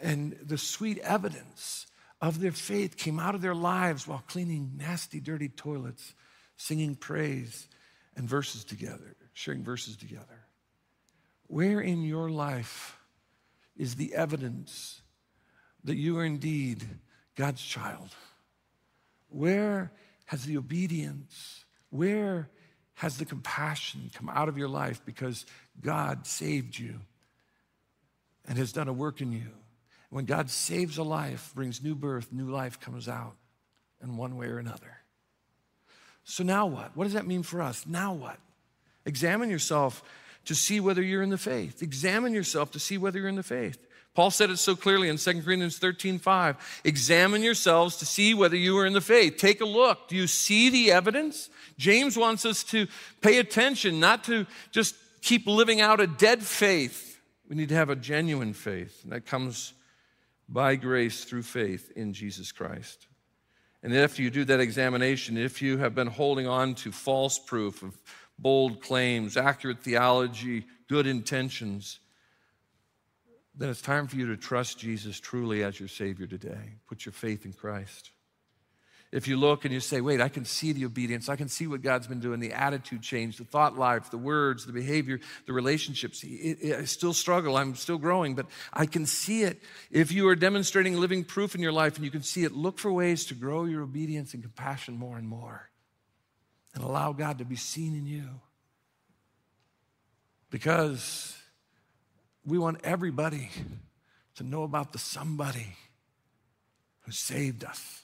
And 0.01 0.37
the 0.41 0.57
sweet 0.57 0.97
evidence 0.99 1.87
of 2.21 2.39
their 2.39 2.53
faith 2.53 2.95
came 2.95 3.19
out 3.19 3.35
of 3.35 3.41
their 3.41 3.55
lives 3.55 4.07
while 4.07 4.23
cleaning 4.27 4.71
nasty, 4.77 5.19
dirty 5.19 5.49
toilets, 5.49 6.13
singing 6.55 6.95
praise 6.95 7.67
and 8.17 8.27
verses 8.27 8.65
together, 8.65 9.15
sharing 9.31 9.63
verses 9.63 9.95
together. 9.95 10.45
Where 11.45 11.79
in 11.79 12.03
your 12.03 12.29
life 12.29 12.97
is 13.77 13.95
the 13.95 14.13
evidence 14.15 15.01
that 15.83 15.95
you 15.95 16.17
are 16.17 16.25
indeed 16.25 16.85
God's 17.35 17.61
child? 17.61 18.09
Where 19.29 19.91
has 20.25 20.45
the 20.45 20.57
obedience, 20.57 21.63
where 21.91 22.49
has 22.95 23.17
the 23.17 23.25
compassion 23.25 24.09
come 24.13 24.27
out 24.27 24.49
of 24.49 24.57
your 24.57 24.67
life 24.67 25.01
because 25.05 25.45
God 25.79 26.25
saved 26.25 26.77
you 26.77 26.99
and 28.47 28.57
has 28.57 28.73
done 28.73 28.87
a 28.87 28.93
work 28.93 29.21
in 29.21 29.31
you? 29.31 29.51
When 30.09 30.25
God 30.25 30.49
saves 30.49 30.97
a 30.97 31.03
life, 31.03 31.51
brings 31.53 31.83
new 31.83 31.93
birth, 31.93 32.31
new 32.31 32.49
life 32.49 32.79
comes 32.79 33.07
out 33.07 33.35
in 34.01 34.17
one 34.17 34.37
way 34.37 34.47
or 34.47 34.57
another. 34.57 34.97
So 36.29 36.43
now 36.43 36.65
what? 36.65 36.91
What 36.95 37.05
does 37.05 37.13
that 37.13 37.25
mean 37.25 37.41
for 37.41 37.61
us? 37.61 37.87
Now 37.87 38.11
what? 38.13 38.37
Examine 39.05 39.49
yourself 39.49 40.03
to 40.43 40.55
see 40.55 40.81
whether 40.81 41.01
you're 41.01 41.23
in 41.23 41.29
the 41.29 41.37
faith. 41.37 41.81
Examine 41.81 42.33
yourself 42.33 42.69
to 42.71 42.79
see 42.79 42.97
whether 42.97 43.17
you're 43.17 43.29
in 43.29 43.35
the 43.35 43.43
faith. 43.43 43.77
Paul 44.13 44.29
said 44.29 44.49
it 44.49 44.57
so 44.57 44.75
clearly 44.75 45.07
in 45.07 45.15
2 45.15 45.41
Corinthians 45.41 45.77
13 45.77 46.19
5. 46.19 46.81
Examine 46.83 47.43
yourselves 47.43 47.95
to 47.97 48.05
see 48.05 48.33
whether 48.33 48.57
you 48.57 48.77
are 48.77 48.85
in 48.85 48.91
the 48.91 48.99
faith. 48.99 49.37
Take 49.37 49.61
a 49.61 49.65
look. 49.65 50.09
Do 50.09 50.17
you 50.17 50.27
see 50.27 50.69
the 50.69 50.91
evidence? 50.91 51.49
James 51.77 52.17
wants 52.17 52.45
us 52.45 52.61
to 52.65 52.87
pay 53.21 53.39
attention, 53.39 54.01
not 54.01 54.25
to 54.25 54.45
just 54.71 54.95
keep 55.21 55.47
living 55.47 55.79
out 55.79 56.01
a 56.01 56.07
dead 56.07 56.43
faith. 56.43 57.21
We 57.47 57.55
need 57.55 57.69
to 57.69 57.75
have 57.75 57.89
a 57.89 57.95
genuine 57.95 58.53
faith, 58.53 58.99
and 59.03 59.13
that 59.13 59.25
comes 59.25 59.71
by 60.49 60.75
grace 60.75 61.23
through 61.23 61.43
faith 61.43 61.89
in 61.95 62.11
Jesus 62.11 62.51
Christ. 62.51 63.07
And 63.83 63.95
after 63.95 64.21
you 64.21 64.29
do 64.29 64.43
that 64.45 64.59
examination, 64.59 65.37
if 65.37 65.61
you 65.61 65.77
have 65.77 65.93
been 65.93 66.07
holding 66.07 66.47
on 66.47 66.75
to 66.75 66.91
false 66.91 67.37
proof 67.37 67.83
of 67.83 67.97
bold 68.39 68.81
claims, 68.81 69.37
accurate 69.37 69.79
theology, 69.79 70.65
good 70.87 71.07
intentions, 71.07 71.99
then 73.55 73.69
it's 73.69 73.81
time 73.81 74.07
for 74.07 74.15
you 74.15 74.27
to 74.27 74.37
trust 74.37 74.79
Jesus 74.79 75.19
truly 75.19 75.63
as 75.63 75.79
your 75.79 75.89
Savior 75.89 76.27
today. 76.27 76.75
Put 76.87 77.05
your 77.05 77.13
faith 77.13 77.45
in 77.45 77.53
Christ. 77.53 78.11
If 79.09 79.25
you 79.27 79.37
look 79.37 79.63
and 79.63 79.73
you 79.73 79.79
say, 79.79 80.01
wait, 80.01 80.19
I 80.19 80.27
can 80.27 80.43
see 80.43 80.73
the 80.73 80.83
obedience, 80.83 81.29
I 81.29 81.37
can 81.37 81.47
see 81.47 81.65
what 81.65 81.81
God's 81.81 82.07
been 82.07 82.19
doing, 82.19 82.41
the 82.41 82.51
attitude 82.51 83.01
change, 83.01 83.37
the 83.37 83.45
thought 83.45 83.77
life, 83.77 84.11
the 84.11 84.17
words, 84.17 84.65
the 84.65 84.73
behavior, 84.73 85.21
the 85.45 85.53
relationships. 85.53 86.23
It, 86.23 86.57
it, 86.61 86.75
I 86.75 86.83
still 86.83 87.13
struggle, 87.13 87.55
I'm 87.55 87.75
still 87.75 87.97
growing, 87.97 88.35
but 88.35 88.47
I 88.73 88.85
can 88.85 89.05
see 89.05 89.43
it. 89.43 89.61
If 89.91 90.11
you 90.11 90.27
are 90.27 90.35
demonstrating 90.35 90.99
living 90.99 91.23
proof 91.23 91.55
in 91.55 91.61
your 91.61 91.71
life 91.71 91.95
and 91.95 92.03
you 92.03 92.11
can 92.11 92.21
see 92.21 92.43
it, 92.43 92.51
look 92.51 92.79
for 92.79 92.91
ways 92.91 93.25
to 93.27 93.33
grow 93.33 93.63
your 93.63 93.81
obedience 93.81 94.33
and 94.33 94.43
compassion 94.43 94.97
more 94.97 95.17
and 95.17 95.27
more 95.27 95.69
and 96.75 96.83
allow 96.83 97.13
God 97.13 97.37
to 97.37 97.45
be 97.45 97.55
seen 97.55 97.95
in 97.95 98.05
you. 98.05 98.27
Because 100.49 101.37
we 102.45 102.57
want 102.57 102.79
everybody 102.83 103.51
to 104.35 104.43
know 104.43 104.63
about 104.63 104.91
the 104.91 104.99
somebody 104.99 105.77
who 107.01 107.11
saved 107.13 107.63
us 107.63 108.03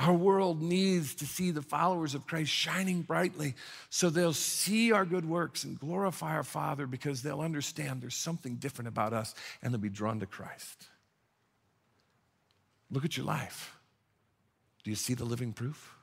our 0.00 0.14
world 0.14 0.62
needs 0.62 1.14
to 1.16 1.26
see 1.26 1.50
the 1.50 1.60
followers 1.60 2.14
of 2.14 2.26
Christ 2.26 2.50
shining 2.50 3.02
brightly 3.02 3.54
so 3.90 4.08
they'll 4.08 4.32
see 4.32 4.92
our 4.92 5.04
good 5.04 5.28
works 5.28 5.64
and 5.64 5.78
glorify 5.78 6.34
our 6.34 6.42
Father 6.42 6.86
because 6.86 7.20
they'll 7.20 7.42
understand 7.42 8.00
there's 8.00 8.14
something 8.14 8.56
different 8.56 8.88
about 8.88 9.12
us 9.12 9.34
and 9.62 9.72
they'll 9.72 9.80
be 9.80 9.90
drawn 9.90 10.18
to 10.20 10.26
Christ. 10.26 10.86
Look 12.90 13.04
at 13.04 13.18
your 13.18 13.26
life. 13.26 13.76
Do 14.84 14.90
you 14.90 14.96
see 14.96 15.12
the 15.12 15.26
living 15.26 15.52
proof? 15.52 15.94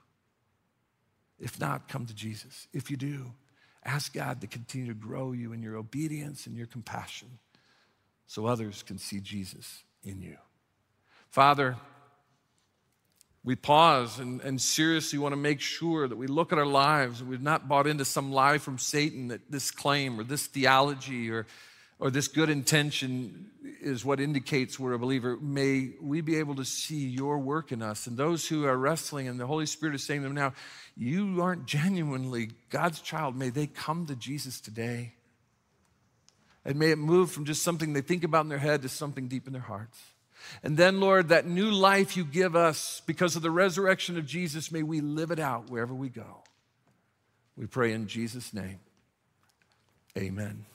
If 1.40 1.60
not, 1.60 1.90
come 1.90 2.06
to 2.06 2.14
Jesus. 2.14 2.68
If 2.74 2.92
you 2.92 2.98
do, 2.98 3.32
ask 3.84 4.14
God 4.14 4.42
to 4.42 4.48
continue 4.48 4.88
to 4.88 4.94
grow 4.94 5.32
you 5.32 5.54
in 5.54 5.64
your 5.64 5.76
obedience 5.76 6.46
and 6.46 6.56
your 6.56 6.68
compassion 6.68 7.40
so 8.28 8.46
others 8.46 8.84
can 8.84 9.00
see 9.00 9.20
Jesus 9.20 9.84
in 10.04 10.22
you. 10.22 10.38
Father, 11.32 11.78
we 13.48 13.56
pause 13.56 14.20
and, 14.20 14.42
and 14.42 14.60
seriously 14.60 15.18
want 15.18 15.32
to 15.32 15.38
make 15.38 15.62
sure 15.62 16.06
that 16.06 16.18
we 16.18 16.28
look 16.28 16.52
at 16.52 16.60
our 16.60 16.66
lives 16.66 17.22
and 17.22 17.30
we've 17.30 17.42
not 17.42 17.66
bought 17.66 17.88
into 17.88 18.04
some 18.04 18.30
lie 18.30 18.58
from 18.58 18.78
Satan 18.78 19.30
that 19.30 19.40
this 19.50 19.72
claim 19.72 20.20
or 20.20 20.26
this 20.26 20.48
theology 20.48 21.32
or, 21.32 21.48
or 21.98 22.12
this 22.12 22.28
good 22.28 22.50
intention 22.50 23.50
is 23.80 24.04
what 24.04 24.20
indicates 24.20 24.78
we're 24.78 24.92
a 24.92 25.00
believer. 25.00 25.38
May 25.38 25.92
we 26.02 26.20
be 26.20 26.36
able 26.40 26.56
to 26.56 26.66
see 26.66 27.08
your 27.08 27.40
work 27.40 27.72
in 27.72 27.82
us. 27.82 28.06
And 28.06 28.18
those 28.18 28.46
who 28.46 28.66
are 28.66 28.78
wrestling 28.78 29.30
and 29.30 29.40
the 29.40 29.48
Holy 29.48 29.66
Spirit 29.66 29.96
is 29.96 30.04
saying 30.04 30.24
to 30.24 30.28
them 30.28 30.36
now, 30.36 30.52
you 30.98 31.42
aren't 31.42 31.66
genuinely 31.66 32.50
God's 32.70 33.00
child. 33.00 33.38
May 33.38 33.50
they 33.50 33.68
come 33.68 34.08
to 34.08 34.16
Jesus 34.18 34.60
today. 34.60 35.14
And 36.66 36.78
may 36.78 36.92
it 36.92 36.98
move 36.98 37.32
from 37.32 37.46
just 37.46 37.64
something 37.64 37.94
they 37.94 38.02
think 38.02 38.26
about 38.26 38.44
in 38.44 38.50
their 38.50 38.58
head 38.58 38.82
to 38.82 38.90
something 38.90 39.30
deep 39.30 39.48
in 39.48 39.54
their 39.54 39.62
hearts. 39.62 39.98
And 40.64 40.78
then, 40.78 41.00
Lord, 41.00 41.30
that 41.30 41.46
new 41.46 41.72
life 41.72 42.18
you 42.18 42.24
give 42.24 42.56
us 42.56 43.02
because 43.06 43.36
of 43.36 43.42
the 43.42 43.52
resurrection 43.52 44.18
of 44.18 44.26
Jesus, 44.26 44.72
may 44.72 44.84
we 44.84 45.02
live 45.02 45.32
it 45.32 45.40
out 45.40 45.70
wherever 45.70 45.94
we 45.94 46.10
go. 46.10 46.44
We 47.56 47.66
pray 47.66 47.94
in 47.94 48.08
Jesus' 48.08 48.54
name. 48.54 48.80
Amen. 50.18 50.66